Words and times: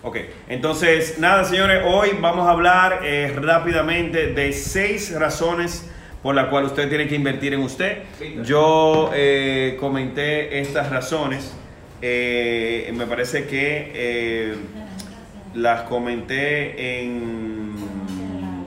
Ok, 0.00 0.16
entonces, 0.48 1.18
nada, 1.18 1.42
señores, 1.42 1.82
hoy 1.84 2.10
vamos 2.20 2.46
a 2.46 2.52
hablar 2.52 3.00
eh, 3.02 3.34
rápidamente 3.34 4.28
de 4.28 4.52
seis 4.52 5.12
razones 5.12 5.90
por 6.22 6.36
las 6.36 6.46
cuales 6.46 6.70
usted 6.70 6.88
tiene 6.88 7.08
que 7.08 7.16
invertir 7.16 7.52
en 7.52 7.60
usted. 7.60 8.04
Yo 8.44 9.10
eh, 9.12 9.76
comenté 9.80 10.60
estas 10.60 10.90
razones, 10.90 11.52
eh, 12.00 12.88
me 12.94 13.06
parece 13.06 13.46
que 13.46 14.54
las 15.54 15.82
comenté 15.82 17.00
en 17.00 17.74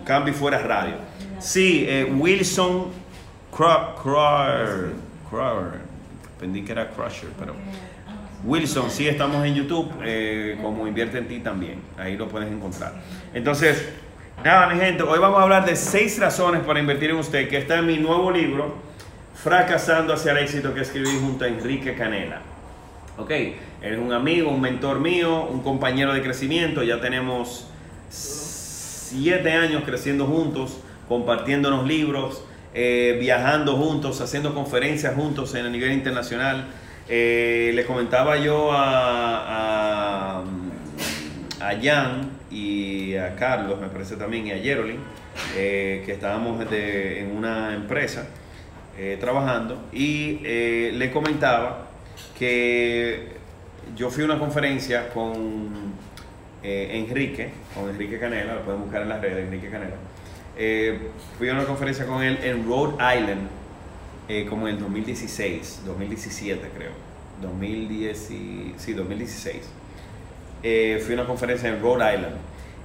Cambio 0.04 0.34
Fuera 0.34 0.58
Radio. 0.58 0.96
Sí, 1.40 1.88
Wilson 2.18 2.88
Crusher, 3.52 4.92
Pensé 6.38 6.64
que 6.66 6.72
era 6.74 6.90
Crusher, 6.90 7.30
pero... 7.40 7.56
Wilson, 8.44 8.90
sí 8.90 9.08
estamos 9.08 9.46
en 9.46 9.56
YouTube, 9.56 9.92
eh, 10.04 10.58
como 10.62 10.88
Invierte 10.88 11.20
en 11.20 11.28
ti 11.28 11.40
también, 11.40 11.80
ahí 11.98 12.18
lo 12.18 12.28
puedes 12.28 12.52
encontrar. 12.52 12.94
Entonces, 13.34 13.88
nada, 14.44 14.68
mi 14.74 14.80
gente, 14.80 15.04
hoy 15.04 15.20
vamos 15.20 15.40
a 15.40 15.44
hablar 15.44 15.66
de 15.66 15.76
seis 15.76 16.20
razones 16.20 16.62
para 16.64 16.80
invertir 16.80 17.12
en 17.12 17.18
usted, 17.18 17.48
que 17.48 17.58
está 17.58 17.80
en 17.80 17.88
mi 17.88 17.98
nuevo 17.98 18.32
libro, 18.32 18.92
Fracasando 19.34 20.14
hacia 20.14 20.34
el 20.34 20.40
éxito, 20.40 20.74
que 20.74 20.82
escribí 20.82 21.18
junto 21.20 21.46
a 21.46 21.48
Enrique 21.48 21.96
Canela. 21.96 22.42
Ok, 23.18 23.32
él 23.32 23.56
es 23.82 23.98
un 23.98 24.14
amigo, 24.14 24.52
un 24.52 24.62
mentor 24.62 25.00
mío, 25.00 25.48
un 25.48 25.64
compañero 25.64 26.14
de 26.14 26.22
crecimiento, 26.22 26.84
ya 26.84 27.02
tenemos 27.02 27.68
siete 28.10 29.52
años 29.54 29.84
creciendo 29.84 30.26
juntos, 30.26 30.78
compartiéndonos 31.08 31.88
libros, 31.88 32.44
eh, 32.74 33.18
viajando 33.20 33.76
juntos, 33.78 34.22
haciendo 34.22 34.54
conferencias 34.54 35.16
juntos 35.16 35.56
en 35.56 35.66
el 35.66 35.72
nivel 35.72 35.92
internacional. 35.92 36.68
Eh, 37.14 37.74
les 37.76 37.86
comentaba 37.86 38.38
yo 38.38 38.72
a, 38.72 40.40
a, 40.40 41.72
Jan 41.82 42.32
y 42.50 43.18
a 43.18 43.36
Carlos, 43.36 43.82
me 43.82 43.88
parece 43.88 44.16
también, 44.16 44.48
y 44.48 44.52
a 44.54 44.58
Gerolyn, 44.58 44.98
eh, 45.58 46.04
que 46.06 46.14
estábamos 46.14 46.66
en 46.72 47.36
una 47.36 47.76
empresa 47.76 48.28
eh, 48.98 49.18
trabajando, 49.20 49.90
y 49.92 50.40
le 50.94 51.12
comentaba 51.12 51.90
que 52.40 53.28
yo 53.94 54.10
fui 54.10 54.24
a 54.24 54.28
una 54.28 54.40
conferencia 54.40 55.10
con 55.10 55.92
Enrique, 56.64 57.50
con 57.76 57.90
Enrique 57.90 58.20
Canela, 58.20 58.56
lo 58.56 58.62
pueden 58.62 58.84
buscar 58.84 59.02
en 59.02 59.10
las 59.10 59.20
redes, 59.20 59.48
Enrique 59.48 59.70
Canela. 59.70 59.98
fui 61.38 61.50
a 61.50 61.54
una 61.54 61.66
conferencia 61.66 62.06
con 62.06 62.24
él 62.24 62.40
en 62.42 62.66
Rhode 62.66 62.94
Island, 62.94 63.61
eh, 64.32 64.46
como 64.50 64.70
en 64.70 64.76
el 64.76 64.80
2016, 64.80 65.82
2017 65.86 66.70
creo, 66.74 66.92
2010 67.42 68.18
sí, 68.78 68.94
2016. 68.94 69.58
Eh, 70.64 71.02
fui 71.04 71.16
a 71.16 71.18
una 71.18 71.28
conferencia 71.28 71.68
en 71.68 71.82
Rhode 71.82 72.16
Island 72.16 72.36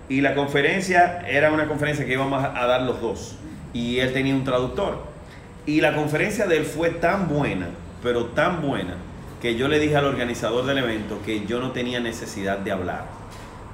y 0.09 0.23
la 0.23 0.35
conferencia 0.35 1.21
era 1.29 1.53
una 1.53 1.69
conferencia 1.69 2.05
que 2.05 2.15
íbamos 2.15 2.43
a 2.43 2.67
dar 2.67 2.83
los 2.83 3.01
dos 3.01 3.37
y 3.73 4.01
él 4.01 4.13
tenía 4.13 4.35
un 4.35 4.43
traductor. 4.43 5.05
Y 5.67 5.81
la 5.81 5.95
conferencia 5.95 6.47
de 6.47 6.57
él 6.57 6.65
fue 6.65 6.91
tan 6.91 7.29
buena, 7.29 7.69
pero 8.03 8.25
tan 8.25 8.61
buena, 8.61 8.97
que 9.41 9.55
yo 9.55 9.69
le 9.69 9.79
dije 9.79 9.95
al 9.95 10.07
organizador 10.07 10.67
del 10.67 10.79
evento 10.79 11.21
que 11.25 11.47
yo 11.47 11.61
no 11.61 11.71
tenía 11.71 12.01
necesidad 12.01 12.59
de 12.59 12.73
hablar. 12.73 13.05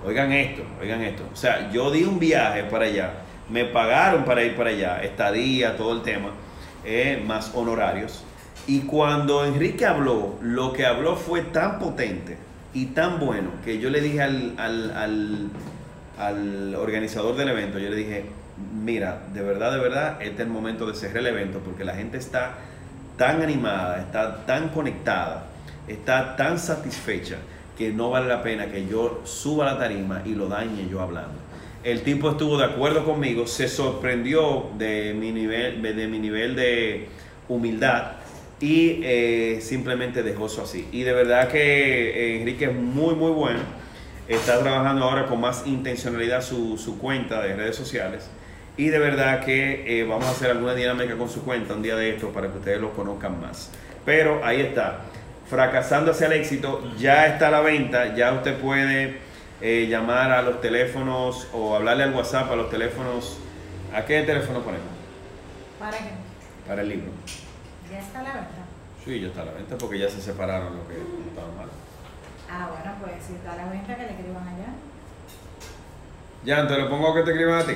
Oigan 0.05 0.31
esto, 0.31 0.62
oigan 0.78 1.00
esto. 1.00 1.23
O 1.33 1.37
sea, 1.37 1.73
yo 1.73 1.91
di 1.91 2.05
un 2.05 2.19
viaje 2.19 2.65
para 2.65 2.84
allá, 2.84 3.15
me 3.48 3.65
pagaron 3.65 4.27
para 4.27 4.45
ir 4.45 4.56
para 4.56 4.69
allá, 4.69 5.03
estadía, 5.03 5.75
todo 5.78 5.95
el 5.95 6.03
tema 6.03 6.33
eh, 6.84 7.22
más 7.27 7.52
honorarios. 7.55 8.25
Y 8.66 8.80
cuando 8.83 9.44
Enrique 9.44 9.86
habló, 9.86 10.38
lo 10.41 10.72
que 10.72 10.86
habló 10.86 11.16
fue 11.16 11.42
tan 11.42 11.78
potente 11.78 12.38
y 12.72 12.86
tan 12.86 13.19
bueno 13.19 13.50
que 13.64 13.78
yo 13.78 13.91
le 13.91 14.00
dije 14.00 14.22
al, 14.22 14.55
al, 14.58 15.50
al, 16.19 16.75
organizador 16.77 17.36
del 17.36 17.48
evento, 17.48 17.78
yo 17.78 17.91
le 17.91 17.97
dije, 17.97 18.25
mira, 18.72 19.22
de 19.34 19.42
verdad, 19.42 19.72
de 19.72 19.78
verdad, 19.78 20.22
este 20.22 20.42
es 20.42 20.47
el 20.47 20.53
momento 20.53 20.86
de 20.86 20.94
cerrar 20.94 21.19
el 21.19 21.27
evento 21.27 21.58
porque 21.58 21.84
la 21.84 21.94
gente 21.94 22.19
está 22.19 22.54
tan 23.16 23.42
animada, 23.42 24.00
está 24.00 24.47
tan 24.47 24.69
conectada, 24.69 25.44
está 25.88 26.37
tan 26.37 26.59
satisfecha 26.59 27.37
que 27.76 27.92
no 27.92 28.10
vale 28.10 28.28
la 28.28 28.42
pena 28.42 28.66
que 28.66 28.87
yo 28.87 29.22
suba 29.25 29.65
la 29.65 29.78
tarima 29.78 30.22
y 30.25 30.34
lo 30.34 30.48
dañe 30.48 30.88
yo 30.88 31.00
hablando. 31.00 31.41
El 31.84 32.03
tipo 32.03 32.31
estuvo 32.31 32.59
de 32.59 32.66
acuerdo 32.66 33.04
conmigo, 33.04 33.47
se 33.48 33.66
sorprendió 33.66 34.70
de 34.78 35.15
mi 35.15 35.32
nivel 35.32 35.82
de, 35.82 36.06
mi 36.06 36.20
nivel 36.20 36.54
de 36.54 37.09
humildad 37.48 38.12
y 38.60 39.00
eh, 39.03 39.59
simplemente 39.60 40.22
dejó 40.22 40.47
eso 40.47 40.62
así. 40.62 40.88
Y 40.92 41.03
de 41.03 41.12
verdad 41.12 41.48
que 41.48 42.10
eh, 42.10 42.41
Enrique 42.41 42.66
es 42.66 42.75
muy, 42.75 43.16
muy 43.16 43.32
bueno. 43.32 43.59
Está 44.28 44.60
trabajando 44.60 45.04
ahora 45.04 45.26
con 45.26 45.41
más 45.41 45.66
intencionalidad 45.66 46.42
su, 46.42 46.78
su 46.78 46.98
cuenta 46.98 47.42
de 47.42 47.56
redes 47.56 47.75
sociales. 47.75 48.31
Y 48.76 48.88
de 48.88 49.00
verdad 49.00 49.44
que 49.44 50.00
eh, 50.00 50.04
vamos 50.04 50.26
a 50.26 50.31
hacer 50.31 50.53
alguna 50.53 50.75
dinámica 50.75 51.16
con 51.16 51.28
su 51.28 51.42
cuenta 51.42 51.75
un 51.75 51.82
día 51.82 51.97
de 51.97 52.10
esto 52.10 52.28
para 52.28 52.48
que 52.48 52.59
ustedes 52.59 52.81
lo 52.81 52.92
conozcan 52.92 53.41
más. 53.41 53.72
Pero 54.06 54.44
ahí 54.44 54.60
está. 54.60 55.00
Fracasando 55.50 56.12
hacia 56.12 56.28
el 56.28 56.34
éxito, 56.34 56.81
ya 56.97 57.26
está 57.26 57.50
la 57.50 57.60
venta, 57.60 58.15
ya 58.15 58.32
usted 58.32 58.56
puede 58.59 59.31
eh, 59.62 59.87
llamar 59.89 60.31
a 60.33 60.43
los 60.43 60.61
teléfonos 60.61 61.49
o 61.53 61.77
hablarle 61.77 62.03
al 62.03 62.12
WhatsApp 62.12 62.50
a 62.50 62.56
los 62.56 62.69
teléfonos. 62.69 63.39
¿A 63.95 64.05
qué 64.05 64.23
teléfono 64.23 64.59
ponemos? 64.61 64.89
¿Para 65.78 65.99
qué? 65.99 66.11
Para 66.67 66.83
el 66.83 66.89
libro. 66.89 67.12
¿Ya 67.91 68.01
está 68.01 68.19
a 68.21 68.22
la 68.25 68.34
venta? 68.34 68.67
Sí, 69.05 69.21
ya 69.21 69.28
está 69.28 69.43
a 69.43 69.45
la 69.45 69.53
venta 69.53 69.78
porque 69.78 70.01
ya 70.01 70.09
se 70.09 70.21
separaron 70.21 70.77
lo 70.77 70.89
que 70.89 70.95
estaban 70.95 71.56
mal. 71.56 71.69
Ah, 72.51 72.71
bueno, 72.71 72.97
pues 73.01 73.12
si 73.25 73.34
está 73.34 73.53
a 73.53 73.56
la 73.56 73.69
venta, 73.71 73.95
que 73.95 74.03
le 74.03 74.11
escriban 74.11 74.49
allá. 74.49 74.75
Ya, 76.45 76.67
te 76.67 76.77
lo 76.77 76.91
pongo 76.91 77.15
que 77.15 77.22
te 77.22 77.31
escriban 77.31 77.61
a 77.61 77.65
ti. 77.65 77.75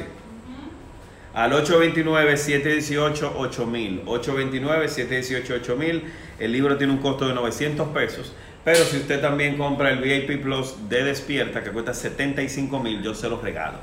Al 1.34 1.52
829-718-8000. 1.52 4.04
829-718-8000. 4.04 6.02
El 6.40 6.50
libro 6.50 6.76
tiene 6.76 6.94
un 6.94 6.98
costo 6.98 7.28
de 7.28 7.34
900 7.34 7.86
pesos. 7.88 8.34
Pero 8.66 8.84
si 8.84 8.96
usted 8.96 9.20
también 9.20 9.56
compra 9.56 9.90
el 9.90 9.98
VIP 9.98 10.42
Plus 10.42 10.88
de 10.88 11.04
Despierta, 11.04 11.62
que 11.62 11.70
cuesta 11.70 11.94
75 11.94 12.80
mil, 12.80 13.00
yo 13.00 13.14
se 13.14 13.28
lo 13.28 13.40
regalo. 13.40 13.78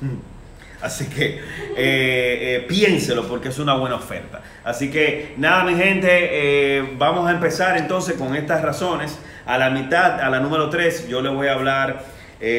Hmm. 0.00 0.16
Así 0.80 1.10
que 1.10 1.36
eh, 1.36 1.42
eh, 1.76 2.64
piénselo 2.66 3.28
porque 3.28 3.50
es 3.50 3.58
una 3.58 3.74
buena 3.74 3.96
oferta. 3.96 4.40
Así 4.64 4.90
que 4.90 5.34
nada, 5.36 5.64
mi 5.64 5.74
gente, 5.74 6.08
eh, 6.08 6.94
vamos 6.96 7.28
a 7.28 7.32
empezar 7.32 7.76
entonces 7.76 8.14
con 8.14 8.34
estas 8.34 8.62
razones. 8.62 9.18
A 9.44 9.58
la 9.58 9.68
mitad, 9.68 10.22
a 10.22 10.30
la 10.30 10.40
número 10.40 10.70
3, 10.70 11.08
yo 11.08 11.20
le 11.20 11.28
voy 11.28 11.48
a 11.48 11.52
hablar 11.52 12.02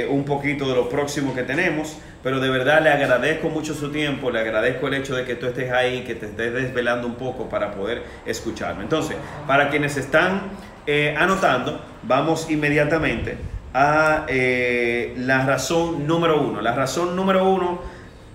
un 0.10 0.26
poquito 0.26 0.70
de 0.70 0.76
lo 0.76 0.88
próximo 0.88 1.34
que 1.34 1.42
tenemos. 1.42 1.98
Pero 2.22 2.40
de 2.40 2.50
verdad 2.50 2.84
le 2.84 2.90
agradezco 2.90 3.50
mucho 3.50 3.74
su 3.74 3.92
tiempo, 3.92 4.30
le 4.30 4.40
agradezco 4.40 4.88
el 4.88 4.94
hecho 4.94 5.16
de 5.16 5.26
que 5.26 5.34
tú 5.34 5.48
estés 5.48 5.72
ahí, 5.72 6.04
que 6.04 6.14
te 6.14 6.28
estés 6.28 6.54
desvelando 6.54 7.08
un 7.08 7.16
poco 7.16 7.50
para 7.50 7.72
poder 7.72 8.04
escucharme. 8.26 8.84
Entonces, 8.84 9.18
para 9.46 9.70
quienes 9.70 9.98
están 9.98 10.52
eh, 10.86 11.16
anotando, 11.18 11.80
vamos 12.04 12.50
inmediatamente 12.50 13.38
a 13.74 14.26
eh, 14.28 15.14
la 15.18 15.46
razón 15.46 16.06
número 16.06 16.42
uno. 16.42 16.62
La 16.62 16.76
razón 16.76 17.16
número 17.16 17.50
uno 17.50 17.82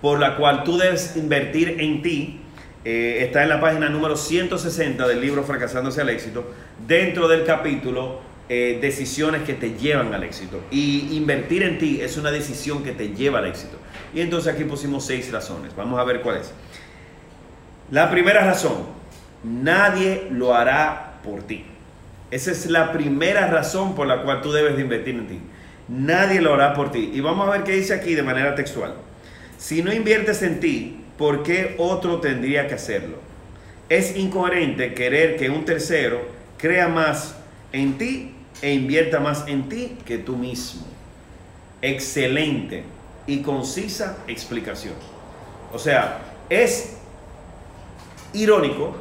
por 0.01 0.19
la 0.19 0.35
cual 0.35 0.63
tú 0.63 0.77
debes 0.77 1.15
invertir 1.15 1.77
en 1.79 2.01
ti 2.01 2.41
eh, 2.85 3.23
está 3.23 3.43
en 3.43 3.49
la 3.49 3.61
página 3.61 3.89
número 3.89 4.15
160 4.15 5.07
del 5.07 5.21
libro 5.21 5.43
Fracasándose 5.43 6.01
al 6.01 6.09
éxito, 6.09 6.51
dentro 6.87 7.27
del 7.27 7.45
capítulo 7.45 8.27
Decisiones 8.49 9.43
que 9.43 9.53
te 9.53 9.77
llevan 9.77 10.11
al 10.11 10.23
éxito. 10.23 10.59
Y 10.71 11.15
invertir 11.15 11.61
en 11.61 11.77
ti 11.77 11.99
es 12.01 12.17
una 12.17 12.31
decisión 12.31 12.83
que 12.83 12.93
te 12.93 13.09
lleva 13.09 13.37
al 13.37 13.45
éxito. 13.45 13.77
Y 14.11 14.21
entonces 14.21 14.51
aquí 14.51 14.63
pusimos 14.63 15.05
seis 15.05 15.31
razones. 15.31 15.75
Vamos 15.75 15.99
a 15.99 16.03
ver 16.03 16.21
cuáles. 16.21 16.51
La 17.91 18.09
primera 18.09 18.43
razón, 18.43 18.87
nadie 19.43 20.29
lo 20.31 20.55
hará 20.55 21.19
por 21.23 21.43
ti. 21.43 21.63
Esa 22.31 22.51
es 22.51 22.67
la 22.67 22.91
primera 22.91 23.47
razón 23.47 23.95
por 23.95 24.07
la 24.07 24.21
cual 24.23 24.41
tú 24.41 24.51
debes 24.51 24.75
de 24.75 24.83
invertir 24.83 25.15
en 25.15 25.27
ti. 25.27 25.39
Nadie 25.87 26.41
lo 26.41 26.53
hará 26.53 26.73
por 26.73 26.91
ti. 26.91 27.11
Y 27.13 27.21
vamos 27.21 27.47
a 27.47 27.51
ver 27.51 27.63
qué 27.63 27.73
dice 27.73 27.93
aquí 27.93 28.13
de 28.13 28.21
manera 28.21 28.53
textual. 28.53 28.93
Si 29.57 29.81
no 29.81 29.91
inviertes 29.91 30.43
en 30.43 30.59
ti, 30.59 31.01
¿por 31.17 31.41
qué 31.43 31.75
otro 31.79 32.19
tendría 32.19 32.67
que 32.67 32.75
hacerlo? 32.75 33.17
Es 33.89 34.15
incoherente 34.15 34.93
querer 34.93 35.37
que 35.37 35.49
un 35.49 35.65
tercero 35.65 36.21
crea 36.57 36.87
más 36.87 37.35
en 37.71 37.97
ti 37.97 38.35
e 38.61 38.73
invierta 38.73 39.19
más 39.19 39.47
en 39.47 39.67
ti 39.67 39.97
que 40.05 40.19
tú 40.19 40.37
mismo. 40.37 40.85
Excelente 41.81 42.83
y 43.25 43.41
concisa 43.41 44.17
explicación. 44.27 44.93
O 45.73 45.79
sea, 45.79 46.19
es 46.49 46.97
irónico, 48.33 48.95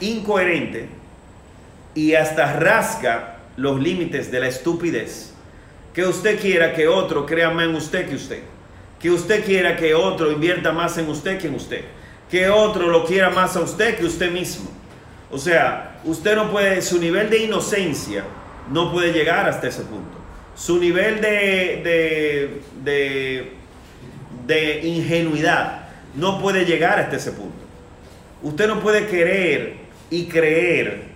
incoherente 0.00 0.99
y 1.94 2.14
hasta 2.14 2.52
rasga 2.58 3.38
los 3.56 3.80
límites 3.80 4.30
de 4.30 4.40
la 4.40 4.48
estupidez. 4.48 5.32
Que 5.92 6.04
usted 6.04 6.40
quiera 6.40 6.72
que 6.72 6.86
otro 6.86 7.26
crea 7.26 7.50
más 7.50 7.66
en 7.66 7.74
usted 7.74 8.08
que 8.08 8.14
usted. 8.14 8.42
Que 9.00 9.10
usted 9.10 9.44
quiera 9.44 9.76
que 9.76 9.94
otro 9.94 10.30
invierta 10.30 10.72
más 10.72 10.96
en 10.98 11.08
usted 11.08 11.38
que 11.38 11.48
en 11.48 11.54
usted. 11.54 11.84
Que 12.30 12.48
otro 12.48 12.88
lo 12.88 13.04
quiera 13.04 13.30
más 13.30 13.56
a 13.56 13.60
usted 13.60 13.96
que 13.96 14.04
usted 14.04 14.30
mismo. 14.30 14.70
O 15.30 15.38
sea, 15.38 16.00
usted 16.04 16.36
no 16.36 16.50
puede, 16.50 16.80
su 16.82 16.98
nivel 16.98 17.28
de 17.28 17.38
inocencia 17.38 18.24
no 18.70 18.92
puede 18.92 19.12
llegar 19.12 19.48
hasta 19.48 19.68
ese 19.68 19.82
punto. 19.82 20.18
su 20.54 20.78
nivel 20.78 21.20
de, 21.20 21.80
de, 21.82 22.60
de, 22.84 23.52
de 24.46 24.86
ingenuidad 24.86 25.88
no 26.14 26.40
puede 26.40 26.64
llegar 26.64 26.98
hasta 26.98 27.16
ese 27.16 27.32
punto. 27.32 27.64
Usted 28.42 28.68
no 28.68 28.80
puede 28.80 29.06
querer 29.06 29.76
y 30.10 30.26
creer 30.26 31.09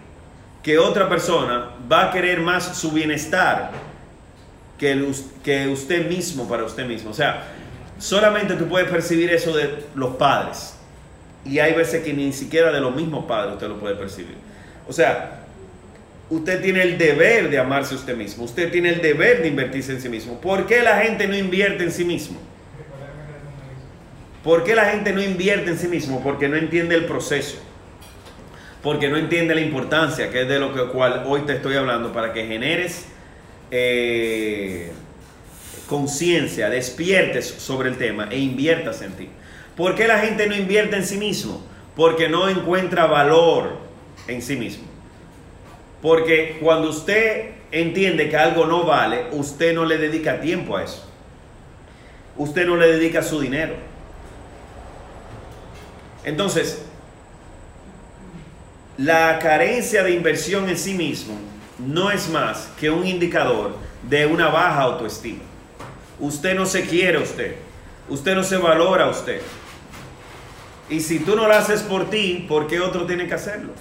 que 0.64 0.78
otra 0.78 1.10
persona 1.10 1.72
va 1.92 2.08
a 2.08 2.10
querer 2.10 2.40
más 2.40 2.78
su 2.78 2.90
bienestar 2.90 3.70
que, 4.78 5.68
usted 5.68 6.08
mismo 6.08 6.48
para 6.48 6.64
usted 6.64 6.86
mismo. 6.86 7.10
O 7.10 7.14
sea, 7.14 7.44
solamente 7.98 8.54
tú 8.54 8.66
puedes 8.66 8.88
percibir 8.88 9.30
eso 9.30 9.54
de 9.54 9.84
los 9.94 10.16
padres. 10.16 10.74
Y 11.44 11.58
hay 11.58 11.74
veces 11.74 12.02
que 12.02 12.14
ni 12.14 12.32
siquiera 12.32 12.72
de 12.72 12.80
los 12.80 12.96
mismos 12.96 13.26
padres 13.26 13.52
usted 13.52 13.68
lo 13.68 13.78
puede 13.78 13.94
percibir. 13.94 14.36
O 14.88 14.92
sea, 14.92 15.44
usted 16.30 16.62
tiene 16.62 16.82
el 16.82 16.96
deber 16.96 17.50
de 17.50 17.58
amarse 17.58 17.94
a 17.94 17.98
usted 17.98 18.16
mismo. 18.16 18.44
Usted 18.44 18.72
tiene 18.72 18.88
el 18.88 19.02
deber 19.02 19.42
de 19.42 19.48
invertirse 19.48 19.92
en 19.92 20.00
sí 20.00 20.08
mismo. 20.08 20.40
¿Por 20.40 20.66
qué 20.66 20.82
la 20.82 20.98
gente 21.00 21.28
no 21.28 21.36
invierte 21.36 21.84
en 21.84 21.92
sí 21.92 22.06
mismo? 22.06 22.38
¿Por 24.42 24.64
qué 24.64 24.74
la 24.74 24.86
gente 24.86 25.12
no 25.12 25.22
invierte 25.22 25.70
en 25.70 25.78
sí 25.78 25.88
mismo? 25.88 26.22
Porque 26.22 26.48
no 26.48 26.56
entiende 26.56 26.94
el 26.94 27.04
proceso. 27.04 27.58
Porque 28.84 29.08
no 29.08 29.16
entiende 29.16 29.54
la 29.54 29.62
importancia, 29.62 30.30
que 30.30 30.42
es 30.42 30.48
de 30.48 30.58
lo 30.58 30.74
que 30.74 30.84
cual 30.92 31.24
hoy 31.26 31.40
te 31.40 31.54
estoy 31.54 31.74
hablando, 31.74 32.12
para 32.12 32.34
que 32.34 32.46
generes 32.46 33.06
eh, 33.70 34.92
conciencia, 35.88 36.68
despiertes 36.68 37.46
sobre 37.46 37.88
el 37.88 37.96
tema 37.96 38.28
e 38.30 38.38
inviertas 38.38 39.00
en 39.00 39.12
ti. 39.14 39.30
¿Por 39.74 39.94
qué 39.94 40.06
la 40.06 40.18
gente 40.18 40.46
no 40.46 40.54
invierte 40.54 40.96
en 40.96 41.06
sí 41.06 41.16
mismo? 41.16 41.64
Porque 41.96 42.28
no 42.28 42.46
encuentra 42.46 43.06
valor 43.06 43.78
en 44.28 44.42
sí 44.42 44.54
mismo. 44.54 44.84
Porque 46.02 46.58
cuando 46.60 46.90
usted 46.90 47.52
entiende 47.72 48.28
que 48.28 48.36
algo 48.36 48.66
no 48.66 48.84
vale, 48.84 49.28
usted 49.32 49.74
no 49.74 49.86
le 49.86 49.96
dedica 49.96 50.42
tiempo 50.42 50.76
a 50.76 50.84
eso. 50.84 51.10
Usted 52.36 52.66
no 52.66 52.76
le 52.76 52.88
dedica 52.88 53.22
su 53.22 53.40
dinero. 53.40 53.76
Entonces, 56.22 56.84
la 58.96 59.38
carencia 59.40 60.04
de 60.04 60.12
inversión 60.12 60.68
en 60.68 60.78
sí 60.78 60.94
mismo 60.94 61.34
no 61.78 62.10
es 62.10 62.28
más 62.28 62.68
que 62.78 62.90
un 62.90 63.06
indicador 63.06 63.76
de 64.02 64.26
una 64.26 64.48
baja 64.48 64.82
autoestima. 64.82 65.42
Usted 66.20 66.54
no 66.54 66.64
se 66.64 66.82
quiere 66.82 67.18
usted. 67.18 67.56
Usted 68.08 68.34
no 68.34 68.44
se 68.44 68.56
valora 68.56 69.08
usted. 69.08 69.40
Y 70.88 71.00
si 71.00 71.18
tú 71.18 71.34
no 71.34 71.48
lo 71.48 71.54
haces 71.54 71.80
por 71.80 72.10
ti, 72.10 72.44
¿por 72.48 72.68
qué 72.68 72.78
otro 72.80 73.06
tiene 73.06 73.26
que 73.26 73.34
hacerlo? 73.34 73.72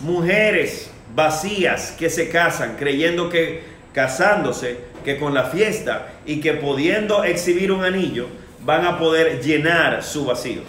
Mujeres 0.00 0.90
vacías 1.14 1.92
que 1.92 2.10
se 2.10 2.28
casan 2.28 2.76
creyendo 2.76 3.30
que 3.30 3.64
casándose, 3.94 4.78
que 5.04 5.18
con 5.18 5.32
la 5.34 5.44
fiesta 5.44 6.12
y 6.26 6.40
que 6.40 6.52
pudiendo 6.54 7.24
exhibir 7.24 7.72
un 7.72 7.84
anillo 7.84 8.26
van 8.64 8.84
a 8.84 8.98
poder 8.98 9.42
llenar 9.42 10.02
su 10.02 10.26
vacío. 10.26 10.62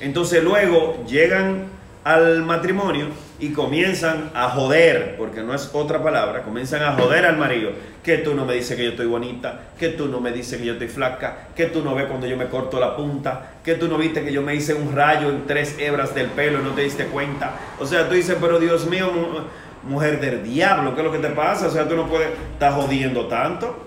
Entonces 0.00 0.44
luego 0.44 1.04
llegan 1.08 1.64
al 2.04 2.42
matrimonio 2.44 3.06
y 3.40 3.50
comienzan 3.52 4.30
a 4.34 4.48
joder, 4.50 5.14
porque 5.16 5.42
no 5.42 5.54
es 5.54 5.70
otra 5.72 6.02
palabra, 6.02 6.42
comienzan 6.42 6.82
a 6.82 6.92
joder 6.94 7.24
al 7.24 7.36
marido, 7.36 7.70
que 8.02 8.18
tú 8.18 8.34
no 8.34 8.44
me 8.44 8.54
dices 8.54 8.76
que 8.76 8.82
yo 8.84 8.90
estoy 8.90 9.06
bonita, 9.06 9.60
que 9.78 9.90
tú 9.90 10.08
no 10.08 10.20
me 10.20 10.32
dices 10.32 10.58
que 10.58 10.66
yo 10.66 10.72
estoy 10.72 10.88
flaca, 10.88 11.48
que 11.54 11.66
tú 11.66 11.82
no 11.84 11.94
ves 11.94 12.06
cuando 12.06 12.26
yo 12.26 12.36
me 12.36 12.46
corto 12.46 12.80
la 12.80 12.96
punta, 12.96 13.52
que 13.64 13.74
tú 13.76 13.86
no 13.86 13.96
viste 13.96 14.24
que 14.24 14.32
yo 14.32 14.42
me 14.42 14.54
hice 14.56 14.74
un 14.74 14.94
rayo 14.94 15.28
en 15.28 15.46
tres 15.46 15.76
hebras 15.78 16.14
del 16.14 16.26
pelo 16.28 16.60
y 16.60 16.64
no 16.64 16.70
te 16.70 16.82
diste 16.82 17.04
cuenta. 17.06 17.52
O 17.78 17.86
sea, 17.86 18.08
tú 18.08 18.14
dices, 18.14 18.36
pero 18.40 18.58
Dios 18.58 18.86
mío, 18.86 19.10
mu- 19.12 19.88
mujer 19.88 20.20
del 20.20 20.42
diablo, 20.42 20.94
¿qué 20.94 21.00
es 21.02 21.06
lo 21.06 21.12
que 21.12 21.18
te 21.18 21.28
pasa? 21.30 21.68
O 21.68 21.70
sea, 21.70 21.88
tú 21.88 21.94
no 21.94 22.06
puedes 22.08 22.28
estar 22.54 22.72
jodiendo 22.72 23.26
tanto. 23.28 23.86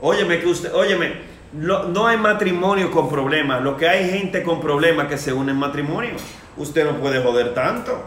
Óyeme, 0.00 0.40
que 0.40 0.46
usted, 0.46 0.72
óyeme, 0.72 1.12
lo- 1.58 1.84
no 1.84 2.06
hay 2.06 2.16
matrimonio 2.16 2.90
con 2.90 3.10
problemas. 3.10 3.62
Lo 3.62 3.76
que 3.76 3.86
hay 3.88 4.08
gente 4.08 4.42
con 4.42 4.60
problemas 4.60 5.08
que 5.08 5.18
se 5.18 5.32
unen 5.32 5.50
en 5.56 5.56
matrimonio. 5.60 6.12
Usted 6.56 6.84
no 6.84 6.96
puede 6.96 7.20
joder 7.22 7.52
tanto. 7.54 8.04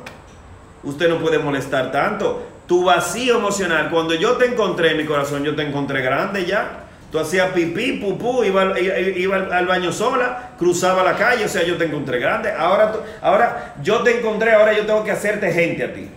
Usted 0.84 1.10
no 1.10 1.20
puede 1.20 1.40
molestar 1.40 1.92
tanto. 1.92 2.46
Tu 2.68 2.84
vacío 2.84 3.38
emocional, 3.38 3.90
cuando 3.90 4.14
yo 4.14 4.34
te 4.38 4.46
encontré 4.46 4.92
en 4.92 4.98
mi 4.98 5.06
corazón, 5.06 5.44
yo 5.44 5.56
te 5.56 5.64
encontré 5.64 6.02
grande 6.02 6.46
ya. 6.46 6.80
Tú 7.12 7.20
hacías 7.20 7.52
pipí, 7.52 7.94
pupú, 7.94 8.44
iba, 8.44 8.80
iba, 8.80 9.36
al- 9.38 9.68
baño 9.68 9.92
sola, 9.92 10.52
cruzaba 10.58 11.04
la 11.04 11.16
calle, 11.16 11.46
o 11.46 11.48
sea, 11.48 11.64
yo 11.64 11.78
te 11.78 11.86
encontré 11.86 12.18
grande. 12.20 12.52
Ahora, 12.52 12.94
ahora 13.22 13.76
yo 13.84 14.02
te 14.02 14.18
encontré, 14.20 14.54
ahora 14.54 14.74
yo 14.74 14.86
tengo 14.86 15.04
que 15.04 15.12
hacerte 15.12 15.52
gente 15.52 15.84
a 15.84 15.94
ti. 15.94 16.10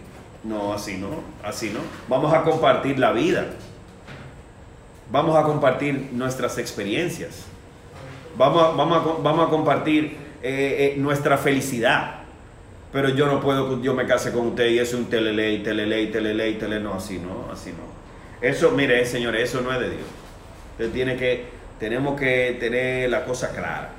No, 0.43 0.73
así 0.73 0.97
no, 0.97 1.23
así 1.45 1.71
no. 1.71 1.81
Vamos 2.09 2.33
a 2.33 2.43
compartir 2.43 2.99
la 2.99 3.13
vida. 3.13 3.45
Vamos 5.11 5.37
a 5.37 5.43
compartir 5.43 6.11
nuestras 6.13 6.59
experiencias. 6.59 7.45
Vamos 8.37 8.77
vamos 8.77 8.99
a, 8.99 9.23
vamos 9.23 9.47
a 9.47 9.51
compartir 9.51 10.17
eh, 10.43 10.95
eh, 10.95 10.95
nuestra 10.99 11.37
felicidad. 11.39 12.16
Pero 12.97 13.11
yo 13.11 13.27
no 13.27 13.43
puedo, 13.43 13.69
que 13.69 13.85
yo 13.85 13.93
me 13.93 14.07
case 14.07 14.33
con 14.33 14.47
usted 14.47 14.69
y 14.71 14.79
eso 14.79 14.97
es 14.97 15.03
un 15.03 15.11
telele, 15.11 15.53
y 15.53 15.59
telele, 15.63 16.01
y 16.01 16.07
telele, 16.07 16.49
y 16.49 16.55
tele, 16.55 16.81
no, 16.81 16.95
así 16.95 17.19
no, 17.19 17.53
así 17.53 17.69
no. 17.71 17.85
Eso, 18.41 18.71
mire, 18.71 19.05
señores, 19.05 19.51
eso 19.51 19.61
no 19.61 19.71
es 19.71 19.81
de 19.81 19.91
Dios. 19.91 20.07
Usted 20.73 20.91
tiene 20.93 21.15
que, 21.19 21.45
tenemos 21.79 22.19
que 22.19 22.57
tener 22.59 23.11
la 23.11 23.27
cosa 23.27 23.51
clara. 23.51 23.91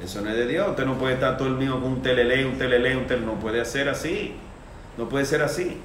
Eso 0.00 0.20
no 0.20 0.30
es 0.30 0.36
de 0.36 0.46
Dios. 0.46 0.68
Usted 0.68 0.84
no 0.84 0.96
puede 0.96 1.14
estar 1.14 1.36
todo 1.36 1.48
el 1.48 1.54
mío 1.54 1.72
con 1.80 1.90
un 1.90 2.02
telele, 2.02 2.46
un 2.46 2.56
telele, 2.56 2.96
un 2.96 3.08
telele. 3.08 3.26
No 3.26 3.34
puede 3.34 3.64
ser 3.64 3.88
así. 3.88 4.36
No 4.96 5.08
puede 5.08 5.24
ser 5.24 5.42
así. 5.42 5.78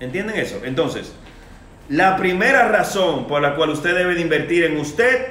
¿Entienden 0.00 0.38
eso? 0.38 0.62
Entonces, 0.64 1.12
la 1.90 2.16
primera 2.16 2.68
razón 2.68 3.26
por 3.26 3.42
la 3.42 3.54
cual 3.54 3.68
usted 3.68 3.94
debe 3.94 4.14
de 4.14 4.22
invertir 4.22 4.64
en 4.64 4.78
usted 4.78 5.26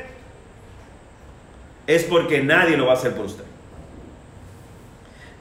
es 1.87 2.03
porque 2.03 2.43
nadie 2.43 2.77
lo 2.77 2.85
va 2.85 2.91
a 2.91 2.97
hacer 2.97 3.15
por 3.15 3.25
usted. 3.25 3.47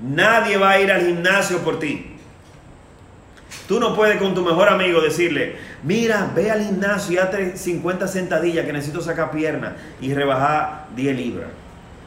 Nadie 0.00 0.56
va 0.56 0.72
a 0.72 0.80
ir 0.80 0.92
al 0.92 1.06
gimnasio 1.06 1.58
por 1.58 1.78
ti. 1.78 2.12
Tú 3.66 3.80
no 3.80 3.96
puedes 3.96 4.18
con 4.18 4.34
tu 4.34 4.42
mejor 4.42 4.68
amigo 4.68 5.00
decirle, 5.00 5.56
mira, 5.82 6.30
ve 6.34 6.50
al 6.50 6.62
gimnasio 6.62 7.14
y 7.14 7.18
hazte 7.18 7.56
50 7.56 8.06
sentadillas 8.06 8.64
que 8.64 8.72
necesito 8.72 9.00
sacar 9.00 9.30
pierna 9.30 9.76
y 10.00 10.14
rebajar 10.14 10.86
10 10.94 11.16
libras. 11.16 11.48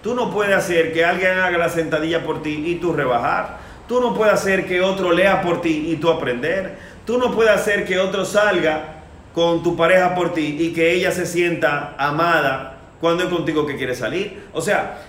Tú 0.02 0.16
no 0.16 0.32
puedes 0.32 0.56
hacer 0.56 0.94
que 0.94 1.04
alguien 1.04 1.38
haga 1.38 1.58
la 1.58 1.70
sentadilla 1.70 2.24
por 2.24 2.42
ti 2.42 2.64
y 2.66 2.76
tú 2.76 2.94
rebajar. 2.94 3.58
Tú 3.88 4.00
no 4.00 4.14
puedes 4.14 4.34
hacer 4.34 4.66
que 4.66 4.82
otro 4.82 5.12
lea 5.12 5.42
por 5.42 5.62
ti 5.62 5.88
y 5.90 5.98
tú 5.98 6.10
aprender. 6.10 6.78
Tú 7.06 7.18
no 7.18 7.32
puedes 7.32 7.52
hacer 7.52 7.86
que 7.86 8.00
otro 8.00 8.24
salga 8.24 9.00
con 9.34 9.62
tu 9.64 9.76
pareja 9.76 10.16
por 10.16 10.34
ti 10.34 10.58
y 10.60 10.74
que 10.74 10.94
ella 10.94 11.12
se 11.12 11.26
sienta 11.26 11.96
amada 11.98 12.78
cuando 13.02 13.24
es 13.24 13.30
contigo 13.30 13.66
que 13.66 13.76
quiere 13.76 13.96
salir. 13.96 14.44
O 14.54 14.62
sea, 14.62 15.00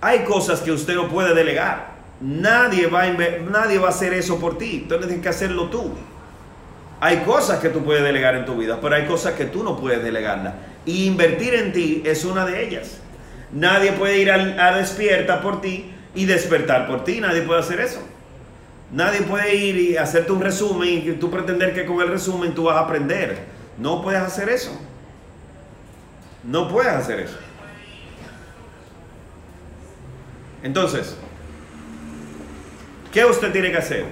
hay 0.00 0.20
cosas 0.20 0.60
que 0.60 0.72
usted 0.72 0.94
no 0.94 1.08
puede 1.08 1.34
delegar. 1.34 1.91
Nadie 2.22 2.86
va 2.86 3.02
a, 3.02 3.10
nadie 3.10 3.78
va 3.78 3.88
a 3.88 3.90
hacer 3.90 4.14
eso 4.14 4.38
por 4.38 4.56
ti. 4.56 4.86
Tú 4.88 4.96
tienes 4.98 5.20
que 5.20 5.28
hacerlo 5.28 5.68
tú. 5.70 5.92
Hay 7.00 7.18
cosas 7.24 7.58
que 7.58 7.68
tú 7.68 7.82
puedes 7.82 8.04
delegar 8.04 8.36
en 8.36 8.44
tu 8.44 8.54
vida, 8.56 8.78
pero 8.80 8.94
hay 8.94 9.06
cosas 9.06 9.32
que 9.34 9.46
tú 9.46 9.64
no 9.64 9.76
puedes 9.76 10.04
delegarlas. 10.04 10.54
Y 10.86 11.06
invertir 11.06 11.54
en 11.54 11.72
ti 11.72 12.02
es 12.06 12.24
una 12.24 12.46
de 12.46 12.64
ellas. 12.64 12.98
Nadie 13.52 13.92
puede 13.92 14.18
ir 14.18 14.30
al- 14.30 14.58
a, 14.60 14.76
despierta 14.76 15.40
por 15.42 15.60
ti 15.60 15.92
y 16.14 16.26
despertar 16.26 16.86
por 16.86 17.02
ti. 17.02 17.20
Nadie 17.20 17.42
puede 17.42 17.58
hacer 17.58 17.80
eso. 17.80 18.00
Nadie 18.92 19.22
puede 19.22 19.54
ir 19.56 19.76
y 19.76 19.96
hacerte 19.96 20.30
un 20.30 20.42
resumen 20.42 20.88
y 21.04 21.12
tú 21.12 21.28
pretender 21.28 21.74
que 21.74 21.84
con 21.86 22.00
el 22.00 22.08
resumen 22.08 22.54
tú 22.54 22.64
vas 22.64 22.76
a 22.76 22.80
aprender. 22.80 23.36
No 23.78 24.00
puedes 24.00 24.20
hacer 24.22 24.48
eso. 24.48 24.70
No 26.44 26.68
puedes 26.68 26.92
hacer 26.92 27.18
eso. 27.20 27.36
Entonces, 30.62 31.16
¿qué 33.12 33.24
usted 33.24 33.52
tiene 33.52 33.70
que 33.70 33.78
hacer? 33.78 34.04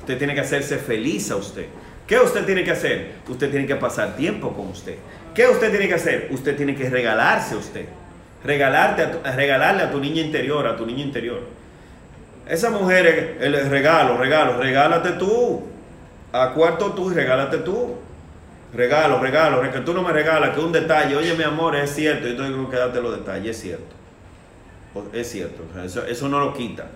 Usted 0.00 0.18
tiene 0.18 0.34
que 0.34 0.40
hacerse 0.40 0.78
feliz 0.78 1.30
a 1.30 1.36
usted. 1.36 1.66
¿Qué 2.06 2.18
usted 2.18 2.44
tiene 2.44 2.64
que 2.64 2.70
hacer? 2.70 3.14
Usted 3.28 3.50
tiene 3.50 3.66
que 3.66 3.76
pasar 3.76 4.16
tiempo 4.16 4.52
con 4.52 4.68
usted. 4.68 4.96
¿Qué 5.34 5.46
usted 5.48 5.70
tiene 5.70 5.88
que 5.88 5.94
hacer? 5.94 6.28
Usted 6.30 6.56
tiene 6.56 6.74
que 6.74 6.88
regalarse 6.88 7.54
a 7.54 7.58
usted. 7.58 7.86
Regalarte 8.44 9.06
regalarle 9.34 9.82
a 9.82 9.90
tu 9.90 9.98
niña 9.98 10.22
interior, 10.22 10.66
a 10.66 10.76
tu 10.76 10.86
niño 10.86 11.02
interior. 11.02 11.40
Esa 12.48 12.70
mujer, 12.70 13.38
el 13.40 13.68
regalo, 13.68 14.16
regalo, 14.16 14.56
regálate 14.58 15.10
tú. 15.12 15.64
A 16.32 16.52
cuarto 16.52 16.92
tú 16.92 17.10
y 17.10 17.14
regálate 17.14 17.58
tú. 17.58 17.96
Regalo, 18.72 19.20
regalo, 19.20 19.62
que 19.72 19.80
tú 19.80 19.94
no 19.94 20.02
me 20.02 20.12
regalas, 20.12 20.50
que 20.50 20.60
un 20.60 20.72
detalle, 20.72 21.16
oye 21.16 21.34
mi 21.34 21.44
amor, 21.44 21.76
es 21.76 21.94
cierto, 21.94 22.28
yo 22.28 22.36
tengo 22.36 22.68
que 22.68 22.76
darte 22.76 23.00
los 23.00 23.16
detalles, 23.16 23.56
es 23.56 23.62
cierto. 23.62 23.96
Es 25.12 25.30
cierto, 25.30 25.62
eso, 25.84 26.04
eso 26.04 26.28
no 26.28 26.40
lo 26.40 26.52
quita, 26.52 26.86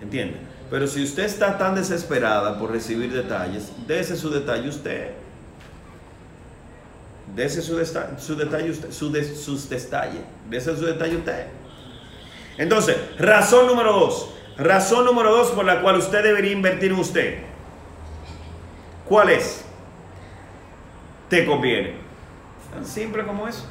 ¿entiende? 0.00 0.36
Pero 0.70 0.86
si 0.86 1.04
usted 1.04 1.24
está 1.24 1.58
tan 1.58 1.74
desesperada 1.74 2.58
por 2.58 2.72
recibir 2.72 3.12
detalles, 3.12 3.72
dese 3.86 4.16
su 4.16 4.30
detalle 4.30 4.68
usted. 4.68 5.10
Dese 7.34 7.62
su, 7.62 7.78
su 8.18 8.36
detalle 8.36 8.70
usted, 8.70 8.90
su 8.90 9.12
sus 9.34 9.68
detalles, 9.68 10.22
dese 10.48 10.76
su 10.76 10.86
detalle 10.86 11.16
usted. 11.16 11.46
Entonces, 12.56 12.96
razón 13.18 13.66
número 13.66 13.92
dos, 13.92 14.30
razón 14.56 15.04
número 15.04 15.30
dos 15.30 15.50
por 15.50 15.64
la 15.64 15.82
cual 15.82 15.96
usted 15.96 16.22
debería 16.22 16.52
invertir 16.52 16.92
en 16.92 16.98
usted. 16.98 17.38
¿Cuál 19.04 19.30
es? 19.30 19.66
te 21.28 21.44
conviene. 21.44 21.94
Tan 22.72 22.84
simple 22.84 23.24
como 23.24 23.48
eso. 23.48 23.66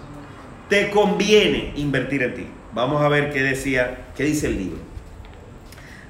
Te 0.70 0.90
conviene 0.90 1.74
invertir 1.76 2.24
en 2.24 2.34
ti. 2.34 2.48
Vamos 2.74 3.02
a 3.02 3.08
ver 3.08 3.32
qué 3.32 3.42
decía, 3.42 4.08
qué 4.16 4.24
dice 4.24 4.48
el 4.48 4.58
libro. 4.58 4.80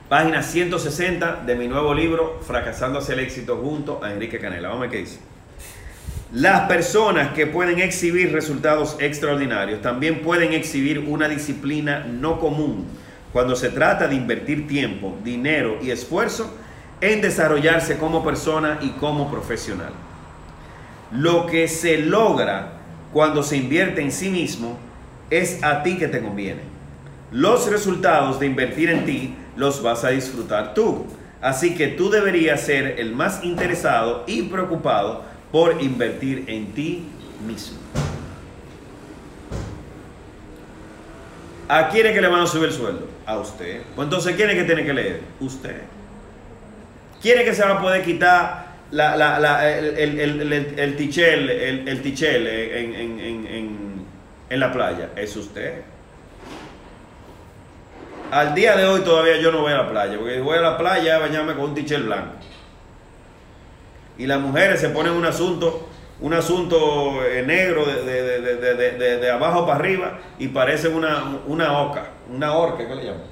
Página 0.09 0.43
160 0.43 1.41
de 1.47 1.55
mi 1.55 1.67
nuevo 1.67 1.91
libro, 1.91 2.39
Fracasando 2.45 2.99
hacia 2.99 3.13
el 3.13 3.21
éxito 3.21 3.57
junto 3.57 4.03
a 4.03 4.13
Enrique 4.13 4.37
Canela. 4.37 4.67
Vamos 4.67 4.81
a 4.81 4.87
ver 4.87 4.91
qué 4.91 4.97
dice. 4.99 5.17
Las 6.31 6.67
personas 6.67 7.33
que 7.33 7.47
pueden 7.47 7.79
exhibir 7.79 8.31
resultados 8.31 8.97
extraordinarios 8.99 9.81
también 9.81 10.21
pueden 10.21 10.53
exhibir 10.53 10.99
una 10.99 11.27
disciplina 11.27 12.05
no 12.05 12.39
común 12.39 12.85
cuando 13.33 13.55
se 13.55 13.69
trata 13.69 14.07
de 14.07 14.13
invertir 14.13 14.67
tiempo, 14.67 15.17
dinero 15.23 15.79
y 15.81 15.89
esfuerzo 15.89 16.55
en 17.01 17.21
desarrollarse 17.21 17.97
como 17.97 18.23
persona 18.23 18.77
y 18.81 18.89
como 18.91 19.31
profesional. 19.31 19.93
Lo 21.11 21.47
que 21.47 21.67
se 21.67 21.97
logra 21.97 22.73
cuando 23.11 23.41
se 23.41 23.57
invierte 23.57 24.01
en 24.01 24.11
sí 24.11 24.29
mismo 24.29 24.77
es 25.31 25.63
a 25.63 25.81
ti 25.81 25.97
que 25.97 26.07
te 26.07 26.21
conviene. 26.21 26.74
Los 27.31 27.69
resultados 27.69 28.39
de 28.39 28.45
invertir 28.45 28.89
en 28.89 29.05
ti 29.05 29.35
los 29.55 29.81
vas 29.81 30.03
a 30.03 30.09
disfrutar 30.09 30.73
tú. 30.73 31.05
Así 31.41 31.75
que 31.75 31.89
tú 31.89 32.09
deberías 32.09 32.61
ser 32.61 32.99
el 32.99 33.13
más 33.13 33.43
interesado 33.43 34.23
y 34.27 34.43
preocupado 34.43 35.23
por 35.51 35.81
invertir 35.81 36.45
en 36.47 36.73
ti 36.73 37.03
mismo. 37.45 37.77
¿A 41.67 41.89
quién 41.89 42.13
que 42.13 42.21
le 42.21 42.27
van 42.27 42.41
a 42.41 42.47
subir 42.47 42.69
el 42.69 42.73
sueldo? 42.73 43.07
A 43.25 43.37
usted. 43.37 43.81
Pues 43.95 44.05
entonces, 44.05 44.35
¿quién 44.35 44.49
es 44.51 44.55
que 44.55 44.63
tiene 44.65 44.85
que 44.85 44.93
leer? 44.93 45.21
Usted. 45.39 45.81
¿Quién 47.21 47.39
es 47.39 47.45
que 47.45 47.55
se 47.55 47.63
va 47.63 47.71
a 47.71 47.81
poder 47.81 48.03
quitar 48.03 48.67
la, 48.91 49.67
el, 49.67 49.85
el, 49.97 50.19
el, 50.19 50.53
el, 50.53 50.79
el 50.79 50.95
tichel, 50.95 51.49
el, 51.49 51.87
el 51.87 52.01
tichel 52.03 52.45
en, 52.47 52.93
en, 52.93 53.19
en, 53.19 53.47
en, 53.47 54.05
en 54.49 54.59
la 54.59 54.71
playa? 54.71 55.09
Es 55.15 55.35
usted. 55.35 55.81
Al 58.31 58.55
día 58.55 58.75
de 58.75 58.85
hoy 58.85 59.01
todavía 59.01 59.37
yo 59.37 59.51
no 59.51 59.61
voy 59.61 59.71
a 59.71 59.77
la 59.77 59.89
playa, 59.89 60.17
porque 60.17 60.39
voy 60.39 60.57
a 60.57 60.61
la 60.61 60.77
playa 60.77 61.17
a 61.17 61.19
bañarme 61.19 61.53
con 61.53 61.65
un 61.65 61.75
tichel 61.75 62.03
blanco. 62.03 62.33
Y 64.17 64.25
las 64.25 64.39
mujeres 64.39 64.79
se 64.79 64.89
ponen 64.89 65.13
un 65.13 65.25
asunto, 65.25 65.89
un 66.21 66.33
asunto 66.33 67.23
eh, 67.23 67.43
negro 67.45 67.85
de, 67.85 68.03
de, 68.03 68.75
de, 68.75 69.17
de, 69.17 69.31
abajo 69.31 69.65
para 69.65 69.79
arriba 69.79 70.19
y 70.39 70.47
parece 70.47 70.87
una, 70.87 71.39
una 71.45 71.81
oca, 71.81 72.07
una 72.33 72.53
orca, 72.53 72.87
¿qué 72.87 72.95
le 72.95 73.05
llaman? 73.05 73.23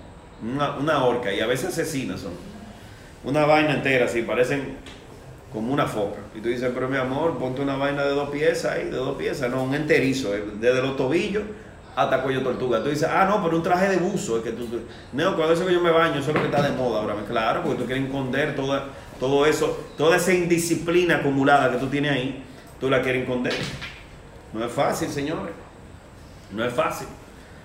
Una, 0.44 0.72
una 0.76 1.06
orca, 1.06 1.32
y 1.32 1.40
a 1.40 1.48
veces 1.48 1.70
asesinas 1.70 2.20
son. 2.20 2.34
Una 3.24 3.46
vaina 3.46 3.74
entera 3.74 4.06
así, 4.06 4.22
parecen 4.22 4.78
como 5.52 5.74
una 5.74 5.86
foca. 5.86 6.20
Y 6.36 6.42
tú 6.42 6.50
dices, 6.50 6.70
pero 6.74 6.90
mi 6.90 6.98
amor, 6.98 7.38
ponte 7.38 7.62
una 7.62 7.78
vaina 7.78 8.04
de 8.04 8.12
dos 8.12 8.30
piezas 8.30 8.74
ahí, 8.74 8.86
de 8.86 8.98
dos 8.98 9.16
piezas, 9.16 9.50
no, 9.50 9.64
un 9.64 9.74
enterizo, 9.74 10.36
eh, 10.36 10.44
desde 10.60 10.82
los 10.82 10.98
tobillos 10.98 11.44
hasta 11.96 12.22
cuello 12.22 12.42
tortuga. 12.42 12.82
Tú 12.84 12.90
dices, 12.90 13.08
ah, 13.12 13.26
no, 13.30 13.44
pero 13.44 13.58
un 13.58 13.64
traje 13.64 13.88
de 13.90 13.98
buzo, 13.98 14.38
es 14.38 14.44
que 14.44 14.52
tú, 14.52 14.66
tú- 14.66 14.82
no, 15.14 15.36
cuando 15.36 15.54
eso 15.54 15.66
que 15.66 15.74
yo 15.74 15.82
me 15.82 15.92
baño, 15.92 16.20
eso 16.20 16.30
es 16.30 16.36
lo 16.36 16.42
que 16.42 16.48
está 16.48 16.62
de 16.62 16.76
moda 16.76 17.02
ahora. 17.02 17.16
Claro, 17.28 17.62
porque 17.64 17.80
tú 17.80 17.86
quieres 17.86 18.06
esconder 18.06 18.56
todo 19.20 19.46
eso, 19.46 19.86
toda 19.98 20.18
esa 20.18 20.34
indisciplina 20.34 21.18
acumulada 21.18 21.72
que 21.72 21.78
tú 21.78 21.88
tienes 21.88 22.12
ahí, 22.12 22.44
tú 22.80 22.90
la 22.90 23.02
quieres 23.02 23.24
esconder. 23.24 23.54
No 24.54 24.64
es 24.66 24.72
fácil, 24.72 25.10
señores. 25.10 25.54
No 26.52 26.64
es 26.64 26.74
fácil. 26.74 27.08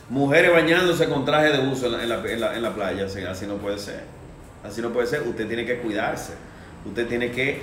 Mujeres 0.09 0.53
bañándose 0.53 1.09
con 1.09 1.25
traje 1.25 1.51
de 1.53 1.59
buzo 1.59 1.87
en 2.01 2.09
la 2.63 2.75
playa, 2.75 3.07
así, 3.07 3.23
así 3.23 3.47
no 3.47 3.57
puede 3.57 3.79
ser. 3.79 4.05
Así 4.65 4.81
no 4.81 4.91
puede 4.91 5.07
ser. 5.07 5.23
Usted 5.23 5.47
tiene 5.47 5.67
que 5.67 5.79
cuidarse. 5.81 6.33
Usted 6.87 7.07
tiene 7.07 7.31
que 7.31 7.63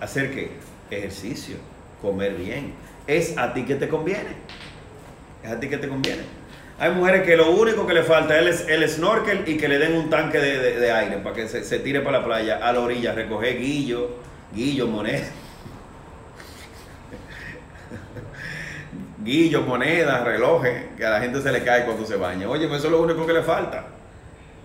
hacer 0.00 0.32
qué? 0.32 0.52
Ejercicio, 0.90 1.56
comer 2.00 2.34
bien. 2.34 2.74
Es 3.06 3.36
a 3.36 3.52
ti 3.52 3.64
que 3.64 3.74
te 3.74 3.88
conviene. 3.88 4.36
Es 5.44 5.50
a 5.50 5.58
ti 5.60 5.68
que 5.68 5.78
te 5.78 5.88
conviene. 5.88 6.22
Hay 6.78 6.90
mujeres 6.92 7.22
que 7.22 7.36
lo 7.36 7.50
único 7.50 7.86
que 7.86 7.94
le 7.94 8.02
falta 8.02 8.38
es 8.38 8.62
el, 8.66 8.82
el 8.82 8.88
snorkel 8.88 9.44
y 9.46 9.56
que 9.56 9.68
le 9.68 9.78
den 9.78 9.94
un 9.94 10.10
tanque 10.10 10.38
de, 10.38 10.80
de- 10.80 10.92
aire 10.92 11.18
para 11.18 11.34
que 11.36 11.48
se, 11.48 11.62
se 11.64 11.78
tire 11.78 12.00
para 12.00 12.18
la 12.18 12.24
playa, 12.24 12.58
a 12.66 12.72
la 12.72 12.80
orilla, 12.80 13.12
recoger 13.12 13.58
guillo, 13.58 14.16
guillo, 14.54 14.86
moneda. 14.86 15.26
Guillo, 19.22 19.62
monedas, 19.62 20.24
relojes, 20.24 20.84
que 20.96 21.04
a 21.06 21.10
la 21.10 21.20
gente 21.20 21.40
se 21.40 21.52
le 21.52 21.62
cae 21.62 21.84
cuando 21.84 22.04
se 22.04 22.16
baña. 22.16 22.48
Oye, 22.48 22.64
eso 22.66 22.74
es 22.74 22.84
lo 22.90 23.00
único 23.00 23.24
que 23.26 23.32
le 23.32 23.42
falta. 23.42 23.84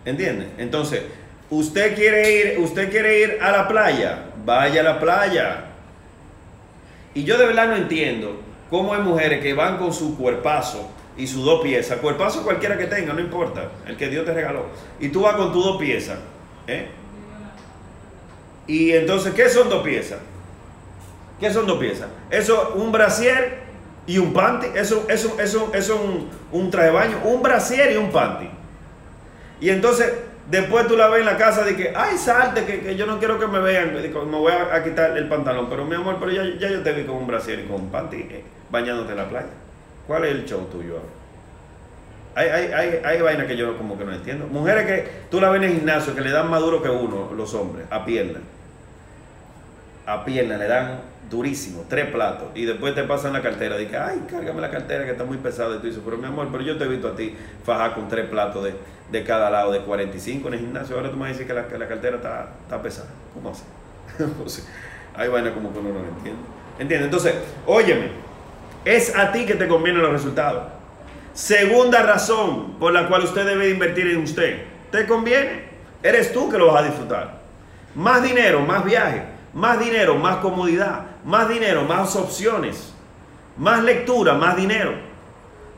¿Entiende? 0.04 0.48
Entonces, 0.58 1.04
usted 1.52 1.94
quiere 1.96 2.32
ir, 2.32 2.60
usted 2.60 2.90
quiere 2.90 3.20
ir 3.20 3.38
a 3.42 3.52
la 3.52 3.68
playa, 3.68 4.26
vaya 4.44 4.82
a 4.82 4.84
la 4.84 5.00
playa. 5.00 5.66
Y 7.14 7.24
yo 7.24 7.38
de 7.38 7.46
verdad 7.46 7.68
no 7.68 7.76
entiendo 7.76 8.42
cómo 8.70 8.94
hay 8.94 9.02
mujeres 9.02 9.42
que 9.42 9.54
van 9.54 9.78
con 9.78 9.94
su 9.94 10.18
cuerpazo 10.18 10.90
y 11.18 11.26
sus 11.26 11.44
dos 11.44 11.62
piezas, 11.62 12.00
cuerpazo 12.00 12.44
cualquiera 12.44 12.78
que 12.78 12.86
tenga, 12.86 13.14
no 13.14 13.20
importa, 13.20 13.72
el 13.88 13.98
que 13.98 14.08
Dios 14.08 14.26
te 14.26 14.34
regaló. 14.34 14.66
Y 15.00 15.10
tú 15.10 15.22
vas 15.22 15.36
con 15.36 15.52
tus 15.52 15.64
dos 15.64 15.78
piezas. 15.78 16.20
¿eh? 16.68 16.88
Y 18.68 18.92
entonces, 18.92 19.34
¿qué 19.34 19.50
son 19.50 19.70
dos 19.70 19.84
piezas? 19.84 20.20
¿Qué 21.40 21.52
son 21.52 21.66
dos 21.66 21.80
piezas? 21.80 22.08
Eso, 22.30 22.74
un 22.76 22.92
brasier 22.92 23.60
y 24.06 24.18
un 24.20 24.34
panty. 24.34 24.68
Eso, 24.76 25.06
eso, 25.10 25.38
eso, 25.40 25.72
eso 25.74 25.74
es 25.74 25.90
un, 25.90 26.30
un 26.52 26.70
traje 26.70 26.88
de 26.88 26.94
baño, 26.94 27.18
un 27.24 27.42
brasier 27.42 27.92
y 27.92 27.96
un 27.96 28.12
panty. 28.12 28.50
Y 29.60 29.70
entonces, 29.70 30.14
después 30.52 30.88
tú 30.88 30.96
la 30.96 31.08
ves 31.08 31.22
en 31.22 31.26
la 31.26 31.38
casa 31.38 31.64
de 31.64 31.76
que, 31.76 31.94
ay, 31.96 32.18
salte, 32.18 32.66
que, 32.66 32.82
que 32.82 32.96
yo 32.96 33.06
no 33.06 33.18
quiero 33.18 33.40
que 33.40 33.48
me 33.48 33.60
vean, 33.60 33.94
me 33.94 34.02
me 34.02 34.38
voy 34.38 34.52
a, 34.52 34.76
a 34.76 34.84
quitar 34.84 35.18
el 35.18 35.28
pantalón. 35.28 35.68
Pero 35.70 35.86
mi 35.86 35.96
amor, 35.96 36.18
pero 36.20 36.32
ya, 36.32 36.44
ya 36.60 36.70
yo 36.70 36.84
te 36.84 36.92
vi 36.94 37.06
con 37.06 37.16
un 37.16 37.28
brasier 37.28 37.60
y 37.60 37.64
con 37.64 37.82
un 37.82 37.90
panty 37.90 38.18
eh, 38.18 38.44
bañándote 38.70 39.12
en 39.12 39.18
la 39.18 39.30
playa. 39.30 39.48
¿Cuál 40.06 40.26
es 40.26 40.32
el 40.32 40.46
show 40.46 40.68
tuyo 40.72 40.94
ahora? 40.94 41.18
Hay, 42.36 42.50
hay, 42.50 42.72
hay, 42.72 43.02
hay 43.04 43.22
vainas 43.22 43.48
que 43.48 43.58
yo 43.58 43.78
como 43.78 43.98
que 43.98 44.06
no 44.06 44.14
entiendo. 44.14 44.46
Mujeres 44.48 44.86
que 44.86 45.10
tú 45.32 45.42
la 45.42 45.50
ves 45.50 45.64
en 45.64 45.70
el 45.70 45.76
gimnasio 45.78 46.14
que 46.14 46.22
le 46.22 46.30
dan 46.30 46.50
más 46.50 46.62
duro 46.62 46.82
que 46.82 46.90
uno, 46.90 47.32
los 47.36 47.54
hombres, 47.56 47.86
a 47.90 48.06
pierna. 48.06 48.40
A 50.06 50.24
pierna 50.24 50.58
le 50.58 50.68
dan 50.68 51.02
durísimo, 51.30 51.86
tres 51.90 52.10
platos. 52.12 52.50
Y 52.56 52.66
después 52.66 52.96
te 52.96 53.04
pasan 53.04 53.34
la 53.34 53.42
cartera. 53.42 53.78
Dice, 53.78 53.98
ay, 53.98 54.24
cárgame 54.30 54.62
la 54.62 54.70
cartera 54.70 55.04
que 55.04 55.12
está 55.12 55.24
muy 55.24 55.38
pesada. 55.38 55.76
Y 55.76 55.80
tú 55.80 55.88
dices, 55.88 56.02
pero 56.04 56.18
mi 56.18 56.26
amor, 56.26 56.48
pero 56.52 56.64
yo 56.64 56.78
te 56.78 56.86
he 56.86 56.88
visto 56.88 57.08
a 57.08 57.16
ti 57.16 57.36
fajar 57.66 57.96
con 57.96 58.08
tres 58.08 58.28
platos 58.28 58.64
de, 58.64 58.76
de 59.12 59.24
cada 59.24 59.50
lado 59.50 59.72
de 59.72 59.80
45 59.82 60.48
en 60.48 60.54
el 60.54 60.60
gimnasio. 60.60 60.96
Ahora 60.96 61.12
tú 61.12 61.18
me 61.18 61.28
dices 61.30 61.46
que 61.46 61.54
la, 61.54 61.68
que 61.68 61.78
la 61.78 61.88
cartera 61.88 62.18
está, 62.18 62.50
está 62.64 62.82
pesada. 62.82 63.10
¿Cómo 63.34 63.54
sea, 63.54 63.66
hay 65.16 65.28
vainas 65.30 65.54
como 65.54 65.74
que 65.74 65.80
uno 65.80 65.90
no 65.90 66.00
lo 66.00 66.08
entiende. 66.08 66.42
¿Entiendes? 66.80 67.06
Entonces, 67.06 67.34
óyeme, 67.66 68.12
es 68.96 69.16
a 69.16 69.32
ti 69.32 69.46
que 69.46 69.56
te 69.56 69.68
convienen 69.68 70.02
los 70.02 70.12
resultados. 70.12 70.64
Segunda 71.34 72.02
razón 72.04 72.76
por 72.80 72.94
la 72.94 73.08
cual 73.08 73.24
usted 73.24 73.46
debe 73.46 73.70
invertir 73.70 74.08
en 74.08 74.24
usted. 74.24 74.64
Te 74.92 75.06
conviene. 75.06 75.68
Eres 76.02 76.32
tú 76.32 76.50
que 76.50 76.58
lo 76.58 76.68
vas 76.68 76.84
a 76.84 76.86
disfrutar. 76.86 77.42
Más 77.96 78.24
dinero, 78.24 78.62
más 78.62 78.86
viaje. 78.86 79.24
Más 79.54 79.80
dinero, 79.80 80.16
más 80.16 80.38
comodidad. 80.38 81.02
Más 81.26 81.50
dinero, 81.50 81.84
más 81.84 82.16
opciones. 82.16 82.94
Más 83.58 83.84
lectura, 83.84 84.34
más 84.34 84.56
dinero. 84.56 84.94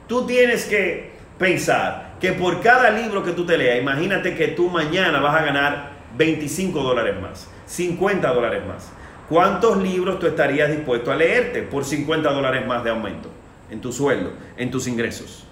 Tú 0.07 0.25
tienes 0.25 0.65
que 0.65 1.11
pensar 1.37 2.15
que 2.19 2.33
por 2.33 2.61
cada 2.61 2.91
libro 2.91 3.23
que 3.23 3.31
tú 3.31 3.45
te 3.45 3.57
leas, 3.57 3.79
imagínate 3.79 4.35
que 4.35 4.49
tú 4.49 4.69
mañana 4.69 5.19
vas 5.19 5.41
a 5.41 5.45
ganar 5.45 5.91
25 6.17 6.81
dólares 6.81 7.15
más, 7.21 7.47
50 7.65 8.31
dólares 8.33 8.63
más. 8.67 8.91
¿Cuántos 9.29 9.77
libros 9.77 10.17
tú 10.17 10.25
estarías 10.25 10.71
dispuesto 10.71 11.11
a 11.11 11.15
leerte 11.15 11.61
por 11.61 11.85
50 11.85 12.33
dólares 12.33 12.65
más 12.65 12.83
de 12.83 12.89
aumento 12.89 13.29
en 13.69 13.79
tu 13.79 13.93
sueldo, 13.93 14.33
en 14.57 14.71
tus 14.71 14.87
ingresos? 14.87 15.45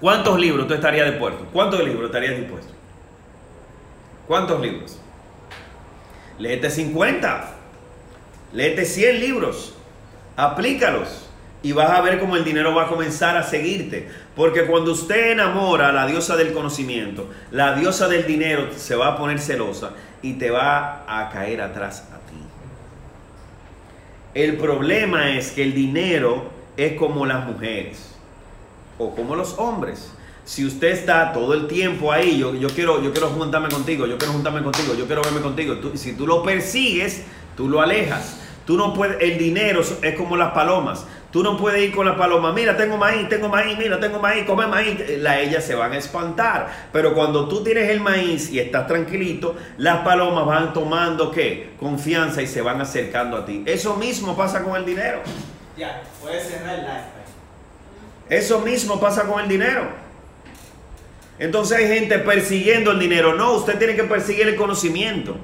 ¿Cuántos 0.00 0.38
libros 0.38 0.68
tú 0.68 0.74
estarías 0.74 1.10
dispuesto? 1.10 1.46
¿Cuántos 1.52 1.82
libros 1.84 2.06
estarías 2.06 2.36
dispuesto? 2.36 2.72
¿Cuántos 4.28 4.60
libros? 4.60 4.98
Léete 6.38 6.70
50. 6.70 7.54
Léete 8.52 8.84
100 8.84 9.20
libros. 9.20 9.74
Aplícalos. 10.36 11.28
Y 11.64 11.72
vas 11.72 11.90
a 11.90 12.00
ver 12.00 12.18
cómo 12.18 12.36
el 12.36 12.44
dinero 12.44 12.74
va 12.74 12.84
a 12.84 12.88
comenzar 12.88 13.36
a 13.36 13.42
seguirte. 13.44 14.08
Porque 14.34 14.66
cuando 14.66 14.92
usted 14.92 15.32
enamora 15.32 15.90
a 15.90 15.92
la 15.92 16.06
diosa 16.06 16.36
del 16.36 16.52
conocimiento, 16.52 17.30
la 17.52 17.74
diosa 17.74 18.08
del 18.08 18.26
dinero 18.26 18.70
se 18.76 18.96
va 18.96 19.08
a 19.08 19.16
poner 19.16 19.38
celosa 19.38 19.92
y 20.22 20.34
te 20.34 20.50
va 20.50 21.04
a 21.06 21.30
caer 21.30 21.60
atrás 21.60 22.08
a 22.12 22.18
ti. 22.28 22.36
El 24.34 24.56
problema 24.56 25.36
es 25.36 25.50
que 25.50 25.62
el 25.62 25.74
dinero 25.74 26.50
es 26.76 26.94
como 26.94 27.26
las 27.26 27.44
mujeres 27.46 28.14
o 28.98 29.14
como 29.14 29.34
los 29.34 29.58
hombres. 29.58 30.12
Si 30.44 30.64
usted 30.64 30.88
está 30.88 31.32
todo 31.32 31.54
el 31.54 31.68
tiempo 31.68 32.10
ahí, 32.10 32.38
yo, 32.38 32.54
yo, 32.54 32.68
quiero, 32.68 33.02
yo 33.02 33.12
quiero 33.12 33.28
juntarme 33.28 33.68
contigo, 33.68 34.06
yo 34.06 34.18
quiero 34.18 34.32
juntarme 34.32 34.62
contigo, 34.62 34.94
yo 34.94 35.06
quiero 35.06 35.22
verme 35.22 35.40
contigo. 35.40 35.76
Si 35.94 36.14
tú 36.14 36.26
lo 36.26 36.42
persigues, 36.42 37.24
tú 37.56 37.68
lo 37.68 37.80
alejas. 37.80 38.41
Tú 38.64 38.76
no 38.76 38.94
puedes, 38.94 39.16
el 39.20 39.38
dinero 39.38 39.80
es 39.80 40.14
como 40.14 40.36
las 40.36 40.52
palomas. 40.52 41.04
Tú 41.32 41.42
no 41.42 41.56
puedes 41.56 41.82
ir 41.82 41.94
con 41.94 42.04
la 42.04 42.16
paloma, 42.16 42.52
mira, 42.52 42.76
tengo 42.76 42.98
maíz, 42.98 43.28
tengo 43.28 43.48
maíz, 43.48 43.78
mira, 43.78 43.98
tengo 43.98 44.18
maíz, 44.18 44.44
come 44.44 44.66
maíz. 44.66 45.00
La, 45.18 45.40
ellas 45.40 45.64
se 45.64 45.74
van 45.74 45.92
a 45.92 45.96
espantar. 45.96 46.88
Pero 46.92 47.14
cuando 47.14 47.48
tú 47.48 47.64
tienes 47.64 47.88
el 47.88 48.00
maíz 48.00 48.50
y 48.50 48.58
estás 48.60 48.86
tranquilito, 48.86 49.56
las 49.78 50.00
palomas 50.00 50.44
van 50.44 50.72
tomando, 50.74 51.30
¿qué? 51.30 51.70
Confianza 51.80 52.42
y 52.42 52.46
se 52.46 52.60
van 52.60 52.80
acercando 52.80 53.38
a 53.38 53.46
ti. 53.46 53.62
Eso 53.66 53.96
mismo 53.96 54.36
pasa 54.36 54.62
con 54.62 54.76
el 54.76 54.84
dinero. 54.84 55.20
Ya, 55.76 56.02
puedes 56.20 56.46
cerrar 56.46 56.74
el 56.74 56.82
live. 56.82 57.22
Eso 58.28 58.60
mismo 58.60 59.00
pasa 59.00 59.24
con 59.24 59.40
el 59.40 59.48
dinero. 59.48 59.88
Entonces 61.38 61.78
hay 61.78 61.88
gente 61.88 62.18
persiguiendo 62.18 62.92
el 62.92 62.98
dinero. 62.98 63.34
No, 63.34 63.52
usted 63.52 63.78
tiene 63.78 63.96
que 63.96 64.04
perseguir 64.04 64.48
el 64.48 64.56
conocimiento. 64.56 65.36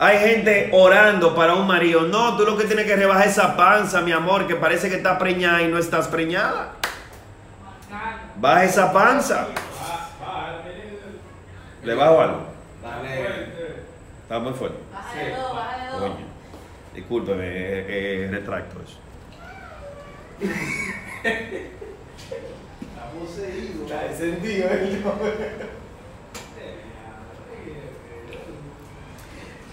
Hay 0.00 0.18
gente 0.18 0.70
orando 0.72 1.34
para 1.34 1.54
un 1.54 1.66
marido. 1.66 2.02
No, 2.02 2.36
tú 2.36 2.44
lo 2.44 2.56
que 2.56 2.64
tienes 2.64 2.86
que 2.86 2.94
rebajar 2.94 3.26
esa 3.26 3.56
panza, 3.56 4.00
mi 4.00 4.12
amor, 4.12 4.46
que 4.46 4.54
parece 4.54 4.88
que 4.88 4.94
está 4.96 5.18
preñada 5.18 5.60
y 5.62 5.68
no 5.68 5.76
estás 5.76 6.06
preñada. 6.06 6.74
Baja 8.36 8.64
esa 8.64 8.92
panza. 8.92 9.48
¿Le 11.82 11.94
bajo 11.94 12.20
algo? 12.20 12.42
Dale. 12.80 13.48
Está 14.22 14.38
muy 14.38 14.52
fuerte. 14.52 14.78
Bájale 14.92 15.36
dos, 15.36 15.56
bájale 15.56 15.90
dos. 15.90 16.00
Coño. 16.00 16.26
Discúlpeme, 16.94 17.44
eh, 17.44 17.86
eh, 17.88 18.28
retracto 18.30 18.76
eso. 18.82 18.98
Está 23.84 24.06
encendido 24.06 24.68
el 24.70 25.02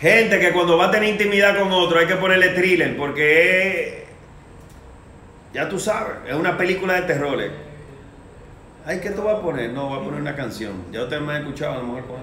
Gente 0.06 0.40
que 0.40 0.52
cuando 0.54 0.78
va 0.78 0.86
a 0.86 0.92
tener 0.92 1.10
intimidad 1.10 1.58
con 1.58 1.72
otro 1.72 1.98
hay 1.98 2.06
que 2.06 2.16
ponerle 2.16 2.50
thriller 2.50 2.96
porque 2.96 4.04
es, 4.04 4.04
ya 5.52 5.68
tú 5.68 5.80
sabes, 5.80 6.18
es 6.28 6.36
una 6.36 6.56
película 6.56 6.94
de 6.94 7.02
terror. 7.08 7.42
eh. 7.42 7.50
Ay, 8.86 9.00
¿qué 9.00 9.10
tú 9.10 9.24
vas 9.24 9.38
a 9.38 9.42
poner? 9.42 9.72
No, 9.72 9.90
voy 9.90 10.00
a 10.00 10.04
poner 10.04 10.22
una 10.22 10.36
canción. 10.36 10.74
Ya 10.92 11.02
ustedes 11.02 11.24
me 11.24 11.34
han 11.34 11.42
escuchado 11.42 11.74
a 11.74 11.78
lo 11.78 11.86
mejor. 11.86 12.20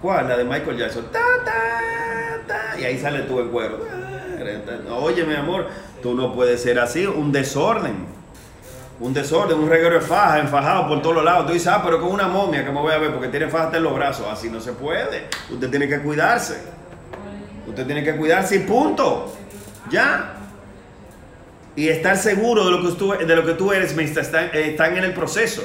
¿Cuál? 0.00 0.26
La 0.26 0.38
de 0.38 0.44
Michael 0.44 0.78
Jackson. 0.78 1.04
Ta, 1.12 1.20
ta, 1.44 2.46
ta. 2.46 2.80
Y 2.80 2.84
ahí 2.84 2.98
sale 2.98 3.24
tú 3.24 3.40
en 3.40 3.50
cuero. 3.50 3.78
Oye, 4.98 5.22
mi 5.24 5.34
amor, 5.34 5.68
tú 6.02 6.14
no 6.14 6.32
puedes 6.32 6.62
ser 6.62 6.78
así, 6.78 7.04
un 7.04 7.30
desorden. 7.30 8.06
Un 9.00 9.12
desorden, 9.12 9.58
un 9.58 9.68
reguero 9.68 9.96
de 9.96 10.00
faja, 10.00 10.38
enfajado 10.38 10.88
por 10.88 11.02
todos 11.02 11.16
los 11.16 11.24
lados. 11.26 11.46
Tú 11.46 11.52
dices, 11.52 11.68
ah, 11.68 11.82
pero 11.84 12.00
con 12.00 12.10
una 12.10 12.26
momia 12.26 12.64
que 12.64 12.70
me 12.70 12.80
voy 12.80 12.94
a 12.94 12.96
ver 12.96 13.12
porque 13.12 13.28
tiene 13.28 13.48
faja 13.48 13.64
hasta 13.64 13.76
en 13.76 13.82
los 13.82 13.94
brazos. 13.94 14.26
Así 14.32 14.48
no 14.48 14.62
se 14.62 14.72
puede. 14.72 15.26
Usted 15.50 15.68
tiene 15.68 15.86
que 15.86 16.00
cuidarse. 16.00 16.75
Usted 17.76 17.84
tiene 17.84 18.02
que 18.02 18.16
cuidarse 18.16 18.56
y 18.56 18.58
punto. 18.60 19.30
Ya. 19.90 20.32
Y 21.76 21.88
estar 21.88 22.16
seguro 22.16 22.64
de 22.64 22.70
lo 22.70 22.82
que 22.82 22.96
tú, 22.96 23.12
de 23.12 23.36
lo 23.36 23.44
que 23.44 23.52
tú 23.52 23.70
eres 23.70 23.94
mientras 23.94 24.28
están, 24.28 24.46
eh, 24.54 24.70
están 24.70 24.96
en 24.96 25.04
el 25.04 25.12
proceso. 25.12 25.62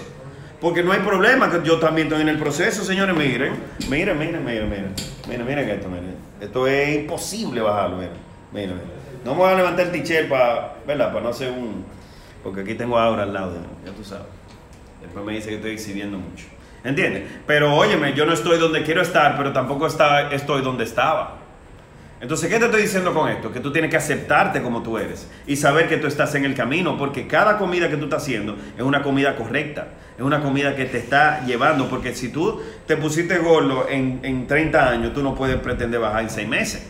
Porque 0.60 0.84
no 0.84 0.92
hay 0.92 1.00
problema, 1.00 1.50
que 1.50 1.66
yo 1.66 1.80
también 1.80 2.08
estoy 2.08 2.24
en 2.24 2.28
el 2.28 2.38
proceso, 2.38 2.84
señores. 2.84 3.16
Miren, 3.16 3.54
miren, 3.90 4.20
miren, 4.20 4.44
miren, 4.44 4.70
miren. 4.70 4.94
Miren, 5.26 5.48
miren 5.48 5.70
esto, 5.70 5.88
miren. 5.88 6.18
Esto 6.42 6.68
es 6.68 6.98
imposible 6.98 7.62
bajarlo, 7.62 8.00
miren. 8.52 8.82
No 9.24 9.32
me 9.32 9.38
voy 9.38 9.54
a 9.54 9.56
levantar 9.56 9.88
el 9.88 10.04
t 10.04 10.24
para, 10.26 10.74
¿verdad? 10.86 11.14
Para 11.14 11.22
no 11.22 11.30
hacer 11.30 11.50
un... 11.50 11.86
Porque 12.44 12.60
aquí 12.60 12.74
tengo 12.74 13.00
ahora 13.00 13.24
al 13.24 13.32
lado, 13.32 13.54
de 13.54 13.60
mí, 13.60 13.68
ya 13.86 13.94
tú 13.94 14.04
sabes. 14.04 14.26
Después 15.02 15.24
me 15.24 15.32
dice 15.32 15.48
que 15.48 15.56
estoy 15.56 15.72
exhibiendo 15.72 16.18
mucho. 16.18 16.44
¿Entiendes? 16.84 17.24
Pero 17.48 17.74
óyeme, 17.74 18.14
yo 18.16 18.26
no 18.26 18.34
estoy 18.34 18.60
donde 18.60 18.84
quiero 18.84 19.02
estar, 19.02 19.38
pero 19.38 19.54
tampoco 19.54 19.88
está, 19.88 20.30
estoy 20.34 20.62
donde 20.62 20.84
estaba. 20.84 21.41
Entonces, 22.22 22.52
¿qué 22.52 22.60
te 22.60 22.66
estoy 22.66 22.84
diciendo 22.84 23.16
con 23.16 23.30
esto? 23.30 23.52
Que 23.52 23.60
tú 23.60 23.72
tienes 23.72 23.90
que 23.90 23.98
aceptarte 23.98 24.62
como 24.62 24.84
tú 24.84 25.00
eres 25.00 25.28
y 25.48 25.56
saber 25.56 25.90
que 25.90 25.98
tú 25.98 26.06
estás 26.06 26.36
en 26.36 26.46
el 26.46 26.54
camino, 26.54 26.96
porque 26.96 27.26
cada 27.26 27.58
comida 27.58 27.90
que 27.90 27.98
tú 27.98 28.04
estás 28.04 28.22
haciendo 28.22 28.56
es 28.78 28.84
una 28.84 29.02
comida 29.02 29.36
correcta, 29.36 29.88
es 30.16 30.24
una 30.24 30.40
comida 30.40 30.76
que 30.76 30.86
te 30.86 31.00
está 31.00 31.44
llevando, 31.46 31.90
porque 31.90 32.14
si 32.14 32.30
tú 32.30 32.62
te 32.86 32.96
pusiste 32.96 33.40
gordo 33.40 33.88
en, 33.90 34.20
en 34.22 34.46
30 34.46 34.90
años, 34.90 35.14
tú 35.16 35.24
no 35.24 35.34
puedes 35.34 35.58
pretender 35.58 36.00
bajar 36.00 36.22
en 36.22 36.30
6 36.30 36.48
meses. 36.48 36.88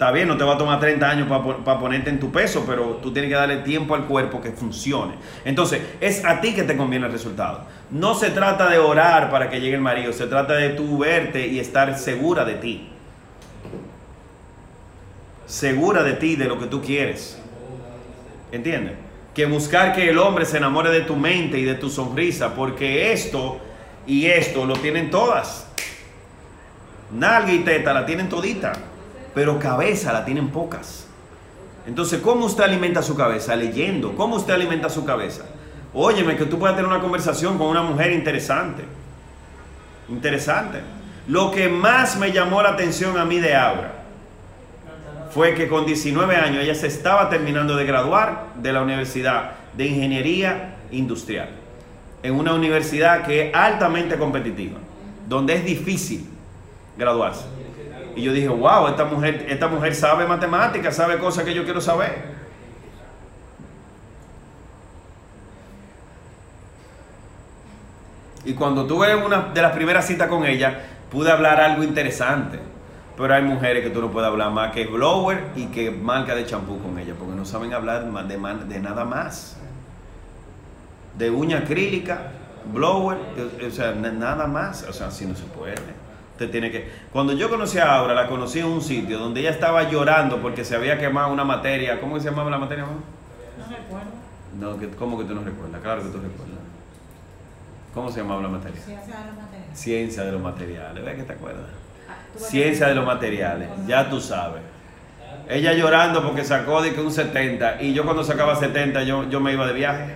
Está 0.00 0.12
bien, 0.12 0.28
no 0.28 0.36
te 0.36 0.44
va 0.44 0.54
a 0.54 0.58
tomar 0.58 0.78
30 0.78 1.10
años 1.10 1.28
para 1.28 1.78
ponerte 1.80 2.08
en 2.08 2.20
tu 2.20 2.30
peso, 2.30 2.64
pero 2.66 3.00
tú 3.02 3.12
tienes 3.12 3.30
que 3.30 3.34
darle 3.34 3.56
tiempo 3.58 3.96
al 3.96 4.06
cuerpo 4.06 4.40
que 4.40 4.52
funcione. 4.52 5.14
Entonces, 5.44 5.82
es 6.00 6.24
a 6.24 6.40
ti 6.40 6.54
que 6.54 6.62
te 6.62 6.76
conviene 6.76 7.04
el 7.06 7.12
resultado. 7.12 7.66
No 7.90 8.14
se 8.14 8.30
trata 8.30 8.70
de 8.70 8.78
orar 8.78 9.28
para 9.28 9.50
que 9.50 9.60
llegue 9.60 9.74
el 9.74 9.82
marido, 9.82 10.12
se 10.12 10.26
trata 10.26 10.54
de 10.54 10.70
tú 10.70 10.98
verte 10.98 11.48
y 11.48 11.58
estar 11.58 11.98
segura 11.98 12.44
de 12.44 12.54
ti. 12.54 12.88
Segura 15.50 16.04
de 16.04 16.12
ti, 16.12 16.36
de 16.36 16.44
lo 16.44 16.60
que 16.60 16.66
tú 16.66 16.80
quieres. 16.80 17.36
¿Entiendes? 18.52 18.92
Que 19.34 19.46
buscar 19.46 19.92
que 19.92 20.08
el 20.08 20.16
hombre 20.18 20.44
se 20.46 20.58
enamore 20.58 20.90
de 20.90 21.00
tu 21.00 21.16
mente 21.16 21.58
y 21.58 21.64
de 21.64 21.74
tu 21.74 21.90
sonrisa, 21.90 22.54
porque 22.54 23.12
esto 23.12 23.58
y 24.06 24.26
esto 24.26 24.64
lo 24.64 24.74
tienen 24.74 25.10
todas. 25.10 25.66
Nalga 27.10 27.52
y 27.52 27.58
teta 27.64 27.92
la 27.92 28.06
tienen 28.06 28.28
todita 28.28 28.74
pero 29.34 29.58
cabeza 29.58 30.12
la 30.12 30.24
tienen 30.24 30.50
pocas. 30.50 31.06
Entonces, 31.84 32.20
¿cómo 32.20 32.46
usted 32.46 32.62
alimenta 32.62 33.02
su 33.02 33.16
cabeza? 33.16 33.56
Leyendo. 33.56 34.14
¿Cómo 34.14 34.36
usted 34.36 34.54
alimenta 34.54 34.88
su 34.88 35.04
cabeza? 35.04 35.44
Óyeme, 35.94 36.36
que 36.36 36.44
tú 36.44 36.58
puedas 36.58 36.76
tener 36.76 36.88
una 36.88 37.00
conversación 37.00 37.58
con 37.58 37.66
una 37.68 37.82
mujer 37.82 38.12
interesante. 38.12 38.84
Interesante. 40.08 40.80
Lo 41.26 41.50
que 41.50 41.68
más 41.68 42.16
me 42.16 42.32
llamó 42.32 42.62
la 42.62 42.70
atención 42.70 43.18
a 43.18 43.24
mí 43.24 43.40
de 43.40 43.56
Aura 43.56 43.99
fue 45.30 45.54
que 45.54 45.68
con 45.68 45.86
19 45.86 46.36
años 46.36 46.62
ella 46.62 46.74
se 46.74 46.88
estaba 46.88 47.28
terminando 47.28 47.76
de 47.76 47.84
graduar 47.84 48.46
de 48.56 48.72
la 48.72 48.82
Universidad 48.82 49.52
de 49.74 49.86
Ingeniería 49.86 50.76
Industrial. 50.90 51.48
En 52.22 52.34
una 52.34 52.52
universidad 52.52 53.24
que 53.24 53.48
es 53.48 53.54
altamente 53.54 54.18
competitiva, 54.18 54.78
donde 55.28 55.54
es 55.54 55.64
difícil 55.64 56.28
graduarse. 56.96 57.44
Y 58.16 58.22
yo 58.22 58.32
dije, 58.32 58.48
wow, 58.48 58.88
esta 58.88 59.04
mujer, 59.04 59.46
esta 59.48 59.68
mujer 59.68 59.94
sabe 59.94 60.26
matemáticas, 60.26 60.96
sabe 60.96 61.18
cosas 61.18 61.44
que 61.44 61.54
yo 61.54 61.64
quiero 61.64 61.80
saber. 61.80 62.40
Y 68.44 68.54
cuando 68.54 68.86
tuve 68.86 69.14
una 69.14 69.50
de 69.54 69.62
las 69.62 69.72
primeras 69.72 70.06
citas 70.06 70.28
con 70.28 70.44
ella, 70.44 70.80
pude 71.10 71.30
hablar 71.30 71.60
algo 71.60 71.84
interesante. 71.84 72.58
Pero 73.20 73.34
hay 73.34 73.42
mujeres 73.42 73.84
que 73.84 73.90
tú 73.90 74.00
no 74.00 74.10
puedes 74.10 74.26
hablar 74.26 74.50
más 74.50 74.72
que 74.72 74.86
blower 74.86 75.48
y 75.54 75.66
que 75.66 75.90
marca 75.90 76.34
de 76.34 76.46
champú 76.46 76.78
con 76.80 76.98
ella, 76.98 77.12
porque 77.18 77.34
no 77.34 77.44
saben 77.44 77.74
hablar 77.74 78.10
de, 78.10 78.64
de 78.64 78.80
nada 78.80 79.04
más. 79.04 79.58
De 81.18 81.30
uña 81.30 81.58
acrílica, 81.58 82.32
blower, 82.72 83.18
o 83.66 83.70
sea, 83.70 83.92
nada 83.92 84.46
más. 84.46 84.84
O 84.88 84.92
sea, 84.94 85.08
así 85.08 85.26
no 85.26 85.36
se 85.36 85.44
puede. 85.44 85.74
Usted 86.32 86.50
tiene 86.50 86.70
que. 86.70 86.90
Cuando 87.12 87.34
yo 87.34 87.50
conocí 87.50 87.76
a 87.78 87.94
Aura, 87.96 88.14
la 88.14 88.26
conocí 88.26 88.60
en 88.60 88.66
un 88.66 88.80
sitio 88.80 89.18
donde 89.18 89.40
ella 89.40 89.50
estaba 89.50 89.90
llorando 89.90 90.40
porque 90.40 90.64
se 90.64 90.74
había 90.74 90.98
quemado 90.98 91.30
una 91.30 91.44
materia. 91.44 92.00
¿Cómo 92.00 92.18
se 92.18 92.30
llamaba 92.30 92.48
la 92.48 92.58
materia, 92.58 92.86
mamá? 92.86 93.00
No 93.58 93.76
recuerdo. 93.76 94.10
No, 94.58 94.78
que, 94.78 94.96
¿cómo 94.96 95.18
que 95.18 95.24
tú 95.24 95.34
no 95.34 95.42
recuerdas? 95.42 95.82
Claro 95.82 96.02
que 96.02 96.08
tú 96.08 96.20
recuerdas. 96.22 96.58
¿Cómo 97.92 98.10
se 98.10 98.20
llamaba 98.20 98.40
la 98.40 98.48
materia? 98.48 98.80
Ciencia 98.80 99.18
de 99.18 99.26
los 99.26 99.36
materiales. 99.36 99.78
Ciencia 99.78 100.22
de 100.22 100.32
los 100.32 100.40
materiales. 100.40 101.04
¿Ves 101.04 101.16
que 101.16 101.22
te 101.24 101.32
acuerdas? 101.34 101.79
Ciencia 102.36 102.88
de 102.88 102.94
los 102.94 103.04
materiales. 103.04 103.68
Ya 103.86 104.08
tú 104.08 104.20
sabes. 104.20 104.62
Ella 105.48 105.72
llorando 105.72 106.22
porque 106.22 106.44
sacó 106.44 106.80
de 106.80 106.94
que 106.94 107.00
un 107.00 107.10
70 107.10 107.82
y 107.82 107.92
yo 107.92 108.04
cuando 108.04 108.22
sacaba 108.22 108.54
70 108.54 109.02
yo, 109.02 109.28
yo 109.28 109.40
me 109.40 109.52
iba 109.52 109.66
de 109.66 109.72
viaje 109.72 110.14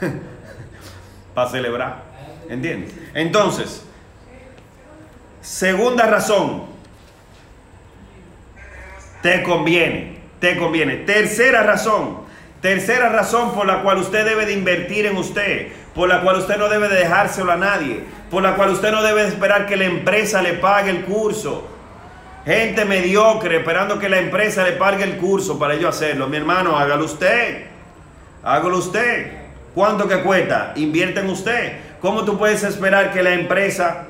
para 1.34 1.50
celebrar. 1.50 2.04
¿Entiendes? 2.48 2.94
Entonces, 3.12 3.84
segunda 5.42 6.06
razón, 6.06 6.64
te 9.20 9.42
conviene, 9.42 10.18
te 10.40 10.56
conviene. 10.56 10.96
Tercera 10.98 11.62
razón, 11.62 12.20
tercera 12.62 13.10
razón 13.10 13.54
por 13.54 13.66
la 13.66 13.82
cual 13.82 13.98
usted 13.98 14.24
debe 14.24 14.46
de 14.46 14.54
invertir 14.54 15.04
en 15.06 15.16
usted, 15.16 15.68
por 15.94 16.08
la 16.08 16.22
cual 16.22 16.36
usted 16.36 16.56
no 16.56 16.68
debe 16.68 16.88
de 16.88 16.96
dejárselo 16.96 17.52
a 17.52 17.56
nadie, 17.56 18.04
por 18.30 18.42
la 18.42 18.56
cual 18.56 18.70
usted 18.70 18.90
no 18.90 19.02
debe 19.02 19.22
de 19.22 19.28
esperar 19.28 19.66
que 19.66 19.76
la 19.76 19.84
empresa 19.84 20.42
le 20.42 20.54
pague 20.54 20.90
el 20.90 21.04
curso. 21.04 21.68
Gente 22.44 22.84
mediocre 22.84 23.58
esperando 23.58 23.98
que 23.98 24.08
la 24.08 24.18
empresa 24.18 24.64
le 24.64 24.72
pague 24.72 25.04
el 25.04 25.16
curso 25.16 25.58
para 25.58 25.74
ello 25.74 25.88
hacerlo. 25.88 26.28
Mi 26.28 26.36
hermano, 26.36 26.76
hágalo 26.76 27.04
usted. 27.04 27.66
Hágalo 28.42 28.78
usted. 28.78 29.32
¿Cuánto 29.74 30.08
que 30.08 30.22
cuesta? 30.22 30.72
Invierte 30.76 31.20
en 31.20 31.30
usted. 31.30 31.72
¿Cómo 32.00 32.24
tú 32.24 32.38
puedes 32.38 32.62
esperar 32.62 33.12
que 33.12 33.22
la 33.22 33.32
empresa 33.32 34.04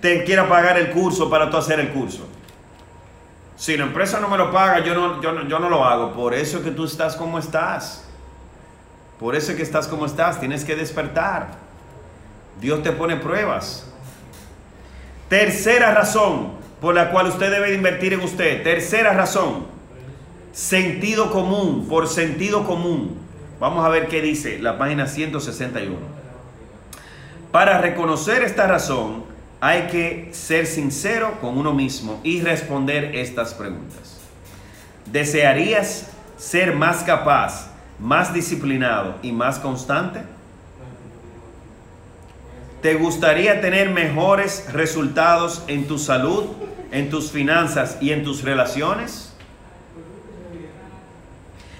te 0.00 0.24
quiera 0.24 0.48
pagar 0.48 0.78
el 0.78 0.90
curso 0.90 1.28
para 1.28 1.50
tú 1.50 1.56
hacer 1.56 1.78
el 1.78 1.90
curso? 1.90 2.26
Si 3.56 3.76
la 3.76 3.84
empresa 3.84 4.18
no 4.18 4.28
me 4.28 4.36
lo 4.36 4.50
paga, 4.50 4.80
yo 4.80 4.94
no, 4.94 5.20
yo 5.22 5.32
no, 5.32 5.46
yo 5.46 5.58
no 5.58 5.68
lo 5.68 5.84
hago. 5.84 6.12
Por 6.14 6.34
eso 6.34 6.58
es 6.58 6.64
que 6.64 6.70
tú 6.70 6.84
estás 6.84 7.16
como 7.16 7.38
estás. 7.38 8.08
Por 9.20 9.36
eso 9.36 9.52
es 9.52 9.56
que 9.56 9.62
estás 9.62 9.86
como 9.86 10.06
estás. 10.06 10.40
Tienes 10.40 10.64
que 10.64 10.74
despertar. 10.74 11.61
Dios 12.60 12.82
te 12.82 12.92
pone 12.92 13.16
pruebas. 13.16 13.86
Tercera 15.28 15.94
razón 15.94 16.52
por 16.80 16.94
la 16.94 17.10
cual 17.10 17.28
usted 17.28 17.50
debe 17.50 17.74
invertir 17.74 18.12
en 18.12 18.20
usted. 18.20 18.62
Tercera 18.62 19.12
razón, 19.12 19.66
sentido 20.52 21.30
común, 21.30 21.86
por 21.88 22.08
sentido 22.08 22.66
común. 22.66 23.18
Vamos 23.58 23.84
a 23.84 23.88
ver 23.88 24.08
qué 24.08 24.20
dice 24.20 24.58
la 24.58 24.78
página 24.78 25.06
161. 25.06 25.96
Para 27.52 27.78
reconocer 27.78 28.42
esta 28.42 28.66
razón, 28.66 29.24
hay 29.60 29.82
que 29.86 30.30
ser 30.32 30.66
sincero 30.66 31.38
con 31.40 31.56
uno 31.56 31.72
mismo 31.72 32.20
y 32.24 32.40
responder 32.40 33.14
estas 33.14 33.54
preguntas. 33.54 34.18
¿Desearías 35.06 36.10
ser 36.36 36.74
más 36.74 37.04
capaz, 37.04 37.70
más 38.00 38.34
disciplinado 38.34 39.16
y 39.22 39.30
más 39.30 39.60
constante? 39.60 40.22
¿Te 42.82 42.94
gustaría 42.94 43.60
tener 43.60 43.90
mejores 43.90 44.66
resultados 44.72 45.62
en 45.68 45.86
tu 45.86 45.98
salud, 45.98 46.46
en 46.90 47.10
tus 47.10 47.30
finanzas 47.30 47.96
y 48.00 48.10
en 48.10 48.24
tus 48.24 48.42
relaciones? 48.42 49.32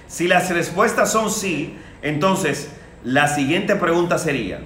Si 0.07 0.29
las 0.29 0.49
respuestas 0.49 1.11
son 1.11 1.29
sí, 1.29 1.77
entonces 2.01 2.69
la 3.03 3.27
siguiente 3.27 3.75
pregunta 3.75 4.17
sería, 4.17 4.61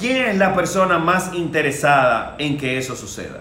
¿quién 0.00 0.24
es 0.24 0.38
la 0.38 0.54
persona 0.54 0.98
más 0.98 1.34
interesada 1.34 2.34
en 2.38 2.56
que 2.56 2.78
eso 2.78 2.96
suceda? 2.96 3.40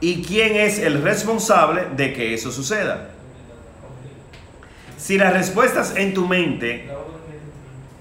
¿Y 0.00 0.24
quién 0.24 0.56
es 0.56 0.80
el 0.80 1.02
responsable 1.02 1.86
de 1.94 2.12
que 2.12 2.34
eso 2.34 2.50
suceda? 2.50 3.10
Si 4.98 5.18
las 5.18 5.32
respuestas 5.32 5.94
en 5.96 6.12
tu 6.14 6.26
mente 6.26 6.89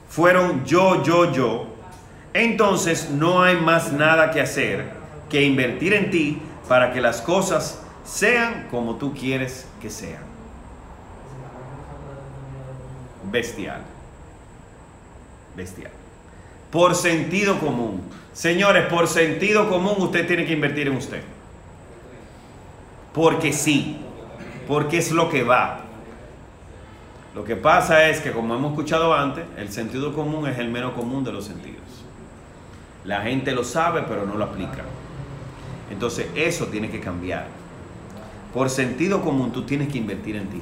fueron 0.10 0.66
yo, 0.66 1.04
yo, 1.04 1.32
yo, 1.32 1.68
entonces 2.34 3.10
no 3.12 3.42
hay 3.42 3.56
más 3.56 3.94
nada 3.94 4.32
que 4.32 4.42
hacer 4.42 4.90
que 5.30 5.44
invertir 5.44 5.94
en 5.94 6.12
ti 6.12 6.42
para 6.68 6.92
que 6.92 7.00
las 7.00 7.22
cosas 7.22 7.82
sean 8.04 8.68
como 8.70 8.96
tú 8.96 9.14
quieres 9.14 9.68
que 9.80 9.90
sean. 9.90 10.24
Bestial. 13.32 13.82
Bestial. 15.56 15.92
Por 16.72 16.96
sentido 16.96 17.60
común. 17.60 18.02
Señores, 18.34 18.88
por 18.88 19.08
sentido 19.08 19.70
común 19.70 19.96
usted 20.00 20.26
tiene 20.28 20.46
que 20.46 20.54
invertir 20.54 20.88
en 20.88 20.98
usted. 20.98 21.22
Porque 23.14 23.54
sí. 23.54 24.00
Porque 24.68 24.98
es 24.98 25.12
lo 25.12 25.30
que 25.30 25.44
va. 25.44 25.89
Lo 27.36 27.44
que 27.44 27.56
pasa 27.56 28.10
es 28.10 28.22
que, 28.22 28.32
como 28.32 28.56
hemos 28.56 28.72
escuchado 28.72 29.14
antes, 29.14 29.46
el 29.58 29.72
sentido 29.72 30.14
común 30.14 30.48
es 30.48 30.58
el 30.58 30.70
menos 30.70 30.94
común 30.94 31.24
de 31.24 31.32
los 31.32 31.46
sentidos. 31.46 31.84
La 33.06 33.22
gente 33.22 33.54
lo 33.54 33.64
sabe, 33.64 34.04
pero 34.08 34.26
no 34.26 34.36
lo 34.36 34.46
aplica. 34.46 34.84
Entonces, 35.92 36.28
eso 36.36 36.68
tiene 36.68 36.90
que 36.90 37.00
cambiar. 37.00 37.48
Por 38.54 38.70
sentido 38.70 39.22
común, 39.22 39.52
tú 39.52 39.64
tienes 39.64 39.90
que 39.90 40.00
invertir 40.00 40.36
en 40.36 40.48
ti. 40.48 40.62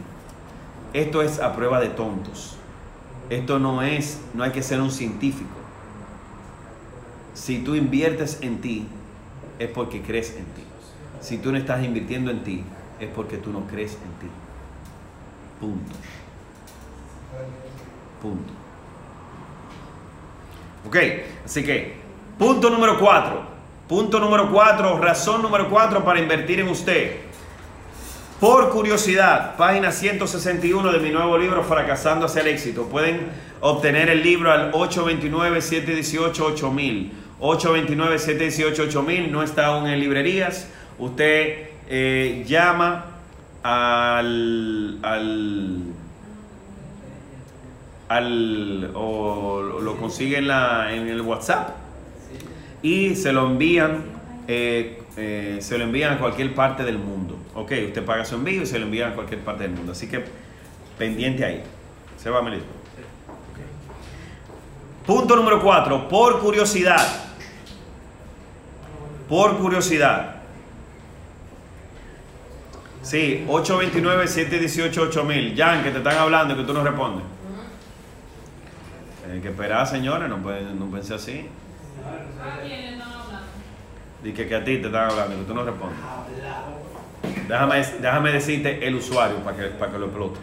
Esto 0.93 1.21
es 1.21 1.39
a 1.39 1.55
prueba 1.55 1.79
de 1.79 1.89
tontos. 1.89 2.57
Esto 3.29 3.59
no 3.59 3.81
es, 3.81 4.21
no 4.33 4.43
hay 4.43 4.51
que 4.51 4.61
ser 4.61 4.81
un 4.81 4.91
científico. 4.91 5.49
Si 7.33 7.59
tú 7.59 7.75
inviertes 7.75 8.39
en 8.41 8.59
ti, 8.59 8.87
es 9.59 9.69
porque 9.69 10.01
crees 10.01 10.31
en 10.31 10.45
ti. 10.45 10.63
Si 11.21 11.37
tú 11.37 11.51
no 11.51 11.57
estás 11.57 11.83
invirtiendo 11.83 12.29
en 12.31 12.43
ti, 12.43 12.63
es 12.99 13.09
porque 13.09 13.37
tú 13.37 13.51
no 13.51 13.67
crees 13.67 13.93
en 13.93 14.27
ti. 14.27 14.33
Punto. 15.59 15.93
Punto. 18.21 18.53
Ok, 20.87 20.97
así 21.45 21.63
que, 21.63 21.95
punto 22.37 22.69
número 22.69 22.99
cuatro. 22.99 23.57
Punto 23.87 24.19
número 24.19 24.51
cuatro, 24.51 24.99
razón 24.99 25.41
número 25.41 25.67
cuatro 25.69 26.03
para 26.03 26.19
invertir 26.19 26.59
en 26.59 26.67
usted. 26.67 27.21
Por 28.39 28.69
curiosidad, 28.69 29.55
página 29.55 29.91
161 29.91 30.91
de 30.91 30.99
mi 30.99 31.09
nuevo 31.09 31.39
libro 31.39 31.63
Fracasando 31.63 32.27
hacia 32.27 32.41
el 32.41 32.49
éxito. 32.49 32.83
Pueden 32.83 33.29
obtener 33.61 34.09
el 34.09 34.21
libro 34.21 34.51
al 34.51 34.71
829-718-8000. 34.73 37.09
829-718-8000 37.39 39.31
no 39.31 39.41
está 39.41 39.65
aún 39.67 39.87
en 39.87 39.99
librerías. 39.99 40.67
Usted 40.99 41.69
eh, 41.89 42.43
llama 42.47 43.05
al, 43.63 44.99
al, 45.01 45.81
al 48.07 48.91
o 48.93 49.79
lo 49.81 49.97
consigue 49.97 50.37
en, 50.37 50.47
la, 50.47 50.93
en 50.93 51.07
el 51.07 51.21
WhatsApp 51.21 51.71
y 52.81 53.15
se 53.15 53.33
lo 53.33 53.47
envían 53.47 54.03
eh, 54.47 55.01
eh, 55.17 55.57
se 55.61 55.77
lo 55.79 55.83
envían 55.83 56.13
a 56.13 56.19
cualquier 56.19 56.53
parte 56.53 56.83
del 56.83 56.99
mundo. 56.99 57.39
Ok, 57.55 57.71
usted 57.87 58.05
paga 58.05 58.23
su 58.23 58.35
envío 58.35 58.61
y 58.61 58.67
se 58.67 58.77
lo 58.77 58.85
envían 58.85 59.11
a 59.11 59.15
cualquier 59.15 59.39
parte 59.41 59.63
del 59.63 59.71
mundo. 59.71 59.91
Así 59.91 60.07
que 60.07 60.23
pendiente 60.97 61.43
ahí. 61.43 61.63
Se 62.17 62.29
va, 62.29 62.43
Melissa. 62.43 62.65
Punto 65.05 65.35
número 65.35 65.61
cuatro, 65.61 66.07
por 66.07 66.39
curiosidad. 66.39 67.05
Por 69.27 69.57
curiosidad. 69.57 70.35
Sí, 73.01 73.43
829-718-8000. 73.47 75.57
Jan, 75.57 75.83
que 75.83 75.91
te 75.91 75.97
están 75.97 76.17
hablando 76.17 76.53
y 76.53 76.57
que 76.57 76.63
tú 76.63 76.73
no 76.73 76.83
respondes. 76.83 77.25
Hay 79.31 79.41
que 79.41 79.49
esperar, 79.49 79.85
señores, 79.85 80.29
no, 80.29 80.37
pueden, 80.37 80.79
no 80.79 80.89
pensé 80.89 81.15
así. 81.15 81.49
Dice 84.23 84.47
que 84.47 84.55
a 84.55 84.63
ti 84.63 84.77
te 84.77 84.87
están 84.87 85.09
hablando 85.09 85.37
que 85.37 85.43
tú 85.43 85.53
no 85.53 85.63
respondes. 85.63 85.99
Déjame, 87.47 87.85
déjame 88.01 88.31
decirte 88.31 88.87
el 88.87 88.95
usuario 88.95 89.37
para 89.37 89.57
que, 89.57 89.63
para 89.67 89.91
que 89.91 89.99
lo 89.99 90.05
explote. 90.05 90.39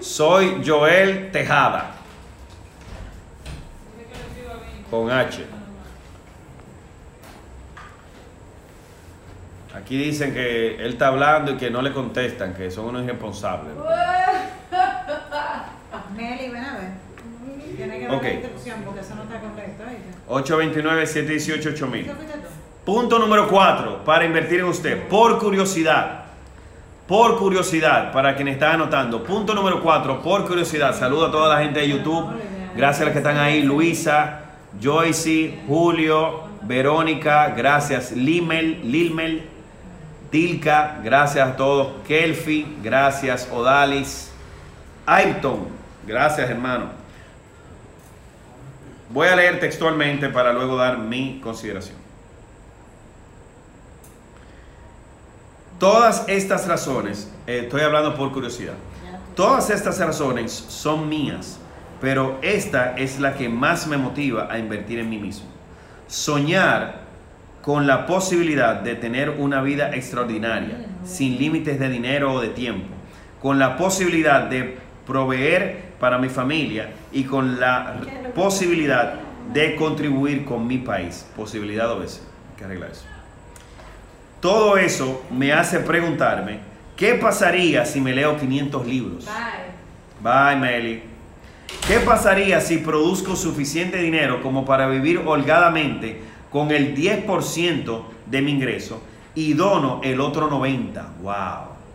Soy 0.00 0.62
Joel 0.64 1.30
Tejada. 1.30 1.92
Con 4.90 5.10
H. 5.10 5.44
Aquí 9.74 9.96
dicen 9.96 10.32
que 10.32 10.76
él 10.76 10.92
está 10.92 11.08
hablando 11.08 11.52
y 11.52 11.56
que 11.56 11.70
no 11.70 11.82
le 11.82 11.92
contestan, 11.92 12.54
que 12.54 12.70
son 12.70 12.86
unos 12.86 13.04
irresponsables. 13.04 13.74
Meli, 16.14 16.48
ven 16.48 16.64
a 16.64 16.76
ver. 16.76 16.90
Tiene 17.76 17.93
que 18.04 18.10
ver 18.10 18.16
Ok. 18.16 18.22
la 18.24 18.32
instrucción 18.32 18.82
porque 18.84 19.00
eso 19.00 19.14
no 19.14 19.22
está 19.24 19.40
correcto. 19.40 19.82
¿oíste? 19.88 20.52
829-718-8000. 20.54 22.04
¿Eso 22.06 22.14
fuiste 22.14 22.38
tú? 22.38 22.48
Punto 22.84 23.18
número 23.18 23.48
4, 23.48 24.04
para 24.04 24.24
invertir 24.24 24.60
en 24.60 24.66
usted, 24.66 25.08
por 25.08 25.38
curiosidad. 25.38 26.24
Por 27.08 27.38
curiosidad, 27.38 28.12
para 28.12 28.34
quienes 28.34 28.54
están 28.54 28.74
anotando. 28.74 29.22
Punto 29.22 29.54
número 29.54 29.82
4, 29.82 30.22
por 30.22 30.46
curiosidad. 30.46 30.94
Saludo 30.94 31.26
a 31.26 31.30
toda 31.30 31.54
la 31.54 31.62
gente 31.62 31.80
de 31.80 31.88
YouTube. 31.88 32.26
Gracias 32.76 33.02
a 33.02 33.04
los 33.04 33.12
que 33.12 33.18
están 33.18 33.36
ahí. 33.36 33.62
Luisa, 33.62 34.40
Joyce, 34.82 35.60
Julio, 35.66 36.44
Verónica, 36.62 37.48
gracias. 37.50 38.12
Limel, 38.12 38.90
Lilmel, 38.90 39.48
Tilka, 40.30 40.98
gracias 41.04 41.46
a 41.46 41.56
todos. 41.56 41.88
Kelfi, 42.08 42.76
gracias. 42.82 43.48
Odalis, 43.52 44.32
Ayrton, 45.06 45.68
gracias 46.06 46.48
hermano. 46.48 47.03
Voy 49.10 49.28
a 49.28 49.36
leer 49.36 49.60
textualmente 49.60 50.28
para 50.28 50.52
luego 50.52 50.76
dar 50.76 50.98
mi 50.98 51.40
consideración. 51.42 51.96
Todas 55.78 56.24
estas 56.28 56.66
razones, 56.66 57.30
eh, 57.46 57.62
estoy 57.64 57.82
hablando 57.82 58.14
por 58.14 58.32
curiosidad, 58.32 58.74
todas 59.34 59.70
estas 59.70 59.98
razones 59.98 60.52
son 60.52 61.08
mías, 61.08 61.58
pero 62.00 62.38
esta 62.42 62.96
es 62.96 63.18
la 63.20 63.34
que 63.34 63.48
más 63.48 63.86
me 63.86 63.96
motiva 63.96 64.48
a 64.50 64.58
invertir 64.58 64.98
en 65.00 65.10
mí 65.10 65.18
mismo. 65.18 65.46
Soñar 66.06 67.04
con 67.60 67.86
la 67.86 68.06
posibilidad 68.06 68.76
de 68.76 68.94
tener 68.94 69.30
una 69.30 69.62
vida 69.62 69.94
extraordinaria, 69.94 70.86
sin 71.04 71.38
límites 71.38 71.78
de 71.78 71.88
dinero 71.88 72.34
o 72.34 72.40
de 72.40 72.48
tiempo, 72.48 72.94
con 73.42 73.58
la 73.58 73.76
posibilidad 73.76 74.42
de 74.42 74.78
proveer 75.06 75.93
para 76.04 76.18
mi 76.18 76.28
familia 76.28 76.90
y 77.12 77.24
con 77.24 77.58
la 77.58 77.96
posibilidad 78.34 79.14
de 79.50 79.74
contribuir 79.74 80.44
con 80.44 80.66
mi 80.66 80.76
país. 80.76 81.26
Posibilidad 81.34 81.90
o 81.92 82.00
veces, 82.00 82.20
hay 82.50 82.58
que 82.58 82.64
arreglar 82.66 82.90
eso. 82.90 83.06
Todo 84.38 84.76
eso 84.76 85.24
me 85.30 85.54
hace 85.54 85.80
preguntarme, 85.80 86.58
¿qué 86.94 87.14
pasaría 87.14 87.86
si 87.86 88.02
me 88.02 88.12
leo 88.12 88.36
500 88.36 88.86
libros? 88.86 89.24
Bye. 89.24 90.50
Bye, 90.52 90.60
Meli. 90.60 91.02
¿Qué 91.88 92.00
pasaría 92.00 92.60
si 92.60 92.76
produzco 92.76 93.34
suficiente 93.34 93.96
dinero 93.96 94.42
como 94.42 94.66
para 94.66 94.86
vivir 94.88 95.22
holgadamente 95.24 96.20
con 96.50 96.70
el 96.70 96.94
10% 96.94 98.02
de 98.26 98.42
mi 98.42 98.50
ingreso 98.50 99.02
y 99.34 99.54
dono 99.54 100.02
el 100.04 100.20
otro 100.20 100.50
90%? 100.50 101.02
¡Wow! 101.22 101.34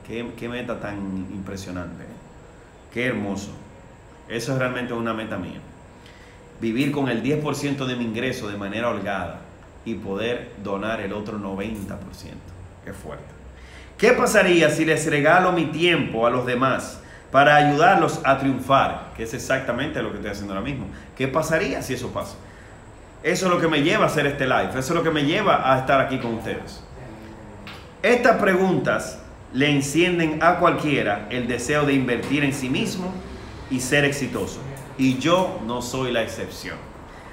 ¡Qué, 0.08 0.26
qué 0.36 0.50
meta 0.50 0.80
tan 0.80 0.98
impresionante! 1.32 2.06
¡Qué 2.92 3.06
hermoso! 3.06 3.59
Eso 4.30 4.54
es 4.54 4.60
realmente 4.60 4.94
una 4.94 5.14
meta 5.14 5.38
mía. 5.38 5.60
vivir 6.62 6.92
con 6.92 7.08
el 7.08 7.24
10% 7.24 7.86
de 7.86 7.96
mi 7.96 8.04
ingreso 8.04 8.50
de 8.50 8.58
manera 8.58 8.90
holgada 8.90 9.40
y 9.86 9.94
poder 9.94 10.52
donar 10.62 11.00
el 11.00 11.14
otro 11.14 11.40
90%. 11.40 11.96
Qué 12.84 12.92
fuerte. 12.92 13.24
¿Qué 13.98 14.12
pasaría 14.12 14.70
si 14.70 14.84
les 14.84 15.10
regalo 15.10 15.54
mi 15.54 15.68
tiempo 15.68 16.28
a 16.28 16.30
los 16.30 16.46
demás 16.46 17.00
para 17.32 17.56
ayudarlos 17.56 18.20
a 18.26 18.38
triunfar? 18.40 19.14
Que 19.16 19.24
es 19.24 19.34
exactamente 19.34 20.04
lo 20.04 20.10
que 20.10 20.18
estoy 20.18 20.32
haciendo 20.32 20.54
ahora 20.54 20.66
mismo. 20.66 20.88
¿Qué 21.18 21.30
pasaría 21.30 21.82
si 21.82 21.94
eso 21.94 22.12
pasa? 22.12 22.36
Eso 23.24 23.46
es 23.46 23.52
lo 23.52 23.60
que 23.60 23.68
me 23.70 23.82
lleva 23.82 24.04
a 24.04 24.08
hacer 24.08 24.26
este 24.26 24.46
live. 24.46 24.70
Eso 24.72 24.80
es 24.80 24.92
lo 24.92 25.04
que 25.04 25.12
me 25.12 25.24
lleva 25.24 25.74
a 25.74 25.80
estar 25.80 26.00
aquí 26.02 26.20
con 26.20 26.36
ustedes. 26.36 26.84
Estas 28.04 28.38
preguntas 28.38 29.20
le 29.54 29.70
encienden 29.70 30.44
a 30.44 30.56
cualquiera 30.56 31.28
el 31.30 31.48
deseo 31.48 31.86
de 31.86 31.94
invertir 31.94 32.44
en 32.44 32.54
sí 32.54 32.70
mismo 32.70 33.14
y 33.70 33.80
ser 33.80 34.06
exitoso. 34.06 34.60
Y 34.98 35.18
yo 35.18 35.60
no 35.66 35.82
soy 35.82 36.12
la 36.12 36.24
excepción. 36.24 36.78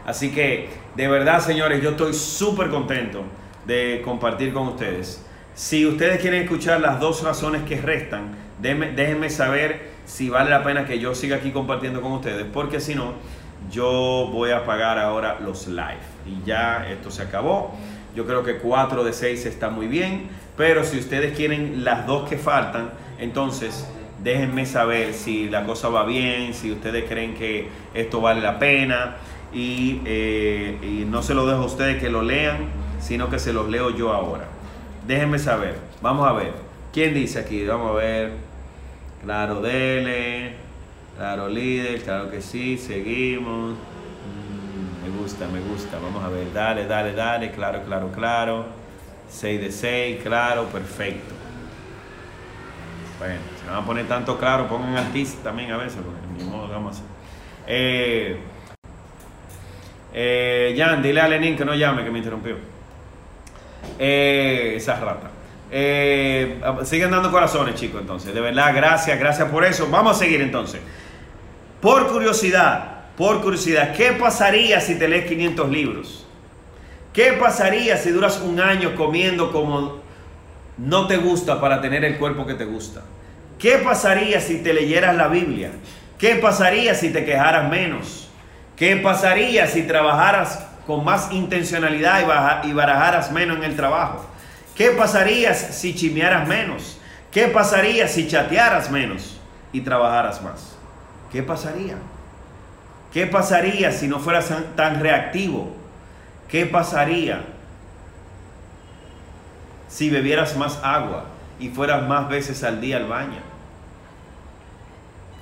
Así 0.06 0.30
que, 0.30 0.68
de 0.94 1.08
verdad, 1.08 1.40
señores, 1.40 1.82
yo 1.82 1.90
estoy 1.90 2.14
súper 2.14 2.68
contento 2.68 3.24
de 3.66 4.02
compartir 4.04 4.52
con 4.52 4.68
ustedes. 4.68 5.24
Si 5.54 5.86
ustedes 5.86 6.20
quieren 6.20 6.42
escuchar 6.42 6.80
las 6.80 7.00
dos 7.00 7.22
razones 7.22 7.62
que 7.62 7.80
restan, 7.80 8.36
déjenme, 8.60 9.30
saber 9.30 9.90
si 10.04 10.28
vale 10.28 10.50
la 10.50 10.62
pena 10.62 10.84
que 10.84 10.98
yo 11.00 11.14
siga 11.14 11.36
aquí 11.36 11.50
compartiendo 11.50 12.00
con 12.00 12.12
ustedes, 12.12 12.46
porque 12.52 12.78
si 12.78 12.94
no, 12.94 13.14
yo 13.70 14.28
voy 14.32 14.50
a 14.50 14.58
apagar 14.58 14.98
ahora 14.98 15.40
los 15.40 15.66
live. 15.66 15.98
Y 16.26 16.46
ya 16.46 16.86
esto 16.88 17.10
se 17.10 17.22
acabó. 17.22 17.74
Yo 18.14 18.26
creo 18.26 18.44
que 18.44 18.58
4 18.58 19.02
de 19.02 19.12
6 19.12 19.46
está 19.46 19.70
muy 19.70 19.88
bien, 19.88 20.28
pero 20.56 20.84
si 20.84 20.98
ustedes 20.98 21.36
quieren 21.36 21.84
las 21.84 22.06
dos 22.06 22.28
que 22.28 22.38
faltan, 22.38 22.90
entonces 23.18 23.86
déjenme 24.22 24.66
saber 24.66 25.14
si 25.14 25.48
la 25.48 25.64
cosa 25.64 25.88
va 25.88 26.04
bien, 26.04 26.54
si 26.54 26.72
ustedes 26.72 27.04
creen 27.08 27.34
que 27.34 27.68
esto 27.94 28.20
vale 28.20 28.40
la 28.40 28.58
pena. 28.58 29.16
Y, 29.52 30.00
eh, 30.04 30.78
y 30.82 31.04
no 31.04 31.22
se 31.22 31.34
lo 31.34 31.46
dejo 31.46 31.62
a 31.62 31.66
ustedes 31.66 32.00
que 32.00 32.10
lo 32.10 32.22
lean, 32.22 32.66
sino 33.00 33.30
que 33.30 33.38
se 33.38 33.52
los 33.52 33.68
leo 33.68 33.90
yo 33.90 34.12
ahora. 34.12 34.44
Déjenme 35.06 35.38
saber. 35.38 35.76
Vamos 36.02 36.28
a 36.28 36.32
ver. 36.32 36.52
¿Quién 36.92 37.14
dice 37.14 37.38
aquí? 37.38 37.64
Vamos 37.64 37.92
a 37.92 37.94
ver. 37.94 38.32
Claro, 39.22 39.60
dele. 39.60 40.54
Claro, 41.16 41.48
líder. 41.48 42.02
Claro 42.02 42.30
que 42.30 42.42
sí. 42.42 42.76
Seguimos. 42.76 43.74
Mm, 43.74 45.04
me 45.04 45.16
gusta, 45.20 45.46
me 45.46 45.60
gusta. 45.60 45.98
Vamos 46.02 46.24
a 46.24 46.28
ver. 46.28 46.52
Dale, 46.52 46.86
dale, 46.86 47.12
dale. 47.12 47.52
Claro, 47.52 47.82
claro, 47.84 48.10
claro. 48.12 48.66
6 49.30 49.60
de 49.60 49.70
6. 49.70 50.22
Claro, 50.22 50.64
perfecto. 50.64 51.34
Bueno, 53.18 53.40
se 53.66 53.70
van 53.72 53.82
a 53.82 53.84
poner 53.84 54.06
tanto 54.06 54.38
claro. 54.38 54.68
Pongan 54.68 54.96
artista 54.96 55.42
también 55.42 55.72
a 55.72 55.76
veces. 55.76 55.98
Porque 56.04 56.20
ni 56.38 56.48
modo 56.48 56.68
vamos 56.68 56.92
a 56.92 56.98
hacer. 56.98 57.06
Eh, 57.66 58.38
eh, 60.14 60.74
Jan, 60.78 61.02
dile 61.02 61.20
a 61.20 61.26
Lenin 61.26 61.56
que 61.56 61.64
no 61.64 61.74
llame, 61.74 62.04
que 62.04 62.10
me 62.10 62.18
interrumpió. 62.18 62.56
Eh, 63.98 64.74
esa 64.76 65.00
rata. 65.00 65.30
Eh, 65.68 66.60
siguen 66.84 67.10
dando 67.10 67.32
corazones, 67.32 67.74
chicos, 67.74 68.02
entonces. 68.02 68.32
De 68.32 68.40
verdad, 68.40 68.72
gracias, 68.72 69.18
gracias 69.18 69.50
por 69.50 69.64
eso. 69.64 69.88
Vamos 69.90 70.16
a 70.16 70.18
seguir 70.20 70.40
entonces. 70.42 70.80
Por 71.80 72.06
curiosidad, 72.06 73.06
por 73.16 73.42
curiosidad, 73.42 73.96
¿qué 73.96 74.12
pasaría 74.12 74.80
si 74.80 74.96
te 74.96 75.08
lees 75.08 75.26
500 75.26 75.68
libros? 75.70 76.26
¿Qué 77.12 77.32
pasaría 77.32 77.96
si 77.96 78.10
duras 78.10 78.40
un 78.40 78.60
año 78.60 78.94
comiendo 78.94 79.50
como 79.50 80.00
no 80.78 81.06
te 81.08 81.16
gusta 81.16 81.60
para 81.60 81.80
tener 81.80 82.04
el 82.04 82.16
cuerpo 82.16 82.46
que 82.46 82.54
te 82.54 82.64
gusta? 82.64 83.02
¿Qué 83.58 83.78
pasaría 83.78 84.40
si 84.40 84.58
te 84.58 84.74
leyeras 84.74 85.16
la 85.16 85.28
Biblia? 85.28 85.70
¿Qué 86.18 86.36
pasaría 86.36 86.94
si 86.94 87.10
te 87.10 87.24
quejaras 87.24 87.70
menos? 87.70 88.28
¿Qué 88.76 88.96
pasaría 88.96 89.66
si 89.66 89.82
trabajaras 89.82 90.66
con 90.86 91.04
más 91.04 91.32
intencionalidad 91.32 92.62
y, 92.64 92.72
barajaras 92.72 93.32
menos 93.32 93.56
en 93.56 93.64
el 93.64 93.76
trabajo? 93.76 94.26
¿Qué 94.74 94.90
pasaría 94.90 95.54
si 95.54 95.94
chimearas 95.94 96.46
menos? 96.46 96.98
¿Qué 97.30 97.48
pasaría 97.48 98.08
si 98.08 98.28
chatearas 98.28 98.90
menos 98.90 99.40
y 99.72 99.80
trabajaras 99.80 100.42
más? 100.42 100.76
¿Qué 101.32 101.42
pasaría? 101.42 101.96
¿Qué 103.12 103.26
pasaría 103.26 103.90
si 103.90 104.06
no 104.06 104.20
fueras 104.20 104.50
tan 104.76 105.00
reactivo? 105.00 105.74
¿Qué 106.48 106.66
pasaría 106.66 107.40
si 109.88 110.10
bebieras 110.10 110.56
más 110.56 110.78
agua 110.82 111.24
y 111.58 111.68
fueras 111.68 112.06
más 112.08 112.28
veces 112.28 112.62
al 112.64 112.80
día 112.80 112.98
al 112.98 113.06
baño? 113.06 113.40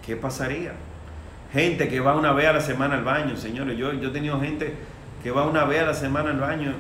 ¿Qué 0.05 0.17
pasaría? 0.17 0.73
Gente 1.53 1.89
que 1.89 2.01
va 2.01 2.17
una 2.17 2.33
vez 2.33 2.49
a 2.49 2.53
la 2.53 2.61
semana 2.61 2.95
al 2.95 3.05
baño, 3.05 3.37
señores. 3.37 3.79
Yo, 3.79 3.93
yo 3.93 4.09
he 4.09 4.13
tenido 4.13 4.41
gente 4.41 4.75
que 5.23 5.31
va 5.31 5.47
una 5.47 5.65
vez 5.65 5.83
a 5.83 5.87
la 5.87 5.95
semana 5.95 6.31
al 6.31 6.41
baño. 6.41 6.75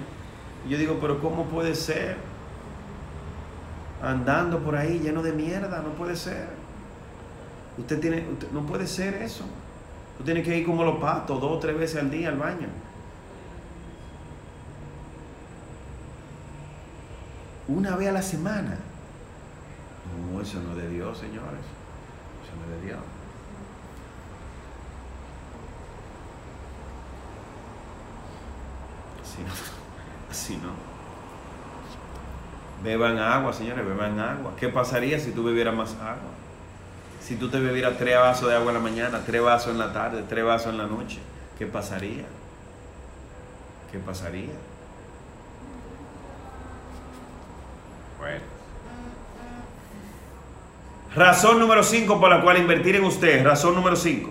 Y 0.66 0.70
yo 0.70 0.78
digo, 0.78 0.98
pero 1.00 1.20
¿cómo 1.20 1.44
puede 1.44 1.74
ser? 1.74 2.16
Andando 4.02 4.58
por 4.58 4.76
ahí 4.76 4.98
lleno 4.98 5.22
de 5.22 5.32
mierda, 5.32 5.80
no 5.80 5.90
puede 5.90 6.16
ser. 6.16 6.48
Usted 7.78 8.00
tiene, 8.00 8.24
no 8.52 8.66
puede 8.66 8.86
ser 8.86 9.14
eso. 9.14 9.44
Usted 10.18 10.24
tiene 10.26 10.42
que 10.42 10.56
ir 10.58 10.66
como 10.66 10.84
los 10.84 10.98
patos, 10.98 11.40
dos 11.40 11.52
o 11.52 11.58
tres 11.58 11.78
veces 11.78 12.00
al 12.00 12.10
día 12.10 12.28
al 12.28 12.36
baño. 12.36 12.68
Una 17.66 17.96
vez 17.96 18.08
a 18.08 18.12
la 18.12 18.22
semana. 18.22 18.76
No, 20.14 20.40
eso 20.40 20.60
no 20.60 20.72
es 20.72 20.76
de 20.76 20.88
Dios, 20.88 21.18
señores. 21.18 21.64
Eso 22.42 22.52
no 22.56 22.74
es 22.74 22.80
de 22.80 22.86
Dios. 22.86 22.98
Así 29.22 29.42
no. 29.42 29.52
Así 30.30 30.56
no. 30.56 30.94
Beban 32.82 33.18
agua, 33.18 33.52
señores, 33.52 33.84
beban 33.86 34.18
agua. 34.18 34.52
¿Qué 34.58 34.68
pasaría 34.68 35.18
si 35.18 35.32
tú 35.32 35.42
bebieras 35.44 35.74
más 35.74 35.94
agua? 35.94 36.34
Si 37.20 37.36
tú 37.36 37.48
te 37.48 37.58
bebieras 37.58 37.96
tres 37.96 38.18
vasos 38.18 38.50
de 38.50 38.56
agua 38.56 38.68
en 38.68 38.74
la 38.74 38.80
mañana, 38.80 39.22
tres 39.24 39.40
vasos 39.40 39.72
en 39.72 39.78
la 39.78 39.92
tarde, 39.94 40.24
tres 40.28 40.44
vasos 40.44 40.72
en 40.72 40.78
la 40.78 40.86
noche, 40.86 41.18
¿qué 41.58 41.66
pasaría? 41.66 42.26
¿Qué 43.90 43.98
pasaría? 43.98 44.52
Bueno. 48.18 48.53
Razón 51.14 51.60
número 51.60 51.82
5 51.82 52.18
por 52.20 52.28
la 52.28 52.42
cual 52.42 52.58
invertir 52.58 52.96
en 52.96 53.04
usted. 53.04 53.44
Razón 53.44 53.74
número 53.74 53.94
5. 53.94 54.30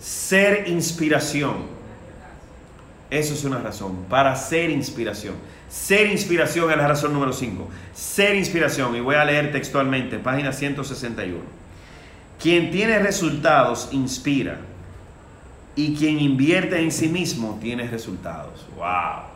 Ser 0.00 0.68
inspiración. 0.68 1.76
Eso 3.08 3.34
es 3.34 3.44
una 3.44 3.58
razón. 3.58 4.04
Para 4.08 4.34
ser 4.34 4.70
inspiración. 4.70 5.34
Ser 5.68 6.10
inspiración 6.10 6.70
es 6.70 6.76
la 6.76 6.88
razón 6.88 7.12
número 7.12 7.32
5. 7.32 7.68
Ser 7.94 8.34
inspiración. 8.34 8.96
Y 8.96 9.00
voy 9.00 9.14
a 9.14 9.24
leer 9.24 9.52
textualmente, 9.52 10.18
página 10.18 10.52
161. 10.52 11.38
Quien 12.40 12.70
tiene 12.70 12.98
resultados 12.98 13.88
inspira. 13.92 14.58
Y 15.76 15.94
quien 15.94 16.18
invierte 16.18 16.80
en 16.80 16.90
sí 16.90 17.08
mismo 17.08 17.58
tiene 17.60 17.86
resultados. 17.86 18.66
¡Wow! 18.76 19.26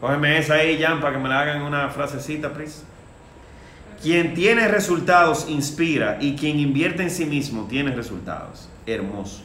Cógeme 0.00 0.38
esa 0.38 0.54
ahí, 0.54 0.80
Jan, 0.80 1.00
para 1.00 1.14
que 1.14 1.18
me 1.22 1.28
la 1.28 1.40
hagan 1.40 1.62
una 1.62 1.88
frasecita, 1.88 2.52
please. 2.52 2.93
Quien 4.02 4.34
tiene 4.34 4.68
resultados 4.68 5.46
inspira 5.48 6.18
y 6.20 6.36
quien 6.36 6.58
invierte 6.58 7.02
en 7.02 7.10
sí 7.10 7.24
mismo 7.24 7.66
tiene 7.68 7.94
resultados. 7.94 8.68
Hermoso. 8.86 9.42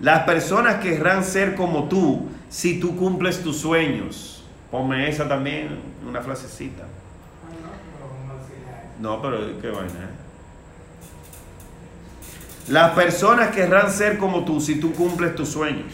Las 0.00 0.24
personas 0.24 0.76
querrán 0.76 1.24
ser 1.24 1.54
como 1.54 1.88
tú 1.88 2.28
si 2.48 2.78
tú 2.78 2.96
cumples 2.96 3.42
tus 3.42 3.56
sueños. 3.58 4.44
Ponme 4.70 5.08
esa 5.08 5.26
también, 5.26 5.78
una 6.06 6.20
frasecita. 6.20 6.84
No, 9.00 9.22
pero 9.22 9.60
qué 9.60 9.68
vaina, 9.68 9.92
¿eh? 9.92 10.18
Las 12.68 12.90
personas 12.90 13.48
querrán 13.48 13.90
ser 13.90 14.18
como 14.18 14.44
tú 14.44 14.60
si 14.60 14.78
tú 14.78 14.92
cumples 14.92 15.34
tus 15.34 15.48
sueños. 15.48 15.92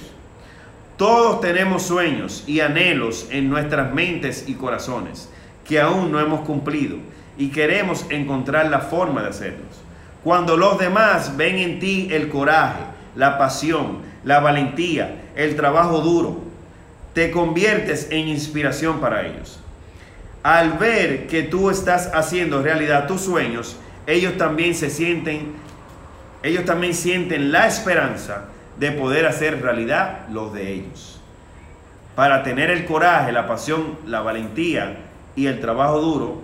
Todos 0.97 1.41
tenemos 1.41 1.85
sueños 1.85 2.43
y 2.47 2.61
anhelos 2.61 3.29
en 3.31 3.49
nuestras 3.49 3.93
mentes 3.95 4.45
y 4.49 4.55
corazones 4.55 5.29
que 5.65 5.81
aún 5.81 6.11
no 6.11 6.21
hemos 6.21 6.41
cumplido 6.41 6.97
y 7.37 7.49
queremos 7.49 8.07
encontrar 8.11 8.67
la 8.71 8.81
forma 8.81 9.23
de 9.23 9.29
hacerlos. 9.29 9.83
Cuando 10.23 10.57
los 10.57 10.79
demás 10.79 11.37
ven 11.37 11.59
en 11.59 11.79
ti 11.81 12.09
el 12.11 12.29
coraje, 12.29 12.81
la 13.17 13.39
pasión, 13.39 13.99
la 14.25 14.41
valentía, 14.41 15.23
el 15.37 15.57
trabajo 15.57 16.01
duro, 16.01 16.43
te 17.13 17.31
conviertes 17.31 18.09
en 18.11 18.29
inspiración 18.29 19.01
para 19.01 19.27
ellos. 19.27 19.61
Al 20.43 20.73
ver 20.73 21.27
que 21.27 21.43
tú 21.43 21.71
estás 21.71 22.11
haciendo 22.15 22.63
realidad 22.63 23.07
tus 23.07 23.23
sueños, 23.23 23.77
ellos 24.07 24.37
también 24.37 24.75
se 24.75 24.91
sienten, 24.91 25.53
ellos 26.43 26.65
también 26.65 26.95
sienten 26.95 27.53
la 27.53 27.67
esperanza 27.67 28.45
de 28.79 28.93
poder 28.93 29.27
hacer 29.27 29.63
realidad 29.63 30.27
los 30.31 30.53
de 30.53 30.73
ellos. 30.73 31.21
Para 32.15 32.43
tener 32.43 32.71
el 32.71 32.85
coraje, 32.85 33.33
la 33.33 33.47
pasión, 33.47 33.99
la 34.07 34.21
valentía 34.21 34.97
y 35.37 35.47
el 35.47 35.61
trabajo 35.61 36.01
duro, 36.01 36.43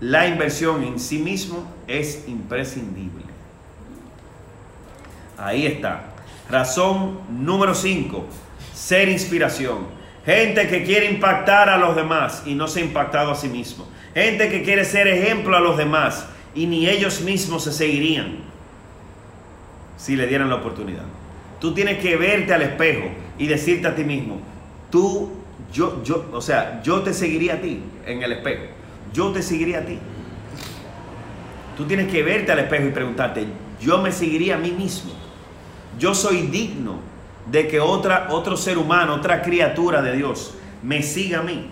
la 0.00 0.26
inversión 0.26 0.82
en 0.82 1.00
sí 1.00 1.18
mismo 1.18 1.64
es 1.86 2.24
imprescindible. 2.28 3.24
Ahí 5.38 5.66
está. 5.66 6.04
Razón 6.50 7.20
número 7.30 7.74
5. 7.74 8.26
Ser 8.74 9.08
inspiración. 9.08 9.86
Gente 10.24 10.68
que 10.68 10.84
quiere 10.84 11.10
impactar 11.10 11.68
a 11.68 11.78
los 11.78 11.94
demás 11.94 12.42
y 12.46 12.54
no 12.54 12.68
se 12.68 12.80
ha 12.80 12.84
impactado 12.84 13.30
a 13.30 13.36
sí 13.36 13.48
mismo. 13.48 13.86
Gente 14.14 14.48
que 14.48 14.62
quiere 14.62 14.84
ser 14.84 15.06
ejemplo 15.08 15.56
a 15.56 15.60
los 15.60 15.76
demás 15.76 16.26
y 16.54 16.66
ni 16.66 16.88
ellos 16.88 17.20
mismos 17.20 17.64
se 17.64 17.72
seguirían 17.72 18.38
si 19.96 20.16
le 20.16 20.26
dieran 20.26 20.48
la 20.48 20.56
oportunidad. 20.56 21.04
Tú 21.60 21.72
tienes 21.74 21.98
que 21.98 22.16
verte 22.16 22.52
al 22.52 22.62
espejo 22.62 23.08
y 23.38 23.46
decirte 23.46 23.88
a 23.88 23.94
ti 23.94 24.04
mismo, 24.04 24.40
tú, 24.90 25.32
yo, 25.72 26.02
yo, 26.02 26.26
o 26.32 26.40
sea, 26.40 26.82
yo 26.82 27.00
te 27.02 27.12
seguiría 27.12 27.54
a 27.54 27.60
ti 27.60 27.80
en 28.04 28.22
el 28.22 28.32
espejo. 28.32 28.64
Yo 29.12 29.32
te 29.32 29.42
seguiría 29.42 29.78
a 29.78 29.84
ti. 29.84 29.98
Tú 31.76 31.84
tienes 31.84 32.10
que 32.10 32.22
verte 32.22 32.52
al 32.52 32.60
espejo 32.60 32.86
y 32.86 32.90
preguntarte, 32.90 33.46
yo 33.80 33.98
me 33.98 34.12
seguiría 34.12 34.56
a 34.56 34.58
mí 34.58 34.70
mismo. 34.70 35.12
Yo 35.98 36.14
soy 36.14 36.42
digno 36.42 37.00
de 37.50 37.68
que 37.68 37.80
otra, 37.80 38.28
otro 38.30 38.56
ser 38.56 38.78
humano, 38.78 39.14
otra 39.14 39.42
criatura 39.42 40.02
de 40.02 40.16
Dios, 40.16 40.54
me 40.82 41.02
siga 41.02 41.40
a 41.40 41.42
mí, 41.42 41.68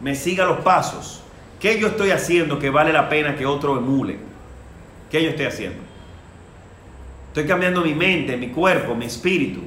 me 0.00 0.14
siga 0.14 0.44
los 0.44 0.58
pasos. 0.58 1.22
¿Qué 1.60 1.78
yo 1.78 1.88
estoy 1.88 2.10
haciendo 2.10 2.58
que 2.58 2.70
vale 2.70 2.92
la 2.92 3.08
pena 3.08 3.36
que 3.36 3.46
otro 3.46 3.78
emule? 3.78 4.18
¿Qué 5.10 5.22
yo 5.22 5.30
estoy 5.30 5.46
haciendo? 5.46 5.78
Estoy 7.28 7.46
cambiando 7.46 7.80
mi 7.80 7.94
mente, 7.94 8.36
mi 8.36 8.48
cuerpo, 8.48 8.94
mi 8.94 9.06
espíritu. 9.06 9.60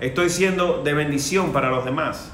Estoy 0.00 0.30
siendo 0.30 0.82
de 0.82 0.92
bendición 0.94 1.52
para 1.52 1.70
los 1.70 1.84
demás. 1.84 2.32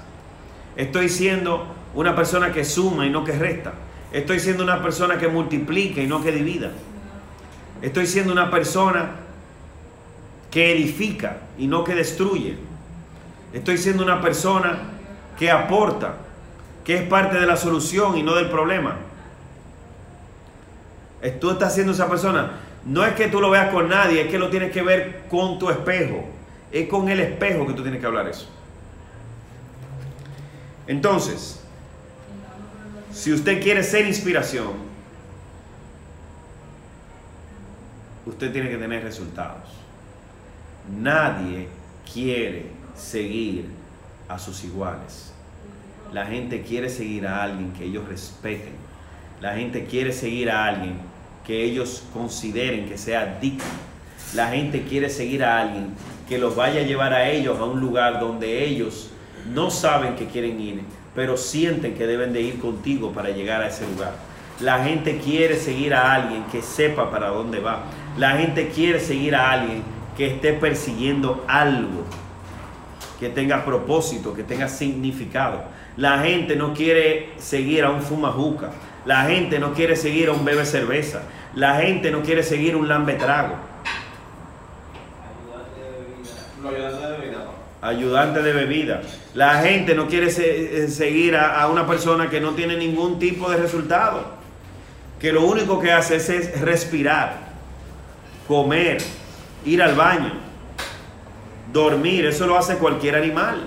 Estoy 0.77 1.09
siendo 1.09 1.67
una 1.95 2.15
persona 2.15 2.53
que 2.53 2.65
suma 2.65 3.07
y 3.07 3.11
no 3.11 3.25
que 3.25 3.33
resta. 3.33 3.75
Estoy 4.13 4.41
siendo 4.41 4.63
una 4.63 4.83
persona 4.83 5.19
que 5.19 5.29
multiplica 5.29 6.01
y 6.01 6.07
no 6.07 6.23
que 6.23 6.33
divida. 6.33 6.71
Estoy 7.83 8.07
siendo 8.07 8.33
una 8.33 8.51
persona 8.51 9.11
que 10.51 10.73
edifica 10.73 11.39
y 11.59 11.67
no 11.67 11.85
que 11.85 11.95
destruye. 11.95 12.57
Estoy 13.53 13.79
siendo 13.79 14.03
una 14.03 14.21
persona 14.21 14.79
que 15.39 15.51
aporta, 15.51 16.17
que 16.85 16.95
es 16.97 17.03
parte 17.03 17.39
de 17.39 17.47
la 17.47 17.57
solución 17.57 18.17
y 18.17 18.23
no 18.23 18.35
del 18.35 18.49
problema. 18.49 18.97
Tú 21.41 21.51
estás 21.51 21.75
siendo 21.75 21.93
esa 21.93 22.09
persona. 22.09 22.53
No 22.85 23.05
es 23.05 23.15
que 23.15 23.27
tú 23.27 23.41
lo 23.41 23.51
veas 23.51 23.73
con 23.73 23.89
nadie, 23.89 24.23
es 24.23 24.29
que 24.29 24.39
lo 24.39 24.49
tienes 24.49 24.71
que 24.71 24.83
ver 24.83 25.25
con 25.29 25.59
tu 25.59 25.69
espejo. 25.71 26.25
Es 26.71 26.89
con 26.89 27.09
el 27.09 27.19
espejo 27.21 27.67
que 27.67 27.73
tú 27.73 27.83
tienes 27.83 28.01
que 28.01 28.07
hablar 28.07 28.29
eso. 28.29 28.49
Entonces, 30.87 31.66
si 33.17 33.33
usted 33.33 33.63
quiere 33.63 33.83
ser 33.83 34.07
inspiración, 34.07 34.75
usted 38.27 38.53
tiene 38.53 38.69
que 38.69 38.77
tener 38.77 39.03
resultados. 39.03 39.71
Nadie 41.01 41.67
quiere 42.13 42.67
seguir 42.95 43.65
a 44.29 44.39
sus 44.39 44.63
iguales. 44.65 45.33
La 46.13 46.27
gente 46.27 46.61
quiere 46.61 46.91
seguir 46.91 47.27
a 47.27 47.43
alguien 47.43 47.73
que 47.73 47.85
ellos 47.85 48.07
respeten. 48.07 48.75
La 49.41 49.55
gente 49.55 49.87
quiere 49.87 50.13
seguir 50.13 50.51
a 50.51 50.67
alguien 50.67 50.99
que 51.47 51.65
ellos 51.65 52.05
consideren 52.13 52.87
que 52.87 52.99
sea 52.99 53.39
digno. 53.41 53.65
La 54.35 54.49
gente 54.49 54.83
quiere 54.83 55.09
seguir 55.09 55.43
a 55.43 55.63
alguien 55.63 55.95
que 56.29 56.37
los 56.37 56.55
vaya 56.55 56.83
a 56.83 56.85
llevar 56.85 57.15
a 57.15 57.31
ellos 57.31 57.59
a 57.59 57.65
un 57.65 57.81
lugar 57.81 58.21
donde 58.21 58.63
ellos 58.63 59.09
no 59.55 59.71
saben 59.71 60.17
que 60.17 60.27
quieren 60.27 60.61
ir, 60.61 60.83
pero 61.17 61.39
sienten 61.39 61.95
que 61.95 62.07
deben 62.07 62.35
de 62.35 62.43
ir 62.43 62.61
contigo 62.61 63.11
para 63.13 63.31
llegar 63.31 63.63
a 63.63 63.69
ese 63.69 63.87
lugar. 63.89 64.13
La 64.61 64.85
gente 64.85 65.19
quiere 65.19 65.57
seguir 65.57 65.95
a 65.95 66.13
alguien 66.13 66.45
que 66.53 66.61
sepa 66.63 67.11
para 67.11 67.29
dónde 67.29 67.59
va. 67.59 67.85
La 68.19 68.37
gente 68.37 68.69
quiere 68.69 69.01
seguir 69.01 69.35
a 69.35 69.51
alguien 69.51 69.83
que 70.17 70.27
esté 70.27 70.53
persiguiendo 70.53 71.45
algo, 71.49 72.05
que 73.19 73.31
tenga 73.31 73.65
propósito, 73.65 74.35
que 74.35 74.45
tenga 74.45 74.69
significado. 74.69 75.65
La 75.97 76.19
gente 76.19 76.55
no 76.55 76.75
quiere 76.75 77.31
seguir 77.39 77.85
a 77.85 77.91
un 77.91 78.03
fumajuca. 78.03 78.71
La 79.07 79.23
gente 79.23 79.59
no 79.59 79.73
quiere 79.73 79.97
seguir 79.97 80.29
a 80.29 80.33
un 80.33 80.45
bebé 80.45 80.67
cerveza. 80.67 81.23
La 81.55 81.77
gente 81.77 82.11
no 82.11 82.23
quiere 82.23 82.43
seguir 82.43 82.77
un 82.77 82.89
lambetrago. 82.89 83.55
Ayudante 87.83 88.43
de 88.43 88.53
bebida. 88.53 89.03
La 89.35 89.61
gente 89.63 89.95
no 89.95 90.09
quiere 90.09 90.31
se- 90.31 90.89
seguir 90.89 91.37
a, 91.37 91.67
una 91.69 91.87
persona 91.87 92.29
que 92.31 92.41
no 92.41 92.53
tiene 92.53 92.77
ningún 92.77 93.19
tipo 93.19 93.51
de 93.51 93.59
resultado. 93.59 94.35
Que 95.21 95.33
lo 95.33 95.43
único 95.45 95.79
que 95.81 95.93
hace 95.93 96.17
es, 96.17 96.29
es 96.29 96.61
respirar, 96.61 97.37
comer, 98.49 98.99
ir 99.65 99.83
al 99.83 99.95
baño, 99.95 100.33
dormir. 101.73 102.27
Eso 102.27 102.47
lo 102.47 102.57
hace 102.59 102.77
cualquier 102.77 103.17
animal. 103.17 103.67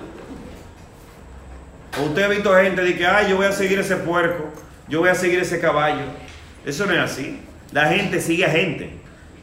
¿O 2.00 2.04
usted 2.06 2.24
ha 2.24 2.28
visto 2.28 2.54
gente 2.56 2.84
de 2.84 2.95
que, 2.98 3.06
ay, 3.06 3.30
yo 3.30 3.38
voy 3.38 3.45
a 3.48 3.52
seguir 3.52 3.80
ese 3.80 3.95
puerco, 3.98 4.45
yo 4.88 5.00
voy 5.00 5.10
a 5.10 5.15
seguir 5.15 5.39
ese 5.39 5.60
caballo? 5.60 6.04
Eso 6.65 6.86
no 6.86 6.93
es 6.93 7.00
así. 7.00 7.39
La 7.72 7.86
gente 7.88 8.22
sigue 8.22 8.45
a 8.45 8.50
gente, 8.50 8.91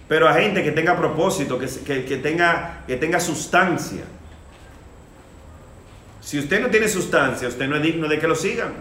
pero 0.09 0.29
a 0.29 0.35
gente 0.35 0.63
que 0.63 0.73
tenga 0.73 0.97
propósito, 0.97 1.59
que, 1.59 1.67
que- 1.85 2.05
que 2.05 2.17
tenga, 2.19 2.83
que 2.87 2.97
tenga 2.97 3.21
sustancia. 3.21 4.03
Si 6.27 6.41
usted 6.41 6.61
no 6.61 6.71
tiene 6.71 6.89
sustancia, 6.89 7.47
usted 7.47 7.69
no 7.69 7.77
es 7.77 7.83
digno 7.83 8.09
de 8.09 8.19
que 8.19 8.27
lo 8.27 8.35
sigan. 8.35 8.73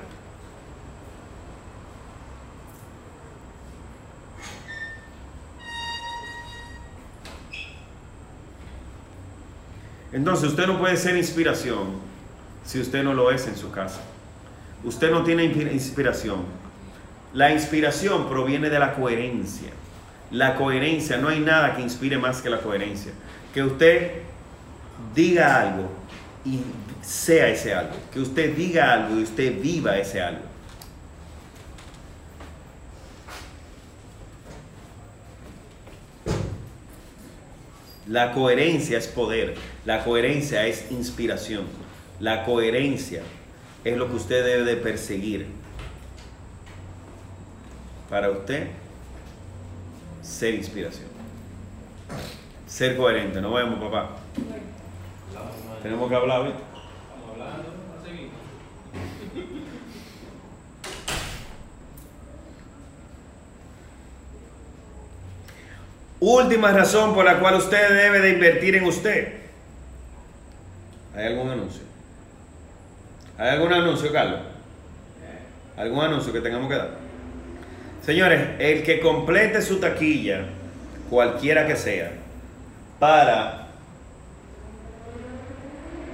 Entonces 10.12 10.50
usted 10.50 10.68
no 10.68 10.80
puede 10.80 10.98
ser 10.98 11.18
inspiración 11.18 12.00
si 12.64 12.80
usted 12.80 13.04
no 13.04 13.14
lo 13.14 13.32
es 13.32 13.48
en 13.48 13.56
su 13.58 13.72
casa. 13.72 14.02
Usted 14.84 15.12
no 15.12 15.24
tiene 15.24 15.44
inspi- 15.46 15.72
inspiración. 15.72 16.40
La 17.34 17.52
inspiración 17.52 18.28
proviene 18.30 18.70
de 18.70 18.80
la 18.80 18.94
coherencia. 18.94 19.70
La 20.32 20.56
coherencia, 20.56 21.18
no 21.18 21.28
hay 21.28 21.40
nada 21.40 21.76
que 21.76 21.82
inspire 21.82 22.18
más 22.18 22.42
que 22.42 22.50
la 22.50 22.62
coherencia. 22.62 23.12
Que 23.54 23.62
usted 23.64 24.22
diga 25.14 25.60
algo 25.62 25.90
y 26.44 26.60
sea 27.06 27.50
ese 27.50 27.74
algo. 27.74 27.96
Que 28.12 28.20
usted 28.20 28.56
diga 28.56 28.92
algo 28.92 29.20
y 29.20 29.24
usted 29.24 29.62
viva 29.62 29.98
ese 29.98 30.22
algo. 30.22 30.56
La 38.08 38.34
coherencia 38.34 39.00
es 39.00 39.08
poder, 39.08 39.56
la 39.84 40.04
coherencia 40.04 40.68
es 40.68 40.92
inspiración, 40.92 41.66
la 42.20 42.46
coherencia 42.46 43.24
es 43.84 43.98
lo 43.98 44.08
que 44.08 44.16
usted 44.16 44.46
debe 44.46 44.64
de 44.64 44.78
perseguir 44.78 45.48
para 48.08 48.30
usted 48.30 48.68
ser 50.22 50.54
inspiración. 50.54 51.08
Ser 52.68 52.96
coherente, 52.96 53.42
no 53.42 53.54
vemos 53.54 53.80
papá. 53.80 54.18
Tenemos 55.82 56.08
que 56.08 56.16
hablar, 56.16 56.54
¿viste? 57.36 57.76
Última 66.20 66.72
razón 66.72 67.14
por 67.14 67.26
la 67.26 67.40
cual 67.40 67.56
usted 67.56 67.90
debe 67.90 68.20
de 68.20 68.32
invertir 68.32 68.76
en 68.76 68.86
usted. 68.86 69.34
¿Hay 71.16 71.28
algún 71.28 71.50
anuncio? 71.50 71.82
¿Hay 73.38 73.50
algún 73.50 73.74
anuncio, 73.74 74.12
Carlos? 74.12 74.40
¿Algún 75.78 76.04
anuncio 76.04 76.32
que 76.32 76.40
tengamos 76.40 76.70
que 76.70 76.78
dar? 76.78 76.90
Señores, 78.02 78.50
el 78.60 78.84
que 78.84 79.02
complete 79.02 79.62
su 79.62 79.80
taquilla, 79.80 80.46
cualquiera 81.10 81.68
que 81.68 81.76
sea, 81.76 82.12
para 83.00 83.65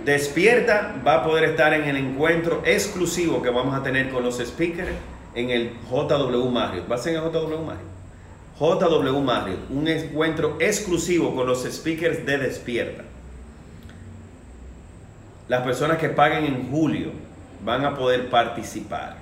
Despierta 0.06 0.96
va 1.06 1.16
a 1.16 1.24
poder 1.24 1.44
estar 1.44 1.74
en 1.74 1.84
el 1.84 1.96
encuentro 1.96 2.64
exclusivo 2.66 3.42
que 3.42 3.50
vamos 3.50 3.76
a 3.76 3.84
tener 3.84 4.10
con 4.10 4.24
los 4.24 4.40
speakers 4.40 4.92
en 5.36 5.50
el 5.52 5.74
JW 5.90 6.50
Marriott. 6.50 6.92
¿Va 6.92 6.96
a 6.96 7.00
ser 7.00 7.16
en 7.16 7.24
el 7.24 7.32
JW 7.32 7.64
Marriott? 7.64 7.92
JW 8.60 9.20
Marriott, 9.22 9.70
un 9.70 9.88
encuentro 9.88 10.58
exclusivo 10.60 11.36
con 11.36 11.48
los 11.48 11.64
speakers 11.64 12.26
de 12.26 12.38
Despierta. 12.38 13.04
Las 15.48 15.62
personas 15.64 15.98
que 15.98 16.10
paguen 16.10 16.46
en 16.46 16.70
julio 16.72 17.12
van 17.64 17.86
a 17.86 17.96
poder 17.96 18.30
participar. 18.30 19.18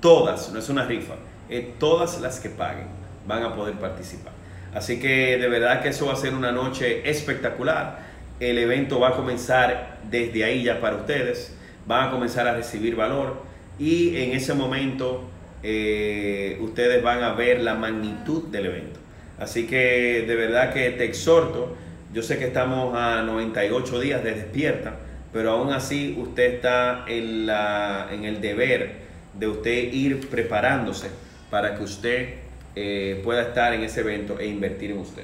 Todas, 0.00 0.52
no 0.52 0.58
es 0.58 0.68
una 0.68 0.84
rifa, 0.84 1.14
eh, 1.48 1.74
todas 1.78 2.20
las 2.20 2.40
que 2.40 2.50
paguen 2.50 2.86
van 3.26 3.42
a 3.42 3.54
poder 3.54 3.74
participar. 3.74 4.32
Así 4.74 4.98
que 5.00 5.38
de 5.38 5.48
verdad 5.48 5.82
que 5.82 5.88
eso 5.88 6.06
va 6.06 6.14
a 6.14 6.16
ser 6.16 6.34
una 6.34 6.52
noche 6.52 7.08
espectacular. 7.08 8.11
El 8.42 8.58
evento 8.58 8.98
va 8.98 9.10
a 9.10 9.12
comenzar 9.12 9.98
desde 10.10 10.42
ahí 10.42 10.64
ya 10.64 10.80
para 10.80 10.96
ustedes. 10.96 11.54
Van 11.86 12.08
a 12.08 12.10
comenzar 12.10 12.48
a 12.48 12.54
recibir 12.54 12.96
valor 12.96 13.40
y 13.78 14.16
en 14.16 14.32
ese 14.32 14.52
momento 14.52 15.30
eh, 15.62 16.58
ustedes 16.60 17.04
van 17.04 17.22
a 17.22 17.34
ver 17.34 17.60
la 17.60 17.76
magnitud 17.76 18.48
del 18.48 18.66
evento. 18.66 18.98
Así 19.38 19.68
que 19.68 20.24
de 20.26 20.34
verdad 20.34 20.72
que 20.72 20.90
te 20.90 21.04
exhorto, 21.04 21.76
Yo 22.12 22.22
sé 22.22 22.36
que 22.36 22.46
estamos 22.46 22.96
a 22.96 23.22
98 23.22 24.00
días 24.00 24.24
de 24.24 24.34
despierta, 24.34 24.96
pero 25.32 25.52
aún 25.52 25.72
así 25.72 26.16
usted 26.18 26.54
está 26.54 27.04
en, 27.06 27.46
la, 27.46 28.08
en 28.10 28.24
el 28.24 28.40
deber 28.40 28.90
de 29.38 29.46
usted 29.46 29.92
ir 29.92 30.28
preparándose 30.28 31.10
para 31.48 31.76
que 31.76 31.84
usted 31.84 32.34
eh, 32.74 33.20
pueda 33.22 33.42
estar 33.42 33.72
en 33.72 33.82
ese 33.82 34.00
evento 34.00 34.40
e 34.40 34.46
invertir 34.46 34.90
en 34.90 34.98
usted. 34.98 35.22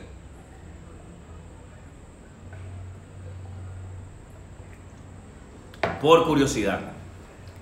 Por 6.01 6.26
curiosidad, 6.26 6.80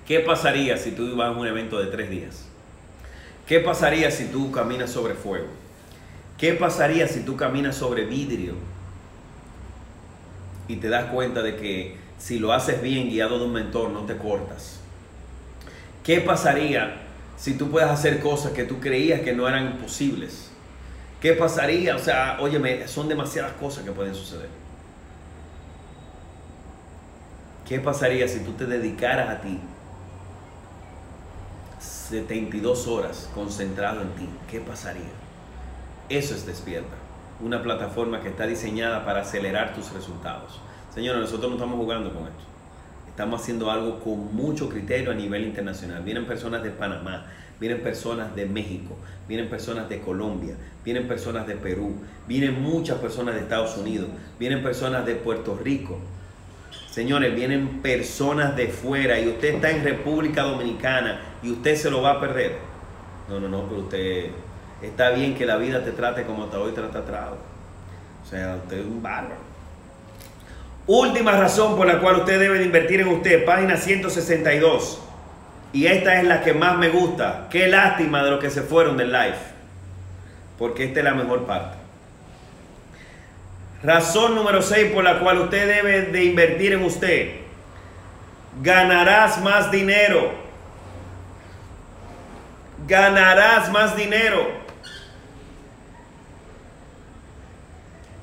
¿qué 0.07 0.21
pasaría 0.21 0.77
si 0.77 0.91
tú 0.91 1.05
ibas 1.05 1.29
a 1.29 1.39
un 1.39 1.47
evento 1.47 1.79
de 1.79 1.87
tres 1.87 2.11
días? 2.11 2.45
¿Qué 3.47 3.61
pasaría 3.61 4.11
si 4.11 4.27
tú 4.27 4.53
caminas 4.53 4.91
sobre 4.91 5.15
fuego? 5.15 5.47
¿Qué 6.37 6.53
pasaría 6.53 7.09
si 7.09 7.21
tú 7.21 7.37
caminas 7.37 7.77
sobre 7.77 8.05
vidrio? 8.05 8.55
Y 10.69 10.77
te 10.77 10.89
das 10.91 11.07
cuenta 11.07 11.43
de 11.43 11.57
que 11.57 11.97
si 12.19 12.39
lo 12.39 12.53
haces 12.53 12.83
bien 12.83 13.09
guiado 13.09 13.39
de 13.39 13.47
un 13.47 13.53
mentor 13.55 13.91
no 13.91 14.01
te 14.01 14.17
cortas. 14.19 14.81
¿Qué 16.05 16.21
pasaría 16.21 17.03
si 17.39 17.55
tú 17.55 17.71
puedes 17.71 17.89
hacer 17.89 18.21
cosas 18.21 18.53
que 18.53 18.65
tú 18.65 18.81
creías 18.81 19.23
que 19.23 19.33
no 19.33 19.49
eran 19.49 19.79
posibles? 19.79 20.51
¿Qué 21.23 21.33
pasaría? 21.33 21.97
O 21.97 21.99
sea, 21.99 22.37
óyeme, 22.41 22.87
son 22.87 23.09
demasiadas 23.09 23.53
cosas 23.53 23.85
que 23.85 23.93
pueden 23.93 24.15
suceder. 24.15 24.66
¿Qué 27.67 27.81
pasaría 27.81 28.29
si 28.29 28.41
tú 28.41 28.53
te 28.53 28.65
dedicaras 28.67 29.29
a 29.29 29.41
ti 29.41 29.59
72 31.81 32.87
horas 32.87 33.29
concentrado 33.35 34.03
en 34.03 34.11
ti? 34.11 34.29
¿Qué 34.49 34.61
pasaría? 34.61 35.11
Eso 36.09 36.35
es 36.37 36.47
despierta. 36.47 36.95
Una 37.41 37.65
plataforma 37.65 38.21
que 38.21 38.29
está 38.29 38.47
diseñada 38.47 39.05
para 39.05 39.23
acelerar 39.23 39.75
tus 39.75 39.93
resultados. 39.93 40.61
Señores, 40.95 41.21
nosotros 41.21 41.51
no 41.51 41.57
estamos 41.57 41.77
jugando 41.77 42.15
con 42.15 42.23
esto. 42.23 42.45
Estamos 43.09 43.41
haciendo 43.41 43.69
algo 43.71 43.99
con 43.99 44.35
mucho 44.37 44.69
criterio 44.69 45.11
a 45.11 45.15
nivel 45.15 45.45
internacional. 45.45 46.05
Vienen 46.05 46.27
personas 46.27 46.63
de 46.63 46.71
Panamá, 46.71 47.27
vienen 47.59 47.83
personas 47.83 48.37
de 48.37 48.47
México, 48.47 48.97
vienen 49.27 49.49
personas 49.49 49.89
de 49.89 50.01
Colombia, 50.01 50.55
vienen 50.85 51.09
personas 51.09 51.49
de 51.49 51.57
Perú, 51.57 51.97
vienen 52.29 52.63
muchas 52.63 52.99
personas 52.99 53.35
de 53.35 53.41
Estados 53.41 53.77
Unidos, 53.77 54.09
vienen 54.39 54.63
personas 54.63 55.05
de 55.05 55.17
Puerto 55.17 55.59
Rico. 55.61 55.99
Señores, 56.97 57.35
vienen 57.35 57.83
personas 57.83 58.57
de 58.57 58.69
fuera 58.69 59.21
y 59.21 59.29
usted 59.29 59.57
está 59.57 59.71
en 59.71 59.85
República 59.85 60.45
Dominicana 60.45 61.21
y 61.43 61.51
usted 61.51 61.77
se 61.77 61.91
lo 61.91 62.01
va 62.01 62.13
a 62.13 62.21
perder. 62.21 62.57
No, 63.29 63.39
no, 63.39 63.51
no, 63.51 63.69
pero 63.69 63.83
usted 63.83 64.31
está 64.81 65.11
bien 65.11 65.35
que 65.35 65.45
la 65.45 65.59
vida 65.59 65.85
te 65.85 65.91
trate 65.91 66.23
como 66.23 66.45
hasta 66.45 66.59
hoy 66.59 66.73
trata 66.73 67.05
Trado. 67.05 67.37
O 68.25 68.27
sea, 68.27 68.57
usted 68.63 68.79
es 68.79 68.87
un 68.87 69.03
bárbaro. 69.03 69.37
Última 70.87 71.33
razón 71.33 71.77
por 71.77 71.87
la 71.87 72.01
cual 72.01 72.21
usted 72.21 72.41
debe 72.41 72.61
de 72.61 72.65
invertir 72.65 73.03
en 73.03 73.09
usted, 73.09 73.45
página 73.45 73.77
162. 73.77 74.99
Y 75.75 75.89
esta 75.89 76.19
es 76.19 76.27
la 76.27 76.43
que 76.43 76.55
más 76.55 76.79
me 76.79 76.89
gusta. 76.89 77.49
Qué 77.51 77.69
lástima 77.69 78.25
de 78.25 78.31
los 78.31 78.41
que 78.41 78.49
se 78.49 78.63
fueron 78.63 78.97
del 78.97 79.13
live. 79.13 79.37
Porque 80.59 80.85
esta 80.85 81.01
es 81.01 81.05
la 81.05 81.13
mejor 81.13 81.45
parte. 81.45 81.76
Razón 83.83 84.35
número 84.35 84.63
6 84.63 84.93
por 84.93 85.05
la 85.05 85.21
cual 85.21 85.39
usted 85.39 85.67
debe 85.67 86.03
de 86.03 86.25
invertir 86.25 86.73
en 86.73 86.83
usted. 86.83 87.37
Ganarás 88.63 89.41
más 89.43 89.71
dinero. 89.71 90.33
Ganarás 92.87 93.71
más 93.71 93.97
dinero. 93.97 94.67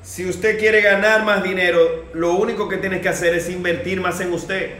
Si 0.02 0.28
usted 0.28 0.58
quiere 0.58 0.80
ganar 0.80 1.24
más 1.24 1.42
dinero, 1.42 2.06
lo 2.14 2.34
único 2.34 2.68
que 2.68 2.76
tiene 2.76 3.00
que 3.00 3.08
hacer 3.08 3.34
es 3.34 3.48
invertir 3.48 4.00
más 4.00 4.20
en 4.20 4.32
usted. 4.32 4.74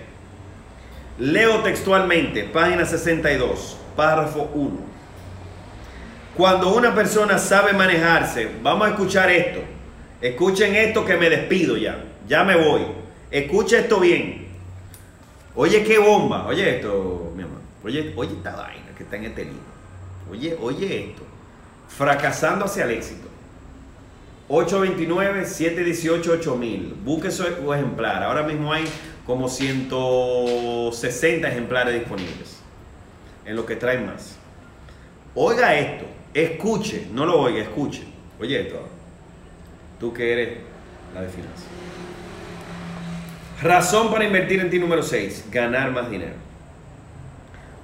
Leo 1.18 1.60
textualmente, 1.60 2.44
página 2.44 2.84
62, 2.84 3.78
párrafo 3.96 4.50
1. 4.54 4.94
Cuando 6.36 6.74
una 6.74 6.94
persona 6.94 7.38
sabe 7.38 7.72
manejarse, 7.72 8.50
vamos 8.62 8.86
a 8.86 8.90
escuchar 8.90 9.30
esto. 9.30 9.60
Escuchen 10.24 10.74
esto 10.74 11.04
que 11.04 11.16
me 11.18 11.28
despido 11.28 11.76
ya. 11.76 12.02
Ya 12.26 12.44
me 12.44 12.56
voy. 12.56 12.80
Escuche 13.30 13.80
esto 13.80 14.00
bien. 14.00 14.46
Oye, 15.54 15.84
qué 15.84 15.98
bomba. 15.98 16.46
Oye 16.46 16.76
esto, 16.76 17.30
mi 17.36 17.42
amor. 17.42 17.58
Oye, 17.84 18.14
oye 18.16 18.32
esta 18.32 18.56
vaina 18.56 18.86
que 18.96 19.02
está 19.02 19.16
en 19.16 19.24
este 19.24 19.44
libro. 19.44 19.60
Oye, 20.30 20.56
oye 20.62 21.10
esto. 21.10 21.24
Fracasando 21.88 22.64
hacia 22.64 22.84
el 22.84 22.92
éxito. 22.92 23.28
829-718-8000. 24.48 26.94
Busque 27.04 27.30
su 27.30 27.44
ejemplar. 27.74 28.22
Ahora 28.22 28.44
mismo 28.44 28.72
hay 28.72 28.86
como 29.26 29.50
160 29.50 31.46
ejemplares 31.46 32.00
disponibles. 32.00 32.60
En 33.44 33.56
lo 33.56 33.66
que 33.66 33.76
traen 33.76 34.06
más. 34.06 34.36
Oiga 35.34 35.78
esto. 35.78 36.06
Escuche. 36.32 37.08
No 37.12 37.26
lo 37.26 37.40
oiga, 37.40 37.60
escuche. 37.60 38.04
Oye 38.40 38.62
esto. 38.62 38.93
Tú 39.98 40.12
que 40.12 40.32
eres 40.32 40.58
la 41.14 41.22
de 41.22 41.28
finanzas. 41.28 41.64
Razón 43.62 44.10
para 44.10 44.24
invertir 44.24 44.60
en 44.60 44.70
ti 44.70 44.78
número 44.78 45.02
6. 45.02 45.46
Ganar 45.50 45.92
más 45.92 46.10
dinero. 46.10 46.34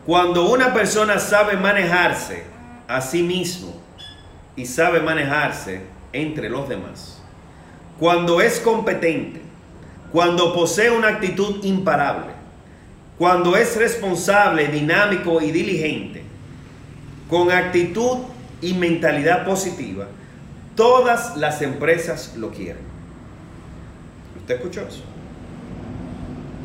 Cuando 0.04 0.50
una 0.50 0.74
persona 0.74 1.18
sabe 1.18 1.56
manejarse 1.56 2.44
a 2.88 3.00
sí 3.00 3.22
mismo 3.22 3.80
y 4.56 4.66
sabe 4.66 5.00
manejarse 5.00 5.82
entre 6.12 6.48
los 6.48 6.68
demás, 6.68 7.22
cuando 7.98 8.40
es 8.40 8.58
competente, 8.60 9.40
cuando 10.10 10.52
posee 10.54 10.90
una 10.90 11.08
actitud 11.08 11.62
imparable, 11.64 12.32
cuando 13.18 13.56
es 13.56 13.76
responsable, 13.76 14.68
dinámico 14.68 15.40
y 15.40 15.50
diligente, 15.50 16.24
con 17.28 17.52
actitud 17.52 18.18
y 18.60 18.74
mentalidad 18.74 19.44
positiva, 19.44 20.08
todas 20.74 21.36
las 21.36 21.62
empresas 21.62 22.34
lo 22.36 22.50
quieren. 22.50 22.82
¿Usted 24.38 24.54
escuchó 24.56 24.80
eso? 24.82 25.02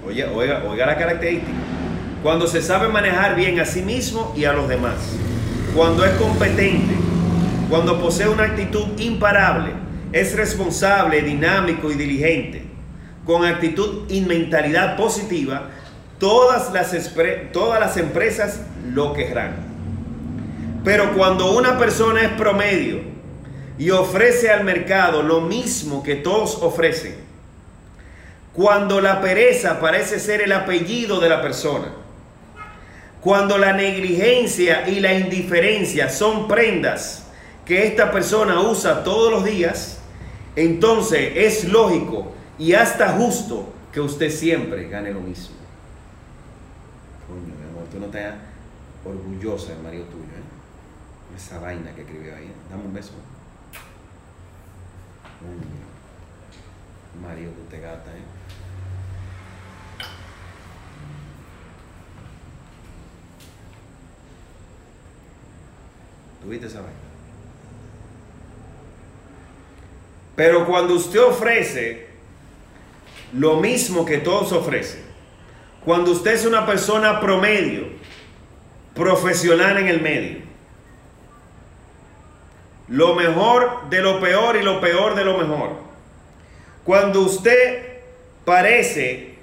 Oiga, 0.07 0.31
oiga, 0.33 0.63
oiga 0.67 0.85
la 0.85 0.97
característica. 0.97 1.51
Cuando 2.21 2.47
se 2.47 2.61
sabe 2.61 2.87
manejar 2.87 3.35
bien 3.35 3.59
a 3.59 3.65
sí 3.65 3.81
mismo 3.81 4.33
y 4.35 4.45
a 4.45 4.53
los 4.53 4.67
demás. 4.67 4.95
Cuando 5.75 6.05
es 6.05 6.11
competente. 6.13 6.93
Cuando 7.69 7.99
posee 7.99 8.27
una 8.27 8.43
actitud 8.43 8.99
imparable. 8.99 9.71
Es 10.11 10.35
responsable, 10.35 11.21
dinámico 11.21 11.91
y 11.91 11.95
diligente. 11.95 12.65
Con 13.25 13.45
actitud 13.45 14.09
y 14.09 14.21
mentalidad 14.21 14.95
positiva. 14.97 15.69
Todas 16.19 16.71
las, 16.71 17.13
todas 17.51 17.79
las 17.79 17.97
empresas 17.97 18.61
lo 18.93 19.13
querrán. 19.13 19.55
Pero 20.83 21.13
cuando 21.15 21.57
una 21.57 21.77
persona 21.77 22.21
es 22.21 22.29
promedio 22.29 23.14
y 23.77 23.89
ofrece 23.89 24.49
al 24.51 24.63
mercado 24.63 25.21
lo 25.21 25.41
mismo 25.41 26.01
que 26.03 26.15
todos 26.15 26.61
ofrecen, 26.61 27.15
cuando 28.53 29.01
la 29.01 29.19
pereza 29.21 29.79
parece 29.79 30.19
ser 30.19 30.41
el 30.41 30.53
apellido 30.53 31.19
de 31.19 31.29
la 31.29 31.41
persona, 31.41 31.91
cuando 33.19 33.57
la 33.57 33.73
negligencia 33.73 34.87
y 34.87 34.99
la 34.99 35.13
indiferencia 35.13 36.09
son 36.09 36.47
prendas 36.47 37.27
que 37.65 37.87
esta 37.87 38.11
persona 38.11 38.61
usa 38.61 39.03
todos 39.03 39.31
los 39.31 39.43
días, 39.43 39.99
entonces 40.55 41.33
es 41.35 41.65
lógico 41.65 42.31
y 42.57 42.73
hasta 42.73 43.09
justo 43.13 43.73
que 43.91 43.99
usted 43.99 44.29
siempre 44.29 44.87
gane 44.87 45.11
lo 45.11 45.19
mismo. 45.19 45.55
Coño, 47.27 47.55
mi 47.55 47.69
amor, 47.69 47.89
tú 47.91 47.99
no 47.99 48.05
estás 48.05 48.35
orgullosa 49.03 49.73
del 49.73 49.83
marido 49.83 50.05
tuyo, 50.05 50.23
¿eh? 50.23 51.35
Esa 51.35 51.59
vaina 51.59 51.93
que 51.93 52.01
escribió 52.01 52.35
ahí. 52.35 52.51
Dame 52.69 52.85
un 52.85 52.93
beso. 52.93 53.11
Coño, 55.45 57.27
marido, 57.27 57.51
tú 57.51 57.63
te 57.69 57.79
gata, 57.79 58.11
¿eh? 58.11 58.23
¿Tuviste 66.41 66.67
esa 66.67 66.81
vaina? 66.81 66.93
Pero 70.35 70.65
cuando 70.65 70.95
usted 70.95 71.21
ofrece 71.23 72.07
lo 73.33 73.57
mismo 73.57 74.05
que 74.05 74.17
todos 74.17 74.51
ofrecen, 74.51 75.01
cuando 75.83 76.11
usted 76.11 76.33
es 76.33 76.45
una 76.45 76.65
persona 76.65 77.19
promedio, 77.19 77.87
profesional 78.93 79.77
en 79.77 79.87
el 79.87 80.01
medio, 80.01 80.44
lo 82.87 83.15
mejor 83.15 83.89
de 83.89 84.01
lo 84.01 84.19
peor 84.19 84.55
y 84.57 84.63
lo 84.63 84.79
peor 84.79 85.15
de 85.15 85.25
lo 85.25 85.37
mejor, 85.37 85.71
cuando 86.83 87.21
usted 87.21 87.99
parece 88.43 89.35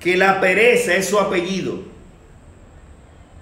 que 0.00 0.16
la 0.16 0.40
pereza 0.40 0.94
es 0.94 1.08
su 1.08 1.18
apellido, 1.18 1.82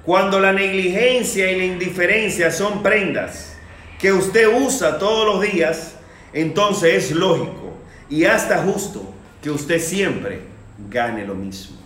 cuando 0.04 0.40
la 0.40 0.52
negligencia 0.52 1.50
y 1.50 1.56
la 1.58 1.64
indiferencia 1.64 2.50
son 2.50 2.82
prendas 2.82 3.56
que 3.98 4.12
usted 4.12 4.48
usa 4.48 4.98
todos 4.98 5.26
los 5.26 5.52
días, 5.52 5.96
entonces 6.32 7.04
es 7.04 7.10
lógico 7.12 7.74
y 8.08 8.24
hasta 8.24 8.62
justo 8.62 9.12
que 9.42 9.50
usted 9.50 9.80
siempre 9.80 10.40
gane 10.88 11.26
lo 11.26 11.34
mismo. 11.34 11.76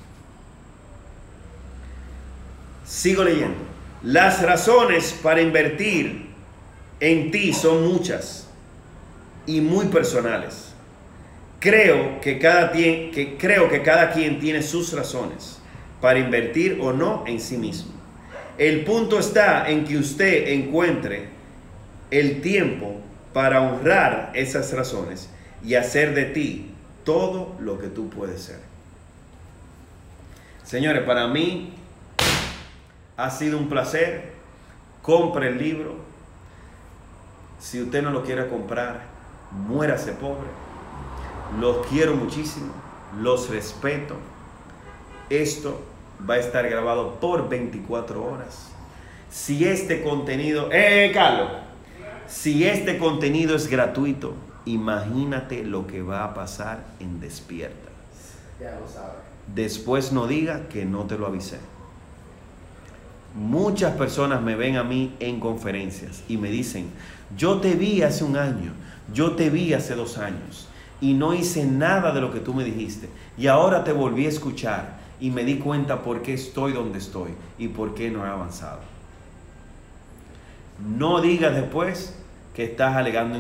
Sigo 2.85 3.25
leyendo. 3.25 3.59
Las 4.03 4.43
razones 4.43 5.19
para 5.23 5.41
invertir 5.41 6.32
en 7.03 7.33
ti 7.33 7.53
son 7.53 7.93
muchas 7.93 8.47
y 9.45 9.61
muy 9.61 9.87
personales. 9.87 10.69
Creo 11.59 12.21
que 12.21 12.39
cada, 12.39 12.71
que, 12.71 13.37
creo 13.41 13.69
que 13.69 13.83
cada 13.83 14.13
quien 14.13 14.39
tiene 14.39 14.63
sus 14.63 14.93
razones 14.93 15.59
para 16.01 16.21
invertir 16.21 16.79
o 16.81 16.93
no 16.93 17.25
en 17.27 17.41
sí 17.41 17.59
mismo. 17.59 17.91
El 18.57 18.85
punto 18.85 19.19
está 19.19 19.69
en 19.69 19.85
que 19.85 19.97
usted 19.97 20.47
encuentre 20.53 21.29
el 22.13 22.41
tiempo 22.41 23.01
para 23.33 23.63
honrar 23.63 24.31
esas 24.35 24.73
razones 24.73 25.29
y 25.65 25.75
hacer 25.75 26.15
de 26.15 26.27
ti 26.27 26.71
todo 27.03 27.57
lo 27.59 27.81
que 27.81 27.89
tú 27.89 28.11
puedes 28.11 28.43
ser. 28.43 28.61
Señores, 30.63 31.03
para 31.03 31.27
mí 31.27 31.73
ha 33.17 33.29
sido 33.29 33.59
un 33.59 33.69
placer. 33.69 34.35
Compre 35.03 35.49
el 35.49 35.59
libro. 35.59 36.12
Si 37.63 37.81
usted 37.81 38.03
no 38.03 38.11
lo 38.11 38.25
quiere 38.25 38.49
comprar, 38.49 39.05
muérase 39.53 40.11
pobre. 40.13 40.49
Los 41.61 41.87
quiero 41.87 42.17
muchísimo. 42.17 42.73
Los 43.21 43.51
respeto. 43.51 44.17
Esto 45.31 45.81
va 46.29 46.35
a 46.35 46.39
estar 46.39 46.69
grabado 46.69 47.21
por 47.21 47.49
24 47.49 48.25
horas. 48.25 48.73
Si 49.31 49.65
este 49.65 50.03
contenido, 50.03 50.71
eh, 50.73 51.13
Carlos, 51.15 51.51
si 52.27 52.65
este 52.67 52.99
contenido 52.99 53.55
es 53.55 53.69
gratuito, 53.69 54.35
imagínate 54.65 55.63
lo 55.63 55.87
que 55.87 56.03
va 56.03 56.25
a 56.25 56.35
pasar 56.35 56.85
en 56.99 57.21
Despierta. 57.21 57.91
Ya 58.61 58.73
lo 58.73 58.89
sabes. 58.89 59.23
Después 59.55 60.11
no 60.11 60.27
diga 60.27 60.69
que 60.69 60.85
no 60.85 61.05
te 61.05 61.17
lo 61.17 61.29
avisé. 61.29 61.59
Muchas 63.35 63.95
personas 63.95 64.43
me 64.43 64.57
ven 64.57 64.77
a 64.77 64.85
mí 64.85 65.15
en 65.19 65.41
conferencias 65.41 66.23
y 66.29 66.37
me 66.37 66.51
dicen, 66.51 66.91
yo 67.37 67.61
te 67.61 67.75
vi 67.75 68.03
hace 68.03 68.25
un 68.25 68.37
año, 68.37 68.73
yo 69.13 69.33
te 69.33 69.51
vi 69.51 69.73
hace 69.75 69.95
dos 69.95 70.19
años 70.19 70.69
y 71.01 71.15
no 71.15 71.35
hice 71.35 71.65
nada 71.65 72.13
de 72.13 72.21
lo 72.21 72.33
que 72.33 72.41
tú 72.41 72.55
me 72.55 72.65
dijiste 72.65 73.09
y 73.37 73.47
ahora 73.47 73.85
te 73.85 73.93
volví 73.93 74.27
a 74.27 74.29
escuchar 74.29 75.01
y 75.21 75.31
me 75.31 75.45
di 75.45 75.59
cuenta 75.59 76.03
por 76.03 76.23
qué 76.23 76.35
estoy 76.35 76.73
donde 76.73 76.99
estoy 76.99 77.31
y 77.59 77.69
por 77.69 77.95
qué 77.95 78.11
no 78.11 78.27
he 78.27 78.29
avanzado. 78.29 78.81
No 80.79 81.21
digas 81.21 81.55
después 81.55 82.17
que 82.55 82.65
estás 82.65 82.97
alegando, 82.97 83.39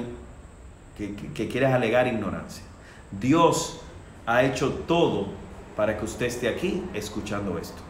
que, 0.97 1.49
quieres 1.49 1.70
alegar 1.70 2.07
ignorancia. 2.07 2.62
Dios 3.11 3.80
ha 4.26 4.43
hecho 4.43 4.70
todo 4.86 5.26
para 5.76 5.99
que 5.99 6.05
usted 6.05 6.26
esté 6.26 6.49
aquí 6.49 6.84
escuchando 6.95 7.59
esto. 7.59 7.82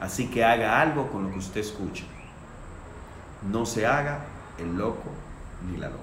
Así 0.00 0.28
que 0.28 0.44
haga 0.44 0.80
algo 0.80 1.08
con 1.08 1.24
lo 1.24 1.30
que 1.30 1.38
usted 1.38 1.60
escucha. 1.60 2.04
No 3.50 3.66
se 3.66 3.86
haga 3.86 4.24
el 4.60 4.76
loco 4.76 5.10
ni 5.68 5.76
la 5.76 5.88
loca. 5.88 6.00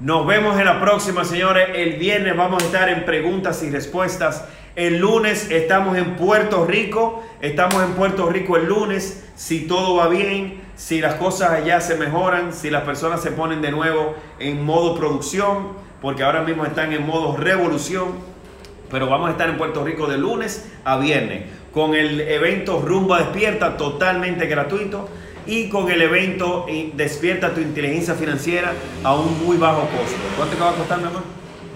Nos 0.00 0.26
vemos 0.26 0.58
en 0.58 0.64
la 0.64 0.80
próxima, 0.80 1.24
señores. 1.24 1.68
El 1.74 1.94
viernes 1.94 2.36
vamos 2.36 2.62
a 2.62 2.66
estar 2.66 2.88
en 2.88 3.04
preguntas 3.04 3.62
y 3.62 3.70
respuestas. 3.70 4.44
El 4.76 4.98
lunes 4.98 5.50
estamos 5.50 5.96
en 5.96 6.16
Puerto 6.16 6.66
Rico. 6.66 7.22
Estamos 7.40 7.82
en 7.82 7.92
Puerto 7.92 8.28
Rico 8.28 8.56
el 8.56 8.66
lunes. 8.66 9.24
Si 9.36 9.66
todo 9.66 9.96
va 9.96 10.08
bien, 10.08 10.62
si 10.76 11.00
las 11.00 11.14
cosas 11.14 11.50
allá 11.50 11.80
se 11.80 11.96
mejoran, 11.96 12.52
si 12.52 12.70
las 12.70 12.82
personas 12.82 13.22
se 13.22 13.30
ponen 13.30 13.62
de 13.62 13.70
nuevo 13.70 14.14
en 14.40 14.64
modo 14.64 14.96
producción, 14.96 15.68
porque 16.02 16.24
ahora 16.24 16.42
mismo 16.42 16.66
están 16.66 16.92
en 16.92 17.06
modo 17.06 17.36
revolución. 17.36 18.08
Pero 18.90 19.08
vamos 19.08 19.28
a 19.28 19.32
estar 19.32 19.48
en 19.48 19.56
Puerto 19.56 19.84
Rico 19.84 20.06
de 20.06 20.18
lunes 20.18 20.70
a 20.84 20.98
viernes 20.98 21.44
con 21.74 21.94
el 21.96 22.20
evento 22.20 22.80
Rumba 22.80 23.18
Despierta 23.18 23.76
totalmente 23.76 24.46
gratuito 24.46 25.08
y 25.46 25.68
con 25.68 25.90
el 25.90 26.02
evento 26.02 26.66
Despierta 26.94 27.54
tu 27.54 27.60
inteligencia 27.60 28.14
financiera 28.14 28.72
a 29.02 29.14
un 29.14 29.44
muy 29.44 29.56
bajo 29.56 29.82
costo. 29.82 30.16
¿Cuánto 30.36 30.56
te 30.56 30.62
va 30.62 30.70
a 30.70 30.74
costar, 30.74 30.98
mi 30.98 31.06
amor? 31.06 31.22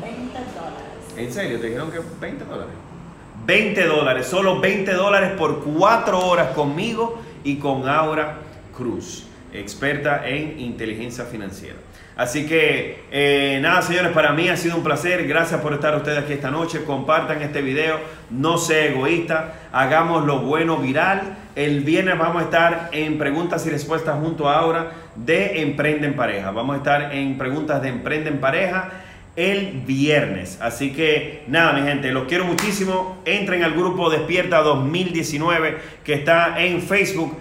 20 0.00 0.20
dólares. 0.32 1.16
¿En 1.16 1.32
serio? 1.32 1.60
¿Te 1.60 1.66
dijeron 1.66 1.90
que 1.90 2.00
20 2.20 2.44
dólares? 2.44 2.74
20 3.46 3.86
dólares, 3.86 4.26
solo 4.26 4.60
20 4.60 4.92
dólares 4.92 5.30
por 5.38 5.64
4 5.64 6.18
horas 6.18 6.48
conmigo 6.54 7.18
y 7.44 7.56
con 7.56 7.88
Aura 7.88 8.38
Cruz, 8.76 9.24
experta 9.52 10.28
en 10.28 10.60
inteligencia 10.60 11.24
financiera. 11.24 11.76
Así 12.18 12.46
que 12.46 13.04
eh, 13.12 13.60
nada, 13.62 13.80
señores, 13.80 14.10
para 14.10 14.32
mí 14.32 14.48
ha 14.48 14.56
sido 14.56 14.76
un 14.76 14.82
placer. 14.82 15.28
Gracias 15.28 15.60
por 15.60 15.72
estar 15.72 15.94
ustedes 15.94 16.18
aquí 16.18 16.32
esta 16.32 16.50
noche. 16.50 16.82
Compartan 16.82 17.40
este 17.42 17.62
video. 17.62 18.00
No 18.28 18.58
sea 18.58 18.86
egoísta. 18.86 19.54
Hagamos 19.70 20.26
lo 20.26 20.40
bueno 20.40 20.78
viral. 20.78 21.36
El 21.54 21.82
viernes 21.84 22.18
vamos 22.18 22.42
a 22.42 22.46
estar 22.46 22.88
en 22.90 23.18
preguntas 23.18 23.64
y 23.66 23.70
respuestas 23.70 24.18
junto 24.20 24.48
a 24.48 24.58
Aura 24.58 24.90
de 25.14 25.62
Emprende 25.62 26.08
en 26.08 26.16
Pareja. 26.16 26.50
Vamos 26.50 26.74
a 26.74 26.78
estar 26.78 27.14
en 27.14 27.38
preguntas 27.38 27.80
de 27.82 27.88
Emprende 27.90 28.30
en 28.30 28.40
Pareja 28.40 28.90
el 29.36 29.82
viernes. 29.86 30.58
Así 30.60 30.92
que 30.92 31.44
nada, 31.46 31.72
mi 31.72 31.82
gente, 31.82 32.10
los 32.10 32.26
quiero 32.26 32.44
muchísimo. 32.46 33.22
Entren 33.26 33.62
al 33.62 33.74
grupo 33.74 34.10
Despierta 34.10 34.58
2019 34.62 35.78
que 36.02 36.14
está 36.14 36.60
en 36.60 36.82
Facebook. 36.82 37.36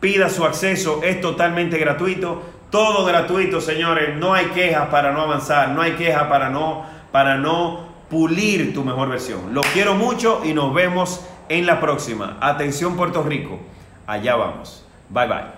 Pida 0.00 0.28
su 0.28 0.44
acceso, 0.44 1.00
es 1.02 1.18
totalmente 1.22 1.78
gratuito. 1.78 2.57
Todo 2.70 3.04
gratuito, 3.04 3.60
señores. 3.60 4.16
No 4.16 4.34
hay 4.34 4.46
quejas 4.46 4.88
para 4.88 5.12
no 5.12 5.22
avanzar. 5.22 5.70
No 5.70 5.82
hay 5.82 5.92
quejas 5.92 6.24
para 6.24 6.50
no, 6.50 6.84
para 7.12 7.36
no 7.36 7.88
pulir 8.10 8.74
tu 8.74 8.84
mejor 8.84 9.08
versión. 9.08 9.54
Los 9.54 9.66
quiero 9.66 9.94
mucho 9.94 10.42
y 10.44 10.52
nos 10.52 10.74
vemos 10.74 11.24
en 11.48 11.66
la 11.66 11.80
próxima. 11.80 12.36
Atención 12.40 12.96
Puerto 12.96 13.22
Rico. 13.22 13.58
Allá 14.06 14.36
vamos. 14.36 14.84
Bye 15.08 15.26
bye. 15.26 15.57